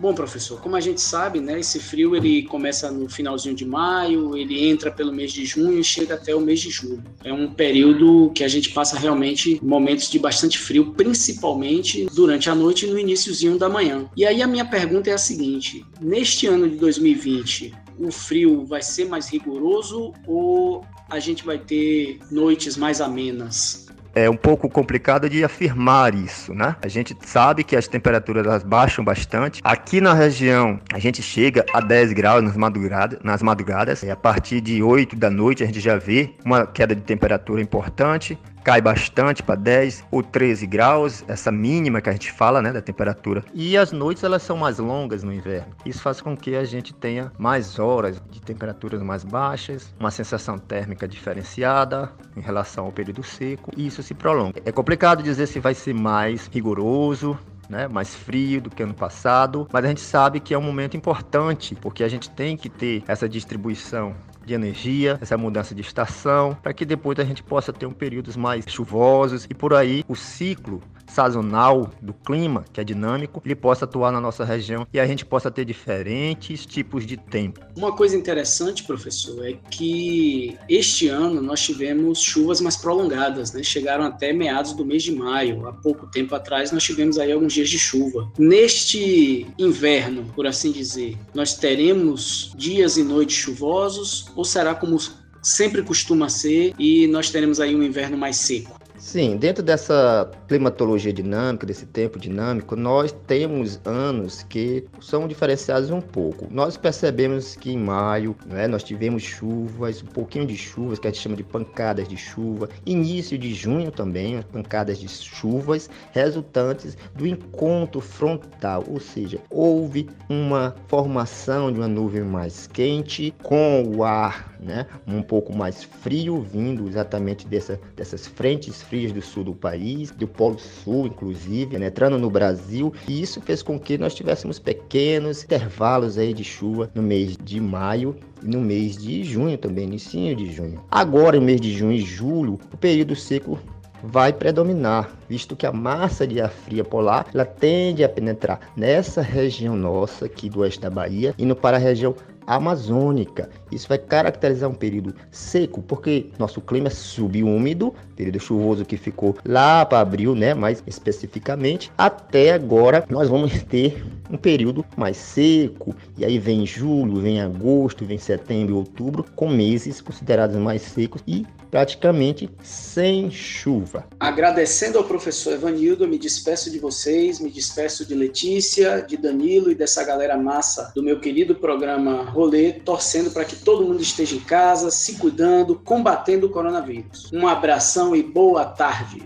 Bom, 0.00 0.14
professor, 0.14 0.58
como 0.62 0.76
a 0.76 0.80
gente 0.80 0.98
sabe, 0.98 1.40
né, 1.40 1.60
esse 1.60 1.78
frio 1.78 2.16
ele 2.16 2.44
começa 2.44 2.90
no 2.90 3.06
finalzinho 3.06 3.54
de 3.54 3.66
maio, 3.66 4.34
ele 4.34 4.66
entra 4.66 4.90
pelo 4.90 5.12
mês 5.12 5.30
de 5.30 5.44
junho 5.44 5.78
e 5.78 5.84
chega 5.84 6.14
até 6.14 6.34
o 6.34 6.40
mês 6.40 6.58
de 6.58 6.70
julho. 6.70 7.04
É 7.22 7.30
um 7.30 7.52
período 7.52 8.32
que 8.34 8.42
a 8.42 8.48
gente 8.48 8.70
passa 8.70 8.98
realmente 8.98 9.60
momentos 9.62 10.10
de 10.10 10.18
bastante 10.18 10.58
frio, 10.58 10.94
principalmente 10.94 12.06
durante 12.14 12.48
a 12.48 12.54
noite 12.54 12.86
e 12.86 12.90
no 12.90 12.98
iníciozinho 12.98 13.58
da 13.58 13.68
manhã. 13.68 14.08
E 14.16 14.24
aí 14.24 14.40
a 14.40 14.46
minha 14.46 14.64
pergunta 14.64 15.10
é 15.10 15.12
a 15.12 15.18
seguinte: 15.18 15.84
neste 16.00 16.46
ano 16.46 16.66
de 16.66 16.76
2020, 16.76 17.74
o 17.98 18.10
frio 18.10 18.64
vai 18.64 18.80
ser 18.80 19.06
mais 19.06 19.28
rigoroso 19.28 20.14
ou 20.26 20.82
a 21.10 21.18
gente 21.18 21.44
vai 21.44 21.58
ter 21.58 22.20
noites 22.30 22.74
mais 22.74 23.02
amenas? 23.02 23.89
É 24.14 24.28
um 24.28 24.36
pouco 24.36 24.68
complicado 24.68 25.28
de 25.28 25.44
afirmar 25.44 26.14
isso, 26.14 26.54
né? 26.54 26.76
A 26.82 26.88
gente 26.88 27.16
sabe 27.22 27.64
que 27.64 27.76
as 27.76 27.86
temperaturas 27.86 28.46
elas 28.46 28.62
baixam 28.62 29.04
bastante. 29.04 29.60
Aqui 29.64 30.00
na 30.00 30.12
região, 30.12 30.80
a 30.92 30.98
gente 30.98 31.22
chega 31.22 31.64
a 31.72 31.80
10 31.80 32.12
graus 32.12 32.42
nas 32.42 32.56
madrugadas, 32.56 33.18
nas 33.22 33.42
madrugadas 33.42 34.02
e 34.02 34.10
a 34.10 34.16
partir 34.16 34.60
de 34.60 34.82
8 34.82 35.16
da 35.16 35.30
noite 35.30 35.62
a 35.62 35.66
gente 35.66 35.80
já 35.80 35.96
vê 35.96 36.34
uma 36.44 36.66
queda 36.66 36.94
de 36.94 37.02
temperatura 37.02 37.60
importante 37.60 38.38
cai 38.64 38.80
bastante 38.80 39.42
para 39.42 39.54
10 39.54 40.04
ou 40.10 40.22
13 40.22 40.66
graus, 40.66 41.24
essa 41.28 41.50
mínima 41.50 42.00
que 42.00 42.08
a 42.08 42.12
gente 42.12 42.32
fala, 42.32 42.62
né, 42.62 42.72
da 42.72 42.80
temperatura. 42.80 43.44
E 43.54 43.76
as 43.76 43.92
noites 43.92 44.24
elas 44.24 44.42
são 44.42 44.56
mais 44.56 44.78
longas 44.78 45.22
no 45.22 45.32
inverno. 45.32 45.74
Isso 45.84 46.02
faz 46.02 46.20
com 46.20 46.36
que 46.36 46.54
a 46.54 46.64
gente 46.64 46.92
tenha 46.92 47.32
mais 47.38 47.78
horas 47.78 48.20
de 48.30 48.40
temperaturas 48.40 49.02
mais 49.02 49.24
baixas, 49.24 49.92
uma 49.98 50.10
sensação 50.10 50.58
térmica 50.58 51.08
diferenciada 51.08 52.10
em 52.36 52.40
relação 52.40 52.86
ao 52.86 52.92
período 52.92 53.22
seco, 53.22 53.70
e 53.76 53.86
isso 53.86 54.02
se 54.02 54.14
prolonga. 54.14 54.60
É 54.64 54.72
complicado 54.72 55.22
dizer 55.22 55.46
se 55.46 55.60
vai 55.60 55.74
ser 55.74 55.94
mais 55.94 56.48
rigoroso, 56.52 57.38
né, 57.68 57.86
mais 57.86 58.14
frio 58.14 58.60
do 58.60 58.68
que 58.68 58.82
ano 58.82 58.92
passado, 58.92 59.68
mas 59.72 59.84
a 59.84 59.88
gente 59.88 60.00
sabe 60.00 60.40
que 60.40 60.52
é 60.52 60.58
um 60.58 60.62
momento 60.62 60.96
importante, 60.96 61.76
porque 61.76 62.02
a 62.02 62.08
gente 62.08 62.28
tem 62.28 62.56
que 62.56 62.68
ter 62.68 63.04
essa 63.06 63.28
distribuição 63.28 64.14
de 64.50 64.54
energia, 64.54 65.16
essa 65.20 65.38
mudança 65.38 65.74
de 65.74 65.80
estação, 65.80 66.56
para 66.60 66.74
que 66.74 66.84
depois 66.84 67.18
a 67.20 67.24
gente 67.24 67.42
possa 67.42 67.72
ter 67.72 67.86
um 67.86 67.92
períodos 67.92 68.36
mais 68.36 68.64
chuvosos 68.68 69.46
e 69.48 69.54
por 69.54 69.72
aí 69.72 70.04
o 70.08 70.16
ciclo 70.16 70.82
sazonal 71.10 71.90
do 72.00 72.12
clima, 72.12 72.64
que 72.72 72.80
é 72.80 72.84
dinâmico, 72.84 73.42
ele 73.44 73.54
possa 73.54 73.84
atuar 73.84 74.12
na 74.12 74.20
nossa 74.20 74.44
região 74.44 74.86
e 74.92 75.00
a 75.00 75.06
gente 75.06 75.24
possa 75.24 75.50
ter 75.50 75.64
diferentes 75.64 76.64
tipos 76.64 77.06
de 77.06 77.16
tempo. 77.16 77.60
Uma 77.76 77.92
coisa 77.92 78.16
interessante, 78.16 78.84
professor, 78.84 79.46
é 79.46 79.54
que 79.70 80.56
este 80.68 81.08
ano 81.08 81.42
nós 81.42 81.60
tivemos 81.60 82.20
chuvas 82.20 82.60
mais 82.60 82.76
prolongadas, 82.76 83.52
né? 83.52 83.62
Chegaram 83.62 84.04
até 84.04 84.32
meados 84.32 84.72
do 84.72 84.84
mês 84.84 85.02
de 85.02 85.12
maio. 85.12 85.66
Há 85.66 85.72
pouco 85.72 86.06
tempo 86.06 86.34
atrás 86.34 86.72
nós 86.72 86.82
tivemos 86.82 87.18
aí 87.18 87.32
alguns 87.32 87.52
dias 87.52 87.68
de 87.68 87.78
chuva. 87.78 88.30
Neste 88.38 89.46
inverno, 89.58 90.24
por 90.34 90.46
assim 90.46 90.70
dizer, 90.70 91.18
nós 91.34 91.54
teremos 91.54 92.52
dias 92.56 92.96
e 92.96 93.02
noites 93.02 93.36
chuvosos 93.36 94.26
ou 94.36 94.44
será 94.44 94.74
como 94.74 94.98
sempre 95.42 95.82
costuma 95.82 96.28
ser 96.28 96.74
e 96.78 97.06
nós 97.06 97.30
teremos 97.30 97.60
aí 97.60 97.74
um 97.74 97.82
inverno 97.82 98.16
mais 98.16 98.36
seco? 98.36 98.79
Sim, 99.00 99.38
dentro 99.38 99.62
dessa 99.62 100.30
climatologia 100.46 101.10
dinâmica, 101.10 101.66
desse 101.66 101.86
tempo 101.86 102.18
dinâmico, 102.18 102.76
nós 102.76 103.10
temos 103.26 103.80
anos 103.86 104.42
que 104.42 104.84
são 105.00 105.26
diferenciados 105.26 105.90
um 105.90 106.02
pouco. 106.02 106.46
Nós 106.50 106.76
percebemos 106.76 107.56
que 107.56 107.72
em 107.72 107.78
maio 107.78 108.36
né, 108.44 108.68
nós 108.68 108.84
tivemos 108.84 109.22
chuvas, 109.22 110.02
um 110.02 110.06
pouquinho 110.06 110.44
de 110.44 110.54
chuvas, 110.54 110.98
que 110.98 111.08
a 111.08 111.10
gente 111.10 111.22
chama 111.22 111.34
de 111.34 111.42
pancadas 111.42 112.06
de 112.06 112.16
chuva. 112.18 112.68
Início 112.84 113.38
de 113.38 113.54
junho 113.54 113.90
também, 113.90 114.42
pancadas 114.52 114.98
de 114.98 115.08
chuvas 115.08 115.88
resultantes 116.12 116.94
do 117.14 117.26
encontro 117.26 118.02
frontal, 118.02 118.84
ou 118.86 119.00
seja, 119.00 119.40
houve 119.48 120.10
uma 120.28 120.74
formação 120.88 121.72
de 121.72 121.78
uma 121.78 121.88
nuvem 121.88 122.22
mais 122.22 122.66
quente 122.66 123.34
com 123.42 123.82
o 123.96 124.04
ar 124.04 124.50
né, 124.60 124.86
um 125.06 125.22
pouco 125.22 125.56
mais 125.56 125.82
frio 125.82 126.42
vindo 126.42 126.86
exatamente 126.88 127.46
dessa, 127.46 127.80
dessas 127.96 128.26
frentes 128.26 128.82
frias 128.90 129.12
do 129.12 129.22
sul 129.22 129.44
do 129.44 129.54
país, 129.54 130.10
do 130.10 130.26
Polo 130.26 130.58
Sul, 130.58 131.06
inclusive, 131.06 131.70
penetrando 131.70 132.18
no 132.18 132.28
Brasil, 132.28 132.92
e 133.08 133.22
isso 133.22 133.40
fez 133.40 133.62
com 133.62 133.78
que 133.78 133.96
nós 133.96 134.14
tivéssemos 134.14 134.58
pequenos 134.58 135.44
intervalos 135.44 136.18
aí 136.18 136.34
de 136.34 136.42
chuva 136.42 136.90
no 136.92 137.00
mês 137.00 137.38
de 137.42 137.60
maio 137.60 138.16
e 138.42 138.48
no 138.48 138.60
mês 138.60 138.98
de 138.98 139.22
junho 139.22 139.56
também, 139.56 139.84
início 139.84 140.34
de 140.34 140.52
junho. 140.52 140.82
Agora, 140.90 141.38
no 141.38 141.46
mês 141.46 141.60
de 141.60 141.72
junho 141.72 141.92
e 141.92 142.00
julho, 142.00 142.58
o 142.72 142.76
período 142.76 143.14
seco 143.14 143.60
vai 144.02 144.32
predominar, 144.32 145.10
visto 145.28 145.54
que 145.54 145.66
a 145.66 145.72
massa 145.72 146.26
de 146.26 146.40
ar 146.40 146.50
fria 146.50 146.82
polar 146.82 147.26
ela 147.32 147.44
tende 147.44 148.02
a 148.02 148.08
penetrar 148.08 148.58
nessa 148.76 149.22
região 149.22 149.76
nossa 149.76 150.26
aqui 150.26 150.48
do 150.48 150.60
oeste 150.60 150.80
da 150.80 150.90
Bahia, 150.90 151.34
indo 151.38 151.54
para 151.54 151.76
a 151.76 151.80
região 151.80 152.14
amazônica. 152.50 153.48
Isso 153.70 153.88
vai 153.88 153.98
caracterizar 153.98 154.68
um 154.68 154.74
período 154.74 155.14
seco, 155.30 155.80
porque 155.82 156.30
nosso 156.38 156.60
clima 156.60 156.88
é 156.88 156.90
subúmido, 156.90 157.94
período 158.16 158.40
chuvoso 158.40 158.84
que 158.84 158.96
ficou 158.96 159.36
lá 159.44 159.86
para 159.86 160.00
abril, 160.00 160.34
né, 160.34 160.52
mais 160.52 160.82
especificamente, 160.86 161.92
até 161.96 162.52
agora 162.52 163.04
nós 163.08 163.28
vamos 163.28 163.62
ter 163.62 164.04
um 164.28 164.36
período 164.36 164.84
mais 164.96 165.16
seco, 165.16 165.94
e 166.18 166.24
aí 166.24 166.38
vem 166.38 166.66
julho, 166.66 167.20
vem 167.20 167.40
agosto, 167.40 168.04
vem 168.04 168.18
setembro 168.18 168.76
outubro, 168.76 169.24
com 169.36 169.48
meses 169.48 170.00
considerados 170.00 170.56
mais 170.56 170.82
secos 170.82 171.22
e 171.26 171.46
praticamente 171.70 172.50
sem 172.62 173.30
chuva. 173.30 174.06
Agradecendo 174.18 174.98
ao 174.98 175.04
professor 175.04 175.52
Evanildo, 175.54 176.08
me 176.08 176.18
despeço 176.18 176.70
de 176.70 176.78
vocês, 176.78 177.38
me 177.38 177.50
despeço 177.50 178.04
de 178.04 178.14
Letícia, 178.14 179.00
de 179.00 179.16
Danilo 179.16 179.70
e 179.70 179.74
dessa 179.74 180.04
galera 180.04 180.36
massa 180.36 180.92
do 180.94 181.02
meu 181.02 181.20
querido 181.20 181.54
programa 181.54 182.24
Rolê, 182.24 182.72
torcendo 182.72 183.30
para 183.30 183.44
que 183.44 183.56
todo 183.56 183.84
mundo 183.84 184.02
esteja 184.02 184.36
em 184.36 184.40
casa, 184.40 184.90
se 184.90 185.14
cuidando, 185.14 185.74
combatendo 185.76 186.46
o 186.46 186.50
coronavírus. 186.50 187.30
Um 187.32 187.46
abração 187.46 188.16
e 188.16 188.22
boa 188.22 188.64
tarde. 188.64 189.22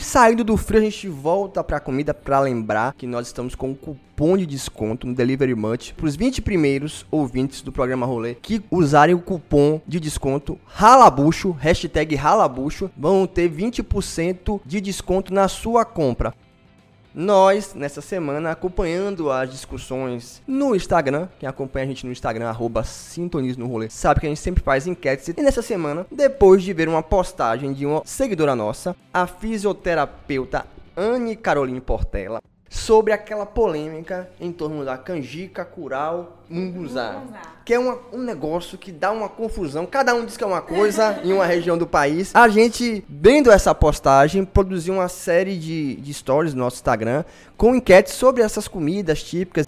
Saindo 0.00 0.42
do 0.42 0.56
frio, 0.56 0.80
a 0.80 0.84
gente 0.84 1.08
volta 1.08 1.62
pra 1.62 1.78
comida 1.78 2.14
para 2.14 2.40
lembrar 2.40 2.94
que 2.94 3.06
nós 3.06 3.26
estamos 3.26 3.54
com 3.54 3.68
um 3.68 3.74
cupom 3.74 4.36
de 4.36 4.46
desconto 4.46 5.06
no 5.06 5.14
Delivery 5.14 5.54
Much 5.54 5.92
para 5.92 6.06
os 6.06 6.16
20 6.16 6.40
primeiros 6.40 7.04
ouvintes 7.10 7.60
do 7.60 7.70
programa 7.70 8.06
Rolê 8.06 8.34
que 8.34 8.62
usarem 8.70 9.14
o 9.14 9.20
cupom 9.20 9.80
de 9.86 10.00
desconto 10.00 10.58
Ralabucho, 10.64 11.50
hashtag 11.50 12.14
Ralabucho, 12.14 12.90
vão 12.96 13.26
ter 13.26 13.50
20% 13.50 14.60
de 14.64 14.80
desconto 14.80 15.34
na 15.34 15.48
sua 15.48 15.84
compra. 15.84 16.34
Nós, 17.14 17.74
nessa 17.74 18.00
semana, 18.00 18.52
acompanhando 18.52 19.32
as 19.32 19.50
discussões 19.50 20.40
no 20.46 20.76
Instagram, 20.76 21.28
quem 21.40 21.48
acompanha 21.48 21.84
a 21.84 21.88
gente 21.88 22.06
no 22.06 22.12
Instagram, 22.12 22.48
arroba 22.48 22.84
Rolê, 23.66 23.90
sabe 23.90 24.20
que 24.20 24.26
a 24.26 24.28
gente 24.28 24.40
sempre 24.40 24.62
faz 24.62 24.86
enquetes. 24.86 25.28
E 25.28 25.42
nessa 25.42 25.60
semana, 25.60 26.06
depois 26.10 26.62
de 26.62 26.72
ver 26.72 26.88
uma 26.88 27.02
postagem 27.02 27.72
de 27.72 27.84
uma 27.84 28.02
seguidora 28.04 28.54
nossa, 28.54 28.94
a 29.12 29.26
fisioterapeuta 29.26 30.64
Anne 30.96 31.34
Caroline 31.34 31.80
Portela, 31.80 32.40
sobre 32.70 33.12
aquela 33.12 33.44
polêmica 33.44 34.30
em 34.40 34.52
torno 34.52 34.84
da 34.84 34.96
canjica, 34.96 35.64
curau, 35.64 36.38
munguzá. 36.48 37.20
Que 37.64 37.74
é 37.74 37.78
uma, 37.80 37.98
um 38.12 38.22
negócio 38.22 38.78
que 38.78 38.92
dá 38.92 39.10
uma 39.10 39.28
confusão. 39.28 39.84
Cada 39.84 40.14
um 40.14 40.24
diz 40.24 40.36
que 40.36 40.44
é 40.44 40.46
uma 40.46 40.62
coisa 40.62 41.20
em 41.24 41.32
uma 41.32 41.44
região 41.44 41.76
do 41.76 41.86
país. 41.86 42.30
A 42.32 42.48
gente, 42.48 43.04
vendo 43.08 43.50
essa 43.50 43.74
postagem, 43.74 44.44
produziu 44.44 44.94
uma 44.94 45.08
série 45.08 45.58
de, 45.58 45.96
de 45.96 46.14
stories 46.14 46.54
no 46.54 46.60
nosso 46.60 46.76
Instagram 46.76 47.24
com 47.56 47.74
enquetes 47.74 48.14
sobre 48.14 48.42
essas 48.44 48.68
comidas 48.68 49.20
típicas. 49.20 49.66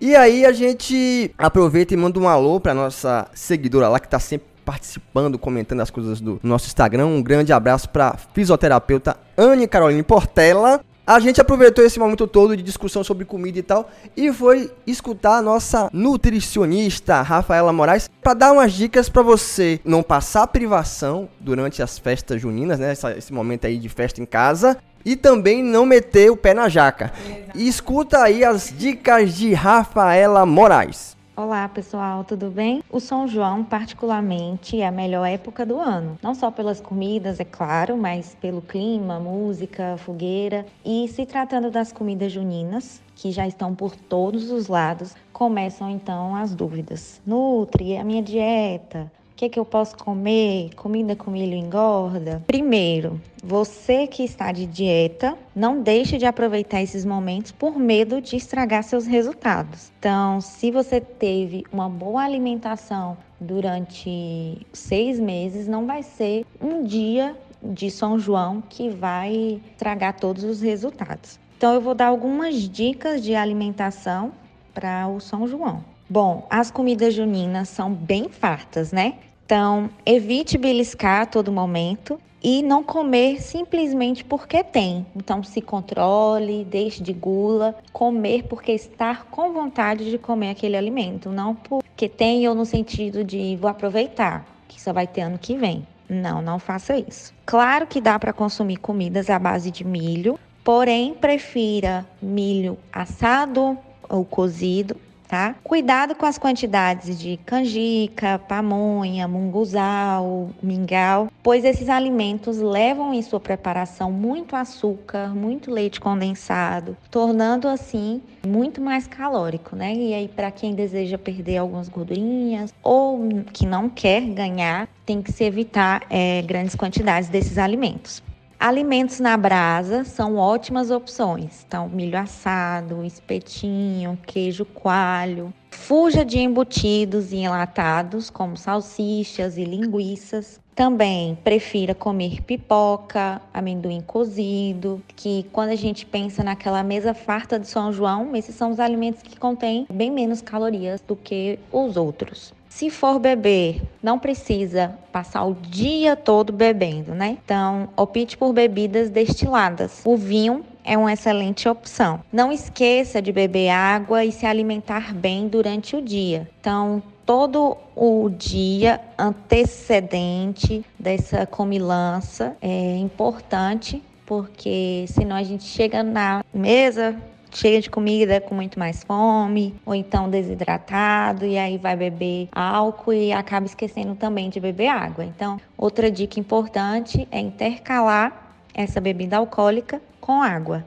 E 0.00 0.14
aí 0.14 0.46
a 0.46 0.52
gente 0.52 1.34
aproveita 1.36 1.92
e 1.92 1.96
manda 1.96 2.20
um 2.20 2.28
alô 2.28 2.60
pra 2.60 2.72
nossa 2.72 3.26
seguidora 3.34 3.88
lá 3.88 3.98
que 3.98 4.08
tá 4.08 4.20
sempre 4.20 4.46
participando, 4.64 5.38
comentando 5.38 5.80
as 5.80 5.90
coisas 5.90 6.20
do 6.20 6.38
nosso 6.42 6.66
Instagram. 6.66 7.06
Um 7.06 7.22
grande 7.22 7.52
abraço 7.52 7.88
pra 7.88 8.16
fisioterapeuta 8.32 9.16
Anne 9.36 9.66
Caroline 9.66 10.02
Portela. 10.02 10.80
A 11.06 11.20
gente 11.20 11.38
aproveitou 11.38 11.84
esse 11.84 11.98
momento 11.98 12.26
todo 12.26 12.56
de 12.56 12.62
discussão 12.62 13.04
sobre 13.04 13.26
comida 13.26 13.58
e 13.58 13.62
tal 13.62 13.90
e 14.16 14.32
foi 14.32 14.72
escutar 14.86 15.36
a 15.36 15.42
nossa 15.42 15.90
nutricionista 15.92 17.20
Rafaela 17.20 17.74
Moraes 17.74 18.08
para 18.22 18.32
dar 18.32 18.52
umas 18.52 18.72
dicas 18.72 19.10
para 19.10 19.20
você 19.20 19.78
não 19.84 20.02
passar 20.02 20.46
privação 20.46 21.28
durante 21.38 21.82
as 21.82 21.98
festas 21.98 22.40
juninas, 22.40 22.78
né? 22.78 22.92
Essa, 22.92 23.12
esse 23.18 23.34
momento 23.34 23.66
aí 23.66 23.76
de 23.76 23.88
festa 23.90 24.22
em 24.22 24.24
casa 24.24 24.78
e 25.04 25.14
também 25.14 25.62
não 25.62 25.84
meter 25.84 26.30
o 26.30 26.38
pé 26.38 26.54
na 26.54 26.70
jaca. 26.70 27.12
E 27.54 27.68
escuta 27.68 28.22
aí 28.22 28.42
as 28.42 28.72
dicas 28.74 29.34
de 29.34 29.52
Rafaela 29.52 30.46
Moraes. 30.46 31.13
Olá 31.36 31.68
pessoal, 31.68 32.22
tudo 32.22 32.48
bem? 32.48 32.80
O 32.88 33.00
São 33.00 33.26
João, 33.26 33.64
particularmente, 33.64 34.80
é 34.80 34.86
a 34.86 34.92
melhor 34.92 35.24
época 35.24 35.66
do 35.66 35.80
ano. 35.80 36.16
Não 36.22 36.32
só 36.32 36.48
pelas 36.48 36.80
comidas, 36.80 37.40
é 37.40 37.44
claro, 37.44 37.96
mas 37.96 38.36
pelo 38.40 38.62
clima, 38.62 39.18
música, 39.18 39.96
fogueira. 39.96 40.64
E 40.84 41.08
se 41.08 41.26
tratando 41.26 41.72
das 41.72 41.92
comidas 41.92 42.30
juninas, 42.30 43.02
que 43.16 43.32
já 43.32 43.48
estão 43.48 43.74
por 43.74 43.96
todos 43.96 44.48
os 44.52 44.68
lados, 44.68 45.16
começam 45.32 45.90
então 45.90 46.36
as 46.36 46.54
dúvidas. 46.54 47.20
Nutri, 47.26 47.96
a 47.96 48.04
minha 48.04 48.22
dieta, 48.22 49.10
o 49.34 49.36
que, 49.36 49.48
que 49.48 49.58
eu 49.58 49.64
posso 49.64 49.96
comer? 49.96 50.70
Comida 50.76 51.16
com 51.16 51.28
milho 51.28 51.56
engorda? 51.56 52.40
Primeiro, 52.46 53.20
você 53.42 54.06
que 54.06 54.22
está 54.22 54.52
de 54.52 54.64
dieta, 54.64 55.36
não 55.56 55.82
deixe 55.82 56.16
de 56.16 56.24
aproveitar 56.24 56.80
esses 56.80 57.04
momentos 57.04 57.50
por 57.50 57.76
medo 57.76 58.20
de 58.20 58.36
estragar 58.36 58.84
seus 58.84 59.06
resultados. 59.06 59.90
Então, 59.98 60.40
se 60.40 60.70
você 60.70 61.00
teve 61.00 61.64
uma 61.72 61.88
boa 61.88 62.22
alimentação 62.22 63.16
durante 63.40 64.64
seis 64.72 65.18
meses, 65.18 65.66
não 65.66 65.84
vai 65.84 66.04
ser 66.04 66.46
um 66.60 66.84
dia 66.84 67.36
de 67.60 67.90
São 67.90 68.16
João 68.16 68.60
que 68.60 68.88
vai 68.88 69.60
estragar 69.72 70.14
todos 70.14 70.44
os 70.44 70.60
resultados. 70.60 71.40
Então, 71.56 71.74
eu 71.74 71.80
vou 71.80 71.94
dar 71.94 72.06
algumas 72.06 72.68
dicas 72.68 73.20
de 73.20 73.34
alimentação 73.34 74.30
para 74.72 75.08
o 75.08 75.18
São 75.18 75.48
João. 75.48 75.93
Bom, 76.08 76.46
as 76.50 76.70
comidas 76.70 77.14
juninas 77.14 77.68
são 77.70 77.90
bem 77.92 78.28
fartas, 78.28 78.92
né? 78.92 79.14
Então, 79.46 79.88
evite 80.04 80.58
beliscar 80.58 81.22
a 81.22 81.26
todo 81.26 81.50
momento 81.50 82.20
e 82.42 82.62
não 82.62 82.82
comer 82.82 83.40
simplesmente 83.40 84.22
porque 84.22 84.62
tem. 84.62 85.06
Então, 85.16 85.42
se 85.42 85.62
controle, 85.62 86.64
deixe 86.64 87.02
de 87.02 87.14
gula, 87.14 87.74
comer 87.90 88.44
porque 88.44 88.72
estar 88.72 89.24
com 89.30 89.52
vontade 89.52 90.10
de 90.10 90.18
comer 90.18 90.50
aquele 90.50 90.76
alimento, 90.76 91.30
não 91.30 91.54
porque 91.54 92.06
tem 92.06 92.46
ou 92.46 92.54
no 92.54 92.66
sentido 92.66 93.24
de 93.24 93.56
vou 93.56 93.70
aproveitar, 93.70 94.46
que 94.68 94.80
só 94.80 94.92
vai 94.92 95.06
ter 95.06 95.22
ano 95.22 95.38
que 95.38 95.56
vem. 95.56 95.86
Não, 96.06 96.42
não 96.42 96.58
faça 96.58 96.98
isso. 96.98 97.32
Claro 97.46 97.86
que 97.86 97.98
dá 97.98 98.18
para 98.18 98.32
consumir 98.32 98.76
comidas 98.76 99.30
à 99.30 99.38
base 99.38 99.70
de 99.70 99.84
milho, 99.84 100.38
porém 100.62 101.14
prefira 101.14 102.04
milho 102.20 102.76
assado 102.92 103.78
ou 104.06 104.22
cozido 104.22 104.96
tá? 105.34 105.56
Cuidado 105.64 106.14
com 106.14 106.24
as 106.24 106.38
quantidades 106.38 107.18
de 107.18 107.38
canjica, 107.38 108.38
pamonha, 108.38 109.26
munguzal, 109.26 110.50
mingau, 110.62 111.28
pois 111.42 111.64
esses 111.64 111.88
alimentos 111.88 112.58
levam 112.58 113.12
em 113.12 113.20
sua 113.20 113.40
preparação 113.40 114.12
muito 114.12 114.54
açúcar, 114.54 115.34
muito 115.34 115.72
leite 115.72 116.00
condensado, 116.00 116.96
tornando 117.10 117.66
assim 117.66 118.22
muito 118.46 118.80
mais 118.80 119.08
calórico, 119.08 119.74
né? 119.74 119.92
E 119.92 120.14
aí 120.14 120.28
para 120.28 120.52
quem 120.52 120.72
deseja 120.72 121.18
perder 121.18 121.56
algumas 121.56 121.88
gordurinhas 121.88 122.72
ou 122.80 123.28
que 123.52 123.66
não 123.66 123.88
quer 123.88 124.20
ganhar, 124.20 124.88
tem 125.04 125.20
que 125.20 125.32
se 125.32 125.42
evitar 125.42 126.02
é, 126.08 126.42
grandes 126.42 126.76
quantidades 126.76 127.28
desses 127.28 127.58
alimentos. 127.58 128.22
Alimentos 128.66 129.20
na 129.20 129.36
brasa 129.36 130.04
são 130.04 130.36
ótimas 130.36 130.90
opções. 130.90 131.66
Então, 131.68 131.86
milho 131.86 132.18
assado, 132.18 133.04
espetinho, 133.04 134.18
queijo 134.26 134.64
coalho. 134.64 135.52
Fuja 135.70 136.24
de 136.24 136.38
embutidos 136.38 137.30
e 137.30 137.36
enlatados, 137.36 138.30
como 138.30 138.56
salsichas 138.56 139.58
e 139.58 139.64
linguiças. 139.64 140.58
Também 140.74 141.36
prefira 141.44 141.94
comer 141.94 142.40
pipoca, 142.40 143.38
amendoim 143.52 144.00
cozido, 144.00 145.02
que 145.14 145.44
quando 145.52 145.68
a 145.68 145.76
gente 145.76 146.06
pensa 146.06 146.42
naquela 146.42 146.82
mesa 146.82 147.12
farta 147.12 147.58
de 147.58 147.68
São 147.68 147.92
João, 147.92 148.34
esses 148.34 148.54
são 148.54 148.70
os 148.70 148.80
alimentos 148.80 149.20
que 149.20 149.38
contêm 149.38 149.86
bem 149.92 150.10
menos 150.10 150.40
calorias 150.40 151.02
do 151.02 151.14
que 151.14 151.58
os 151.70 151.98
outros. 151.98 152.53
Se 152.74 152.90
for 152.90 153.20
beber, 153.20 153.80
não 154.02 154.18
precisa 154.18 154.98
passar 155.12 155.44
o 155.44 155.54
dia 155.54 156.16
todo 156.16 156.52
bebendo, 156.52 157.14
né? 157.14 157.38
Então, 157.44 157.88
opte 157.96 158.36
por 158.36 158.52
bebidas 158.52 159.10
destiladas. 159.10 160.02
O 160.04 160.16
vinho 160.16 160.64
é 160.82 160.98
uma 160.98 161.12
excelente 161.12 161.68
opção. 161.68 162.20
Não 162.32 162.50
esqueça 162.50 163.22
de 163.22 163.30
beber 163.30 163.68
água 163.68 164.24
e 164.24 164.32
se 164.32 164.44
alimentar 164.44 165.14
bem 165.14 165.46
durante 165.46 165.94
o 165.94 166.02
dia. 166.02 166.50
Então, 166.60 167.00
todo 167.24 167.76
o 167.94 168.28
dia 168.28 169.00
antecedente 169.16 170.84
dessa 170.98 171.46
comilança 171.46 172.56
é 172.60 172.96
importante, 172.96 174.02
porque 174.26 175.04
senão 175.06 175.36
a 175.36 175.44
gente 175.44 175.62
chega 175.62 176.02
na 176.02 176.44
mesa 176.52 177.14
cheia 177.54 177.80
de 177.80 177.88
comida 177.88 178.40
com 178.40 178.54
muito 178.54 178.78
mais 178.78 179.02
fome, 179.04 179.74
ou 179.86 179.94
então 179.94 180.28
desidratado, 180.28 181.46
e 181.46 181.56
aí 181.56 181.78
vai 181.78 181.96
beber 181.96 182.48
álcool 182.52 183.12
e 183.12 183.32
acaba 183.32 183.66
esquecendo 183.66 184.14
também 184.14 184.50
de 184.50 184.60
beber 184.60 184.88
água. 184.88 185.24
Então, 185.24 185.60
outra 185.78 186.10
dica 186.10 186.38
importante 186.38 187.26
é 187.30 187.40
intercalar 187.40 188.56
essa 188.74 189.00
bebida 189.00 189.36
alcoólica 189.36 190.02
com 190.20 190.42
água. 190.42 190.84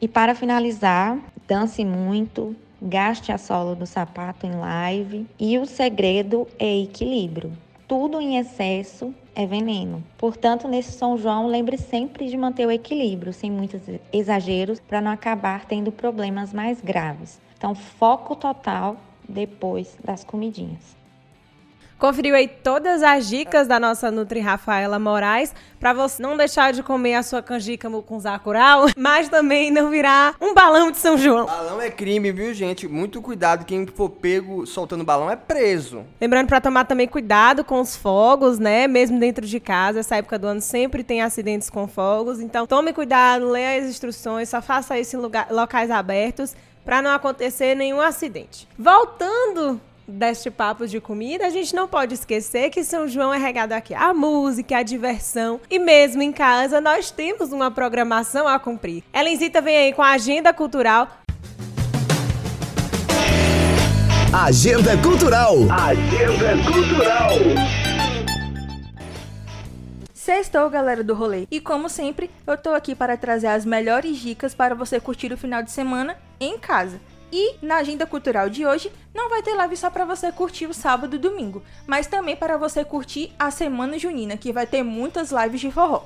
E 0.00 0.06
para 0.06 0.34
finalizar, 0.34 1.18
dance 1.48 1.84
muito, 1.84 2.54
gaste 2.80 3.32
a 3.32 3.38
sola 3.38 3.74
do 3.74 3.86
sapato 3.86 4.46
em 4.46 4.54
live 4.54 5.26
e 5.38 5.58
o 5.58 5.66
segredo 5.66 6.46
é 6.58 6.82
equilíbrio. 6.82 7.52
Tudo 7.90 8.20
em 8.20 8.38
excesso 8.38 9.12
é 9.34 9.44
veneno. 9.44 10.00
Portanto, 10.16 10.68
nesse 10.68 10.92
São 10.92 11.18
João, 11.18 11.48
lembre 11.48 11.76
sempre 11.76 12.28
de 12.28 12.36
manter 12.36 12.64
o 12.64 12.70
equilíbrio, 12.70 13.32
sem 13.32 13.50
muitos 13.50 13.80
exageros, 14.12 14.78
para 14.78 15.00
não 15.00 15.10
acabar 15.10 15.64
tendo 15.64 15.90
problemas 15.90 16.52
mais 16.52 16.80
graves. 16.80 17.40
Então, 17.58 17.74
foco 17.74 18.36
total 18.36 18.96
depois 19.28 19.98
das 20.04 20.22
comidinhas. 20.22 20.99
Conferiu 22.00 22.34
aí 22.34 22.48
todas 22.48 23.02
as 23.02 23.28
dicas 23.28 23.68
da 23.68 23.78
nossa 23.78 24.10
Nutri 24.10 24.40
Rafaela 24.40 24.98
Moraes 24.98 25.54
para 25.78 25.92
você 25.92 26.22
não 26.22 26.34
deixar 26.34 26.72
de 26.72 26.82
comer 26.82 27.14
a 27.14 27.22
sua 27.22 27.42
canjica 27.42 27.90
com 27.90 28.18
zacural, 28.18 28.86
mas 28.96 29.28
também 29.28 29.70
não 29.70 29.90
virar 29.90 30.34
um 30.40 30.54
balão 30.54 30.90
de 30.90 30.96
São 30.96 31.18
João. 31.18 31.44
Balão 31.44 31.78
é 31.78 31.90
crime, 31.90 32.32
viu, 32.32 32.54
gente? 32.54 32.88
Muito 32.88 33.20
cuidado, 33.20 33.66
quem 33.66 33.86
for 33.86 34.08
pego 34.08 34.66
soltando 34.66 35.04
balão 35.04 35.30
é 35.30 35.36
preso. 35.36 36.02
Lembrando 36.18 36.46
para 36.46 36.58
tomar 36.58 36.86
também 36.86 37.06
cuidado 37.06 37.62
com 37.62 37.78
os 37.78 37.94
fogos, 37.94 38.58
né? 38.58 38.88
Mesmo 38.88 39.20
dentro 39.20 39.46
de 39.46 39.60
casa, 39.60 40.00
essa 40.00 40.16
época 40.16 40.38
do 40.38 40.46
ano 40.46 40.62
sempre 40.62 41.04
tem 41.04 41.20
acidentes 41.20 41.68
com 41.68 41.86
fogos, 41.86 42.40
então 42.40 42.66
tome 42.66 42.94
cuidado, 42.94 43.46
leia 43.46 43.78
as 43.78 43.90
instruções, 43.90 44.48
só 44.48 44.62
faça 44.62 44.98
isso 44.98 45.16
em 45.16 45.20
lugar, 45.20 45.48
locais 45.50 45.90
abertos 45.90 46.56
para 46.82 47.02
não 47.02 47.10
acontecer 47.10 47.74
nenhum 47.74 48.00
acidente. 48.00 48.66
Voltando 48.78 49.78
deste 50.06 50.50
papo 50.50 50.86
de 50.86 51.00
comida, 51.00 51.46
a 51.46 51.50
gente 51.50 51.74
não 51.74 51.86
pode 51.86 52.14
esquecer 52.14 52.70
que 52.70 52.82
São 52.82 53.06
João 53.06 53.32
é 53.32 53.38
regado 53.38 53.74
aqui 53.74 53.94
a 53.94 54.12
música, 54.12 54.78
a 54.78 54.82
diversão 54.82 55.60
e 55.70 55.78
mesmo 55.78 56.22
em 56.22 56.32
casa 56.32 56.80
nós 56.80 57.10
temos 57.10 57.52
uma 57.52 57.70
programação 57.70 58.48
a 58.48 58.58
cumprir. 58.58 59.02
Elenzita 59.12 59.60
vem 59.60 59.76
aí 59.76 59.92
com 59.92 60.02
a 60.02 60.10
agenda 60.10 60.52
cultural. 60.52 61.08
Agenda 64.32 64.96
Cultural. 64.98 65.56
Agenda 65.68 66.70
Cultural. 66.70 67.30
Sextou, 70.14 70.70
galera 70.70 71.02
do 71.02 71.14
rolê. 71.14 71.48
E 71.50 71.60
como 71.60 71.88
sempre, 71.88 72.30
eu 72.46 72.56
tô 72.56 72.70
aqui 72.70 72.94
para 72.94 73.16
trazer 73.16 73.48
as 73.48 73.64
melhores 73.64 74.18
dicas 74.18 74.54
para 74.54 74.72
você 74.72 75.00
curtir 75.00 75.32
o 75.32 75.36
final 75.36 75.64
de 75.64 75.72
semana 75.72 76.16
em 76.38 76.56
casa. 76.56 77.00
E 77.32 77.56
na 77.62 77.76
agenda 77.76 78.06
cultural 78.06 78.50
de 78.50 78.66
hoje, 78.66 78.92
não 79.14 79.28
vai 79.28 79.42
ter 79.42 79.54
live 79.54 79.76
só 79.76 79.88
para 79.88 80.04
você 80.04 80.32
curtir 80.32 80.66
o 80.66 80.74
sábado 80.74 81.14
e 81.14 81.18
domingo, 81.18 81.62
mas 81.86 82.06
também 82.06 82.34
para 82.34 82.56
você 82.56 82.84
curtir 82.84 83.32
a 83.38 83.50
semana 83.50 83.98
junina, 83.98 84.36
que 84.36 84.52
vai 84.52 84.66
ter 84.66 84.82
muitas 84.82 85.30
lives 85.30 85.60
de 85.60 85.70
forró. 85.70 86.04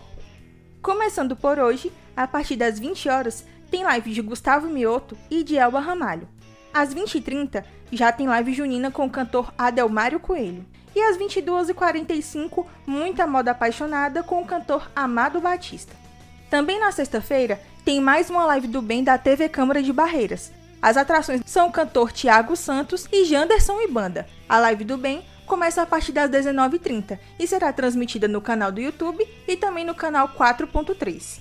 Começando 0.82 1.34
por 1.34 1.58
hoje, 1.58 1.90
a 2.14 2.26
partir 2.26 2.56
das 2.56 2.78
20 2.78 3.08
horas, 3.08 3.46
tem 3.70 3.82
live 3.82 4.12
de 4.12 4.20
Gustavo 4.20 4.68
Mioto 4.68 5.16
e 5.30 5.42
de 5.42 5.56
Elba 5.56 5.80
Ramalho. 5.80 6.28
Às 6.72 6.94
20h30, 6.94 7.64
já 7.90 8.12
tem 8.12 8.26
live 8.26 8.52
junina 8.52 8.90
com 8.90 9.06
o 9.06 9.10
cantor 9.10 9.52
Adelmário 9.56 10.20
Coelho. 10.20 10.66
E 10.94 11.00
às 11.00 11.16
22h45, 11.16 12.66
muita 12.86 13.26
moda 13.26 13.50
apaixonada 13.52 14.22
com 14.22 14.42
o 14.42 14.46
cantor 14.46 14.90
Amado 14.94 15.40
Batista. 15.40 15.92
Também 16.50 16.78
na 16.78 16.92
sexta-feira, 16.92 17.60
tem 17.84 18.00
mais 18.00 18.30
uma 18.30 18.44
live 18.44 18.68
do 18.68 18.80
bem 18.80 19.02
da 19.02 19.18
TV 19.18 19.48
Câmara 19.48 19.82
de 19.82 19.92
Barreiras. 19.92 20.52
As 20.84 20.98
atrações 20.98 21.40
são 21.46 21.68
o 21.68 21.72
cantor 21.72 22.12
Tiago 22.12 22.54
Santos 22.54 23.08
e 23.10 23.24
Janderson 23.24 23.80
e 23.80 23.88
Banda. 23.88 24.28
A 24.46 24.58
live 24.58 24.84
do 24.84 24.98
bem 24.98 25.24
começa 25.46 25.80
a 25.80 25.86
partir 25.86 26.12
das 26.12 26.30
19h30 26.30 27.18
e 27.38 27.46
será 27.46 27.72
transmitida 27.72 28.28
no 28.28 28.38
canal 28.38 28.70
do 28.70 28.82
YouTube 28.82 29.26
e 29.48 29.56
também 29.56 29.82
no 29.82 29.94
canal 29.94 30.28
4.3. 30.28 31.40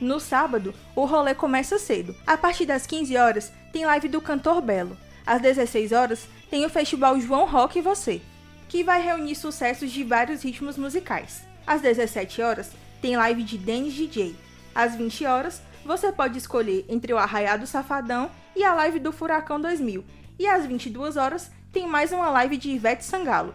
No 0.00 0.20
sábado, 0.20 0.72
o 0.94 1.04
rolê 1.04 1.34
começa 1.34 1.80
cedo. 1.80 2.14
A 2.24 2.36
partir 2.36 2.64
das 2.64 2.86
15 2.86 3.16
horas, 3.16 3.52
tem 3.72 3.84
live 3.84 4.06
do 4.06 4.20
Cantor 4.20 4.60
Belo. 4.60 4.96
Às 5.26 5.42
16 5.42 5.90
horas, 5.90 6.28
tem 6.48 6.64
o 6.64 6.70
festival 6.70 7.18
João 7.18 7.46
Rock 7.46 7.80
e 7.80 7.82
Você, 7.82 8.22
que 8.68 8.84
vai 8.84 9.02
reunir 9.02 9.34
sucessos 9.34 9.90
de 9.90 10.04
vários 10.04 10.44
ritmos 10.44 10.78
musicais. 10.78 11.42
Às 11.66 11.80
17 11.80 12.40
horas, 12.40 12.70
tem 13.02 13.16
live 13.16 13.42
de 13.42 13.58
Dennis 13.58 13.94
DJ. 13.94 14.36
Às 14.72 14.94
20 14.94 15.26
horas, 15.26 15.60
você 15.84 16.12
pode 16.12 16.38
escolher 16.38 16.84
entre 16.88 17.12
o 17.12 17.18
Arraiado 17.18 17.66
Safadão 17.66 18.30
e 18.54 18.64
a 18.64 18.74
live 18.74 18.98
do 18.98 19.12
Furacão 19.12 19.60
2000. 19.60 20.04
E 20.38 20.46
às 20.46 20.66
22 20.66 21.16
horas, 21.16 21.50
tem 21.72 21.86
mais 21.86 22.12
uma 22.12 22.30
live 22.30 22.56
de 22.56 22.70
Ivete 22.70 23.04
Sangalo. 23.04 23.54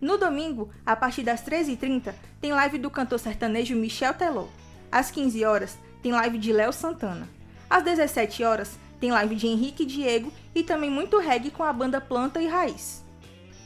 No 0.00 0.16
domingo, 0.16 0.70
a 0.86 0.96
partir 0.96 1.22
das 1.22 1.44
13h30, 1.44 2.14
tem 2.40 2.52
live 2.52 2.78
do 2.78 2.90
cantor 2.90 3.18
sertanejo 3.18 3.76
Michel 3.76 4.14
Teló. 4.14 4.46
Às 4.90 5.10
15 5.10 5.44
horas, 5.44 5.78
tem 6.02 6.12
live 6.12 6.38
de 6.38 6.52
Léo 6.52 6.72
Santana. 6.72 7.28
Às 7.68 7.82
17 7.82 8.42
horas, 8.42 8.78
tem 8.98 9.12
live 9.12 9.34
de 9.34 9.46
Henrique 9.46 9.84
Diego 9.84 10.32
e 10.54 10.62
também 10.62 10.90
muito 10.90 11.18
reggae 11.18 11.50
com 11.50 11.62
a 11.62 11.72
banda 11.72 12.00
Planta 12.00 12.40
e 12.40 12.46
Raiz. 12.46 13.04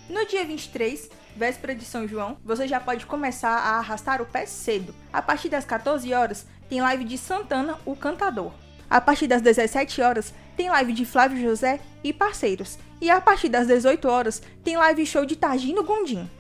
No 0.09 0.27
dia 0.27 0.45
23, 0.45 1.09
véspera 1.37 1.75
de 1.75 1.85
São 1.85 2.07
João, 2.07 2.37
você 2.45 2.69
já 2.69 2.79
pode 2.81 3.07
começar 3.07 3.51
a 3.51 3.79
arrastar 3.79 4.21
o 4.21 4.27
pé 4.27 4.45
cedo. 4.45 4.95
A 5.13 5.23
partir 5.23 5.49
das 5.49 5.65
14 5.65 6.13
horas, 6.13 6.47
tem 6.69 6.81
live 6.81 7.05
de 7.05 7.17
Santana, 7.17 7.79
o 7.85 7.97
cantador. 7.97 8.53
A 8.95 9.01
partir 9.01 9.27
das 9.27 9.43
17 9.43 10.01
horas, 10.03 10.33
tem 10.57 10.71
live 10.71 10.93
de 10.93 11.05
Flávio 11.05 11.43
José 11.43 11.81
e 12.05 12.13
parceiros. 12.13 12.79
E 13.01 13.11
a 13.11 13.21
partir 13.21 13.49
das 13.49 13.67
18 13.67 14.09
horas, 14.09 14.41
tem 14.63 14.77
live 14.77 15.05
show 15.05 15.27
de 15.27 15.35
Targino 15.35 15.83
Gondim. 15.83 16.31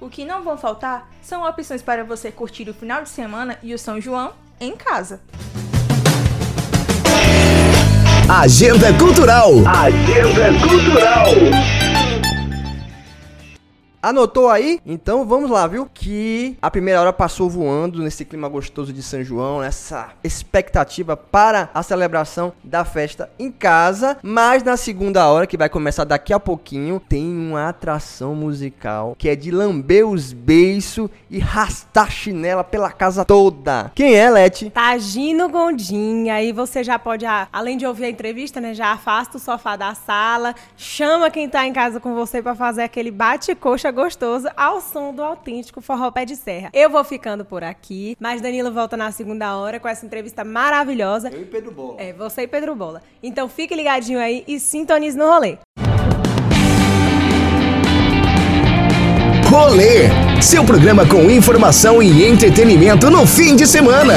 O 0.00 0.08
que 0.08 0.24
não 0.24 0.44
vão 0.44 0.56
faltar 0.56 1.10
são 1.20 1.42
opções 1.42 1.82
para 1.82 2.04
você 2.04 2.30
curtir 2.30 2.70
o 2.70 2.72
final 2.72 3.02
de 3.02 3.08
semana 3.08 3.58
e 3.64 3.74
o 3.74 3.78
São 3.80 4.00
João 4.00 4.32
em 4.60 4.76
casa. 4.76 5.20
Agenda 8.28 8.96
Cultural. 8.96 9.50
Agenda 9.66 10.68
Cultural. 10.68 11.26
Anotou 14.00 14.48
aí? 14.48 14.80
Então 14.86 15.26
vamos 15.26 15.50
lá, 15.50 15.66
viu? 15.66 15.88
Que 15.92 16.56
a 16.62 16.70
primeira 16.70 17.00
hora 17.00 17.12
passou 17.12 17.50
voando 17.50 18.00
nesse 18.00 18.24
clima 18.24 18.48
gostoso 18.48 18.92
de 18.92 19.02
São 19.02 19.24
João, 19.24 19.60
nessa 19.60 20.10
expectativa 20.22 21.16
para 21.16 21.68
a 21.74 21.82
celebração 21.82 22.52
da 22.62 22.84
festa 22.84 23.28
em 23.40 23.50
casa. 23.50 24.16
Mas 24.22 24.62
na 24.62 24.76
segunda 24.76 25.26
hora, 25.26 25.48
que 25.48 25.56
vai 25.56 25.68
começar 25.68 26.04
daqui 26.04 26.32
a 26.32 26.38
pouquinho, 26.38 27.02
tem 27.08 27.26
uma 27.26 27.68
atração 27.68 28.36
musical 28.36 29.16
que 29.18 29.28
é 29.28 29.34
de 29.34 29.50
lamber 29.50 30.06
os 30.06 30.32
beiços 30.32 31.10
e 31.28 31.40
rastar 31.40 32.08
chinela 32.08 32.62
pela 32.62 32.92
casa 32.92 33.24
toda. 33.24 33.90
Quem 33.96 34.14
é, 34.14 34.30
Leti? 34.30 34.70
Tagino 34.70 35.48
Gondim. 35.48 36.28
Aí 36.30 36.52
você 36.52 36.84
já 36.84 37.00
pode, 37.00 37.26
ah, 37.26 37.48
além 37.52 37.76
de 37.76 37.84
ouvir 37.84 38.04
a 38.04 38.10
entrevista, 38.10 38.60
né? 38.60 38.74
Já 38.74 38.92
afasta 38.92 39.38
o 39.38 39.40
sofá 39.40 39.74
da 39.74 39.92
sala, 39.94 40.54
chama 40.76 41.30
quem 41.30 41.48
tá 41.48 41.66
em 41.66 41.72
casa 41.72 41.98
com 41.98 42.14
você 42.14 42.40
para 42.40 42.54
fazer 42.54 42.82
aquele 42.82 43.10
bate-coxa 43.10 43.87
gostoso 43.92 44.48
ao 44.56 44.80
som 44.80 45.14
do 45.14 45.22
autêntico 45.22 45.80
forró 45.80 46.10
pé 46.10 46.24
de 46.24 46.36
serra. 46.36 46.70
Eu 46.72 46.90
vou 46.90 47.02
ficando 47.04 47.44
por 47.44 47.64
aqui, 47.64 48.16
mas 48.20 48.40
Danilo 48.40 48.72
volta 48.72 48.96
na 48.96 49.10
segunda 49.10 49.56
hora 49.56 49.80
com 49.80 49.88
essa 49.88 50.04
entrevista 50.04 50.44
maravilhosa. 50.44 51.30
Eu 51.30 51.42
e 51.42 51.44
Pedro 51.44 51.70
Bola. 51.70 51.94
É, 51.98 52.12
você 52.12 52.42
e 52.42 52.46
Pedro 52.46 52.74
Bola. 52.74 53.02
Então 53.22 53.48
fique 53.48 53.74
ligadinho 53.74 54.18
aí 54.18 54.44
e 54.46 54.58
sintonize 54.60 55.16
no 55.16 55.26
rolê. 55.26 55.58
Rolê, 59.50 60.42
seu 60.42 60.62
programa 60.62 61.06
com 61.06 61.30
informação 61.30 62.02
e 62.02 62.26
entretenimento 62.26 63.10
no 63.10 63.26
fim 63.26 63.56
de 63.56 63.66
semana. 63.66 64.14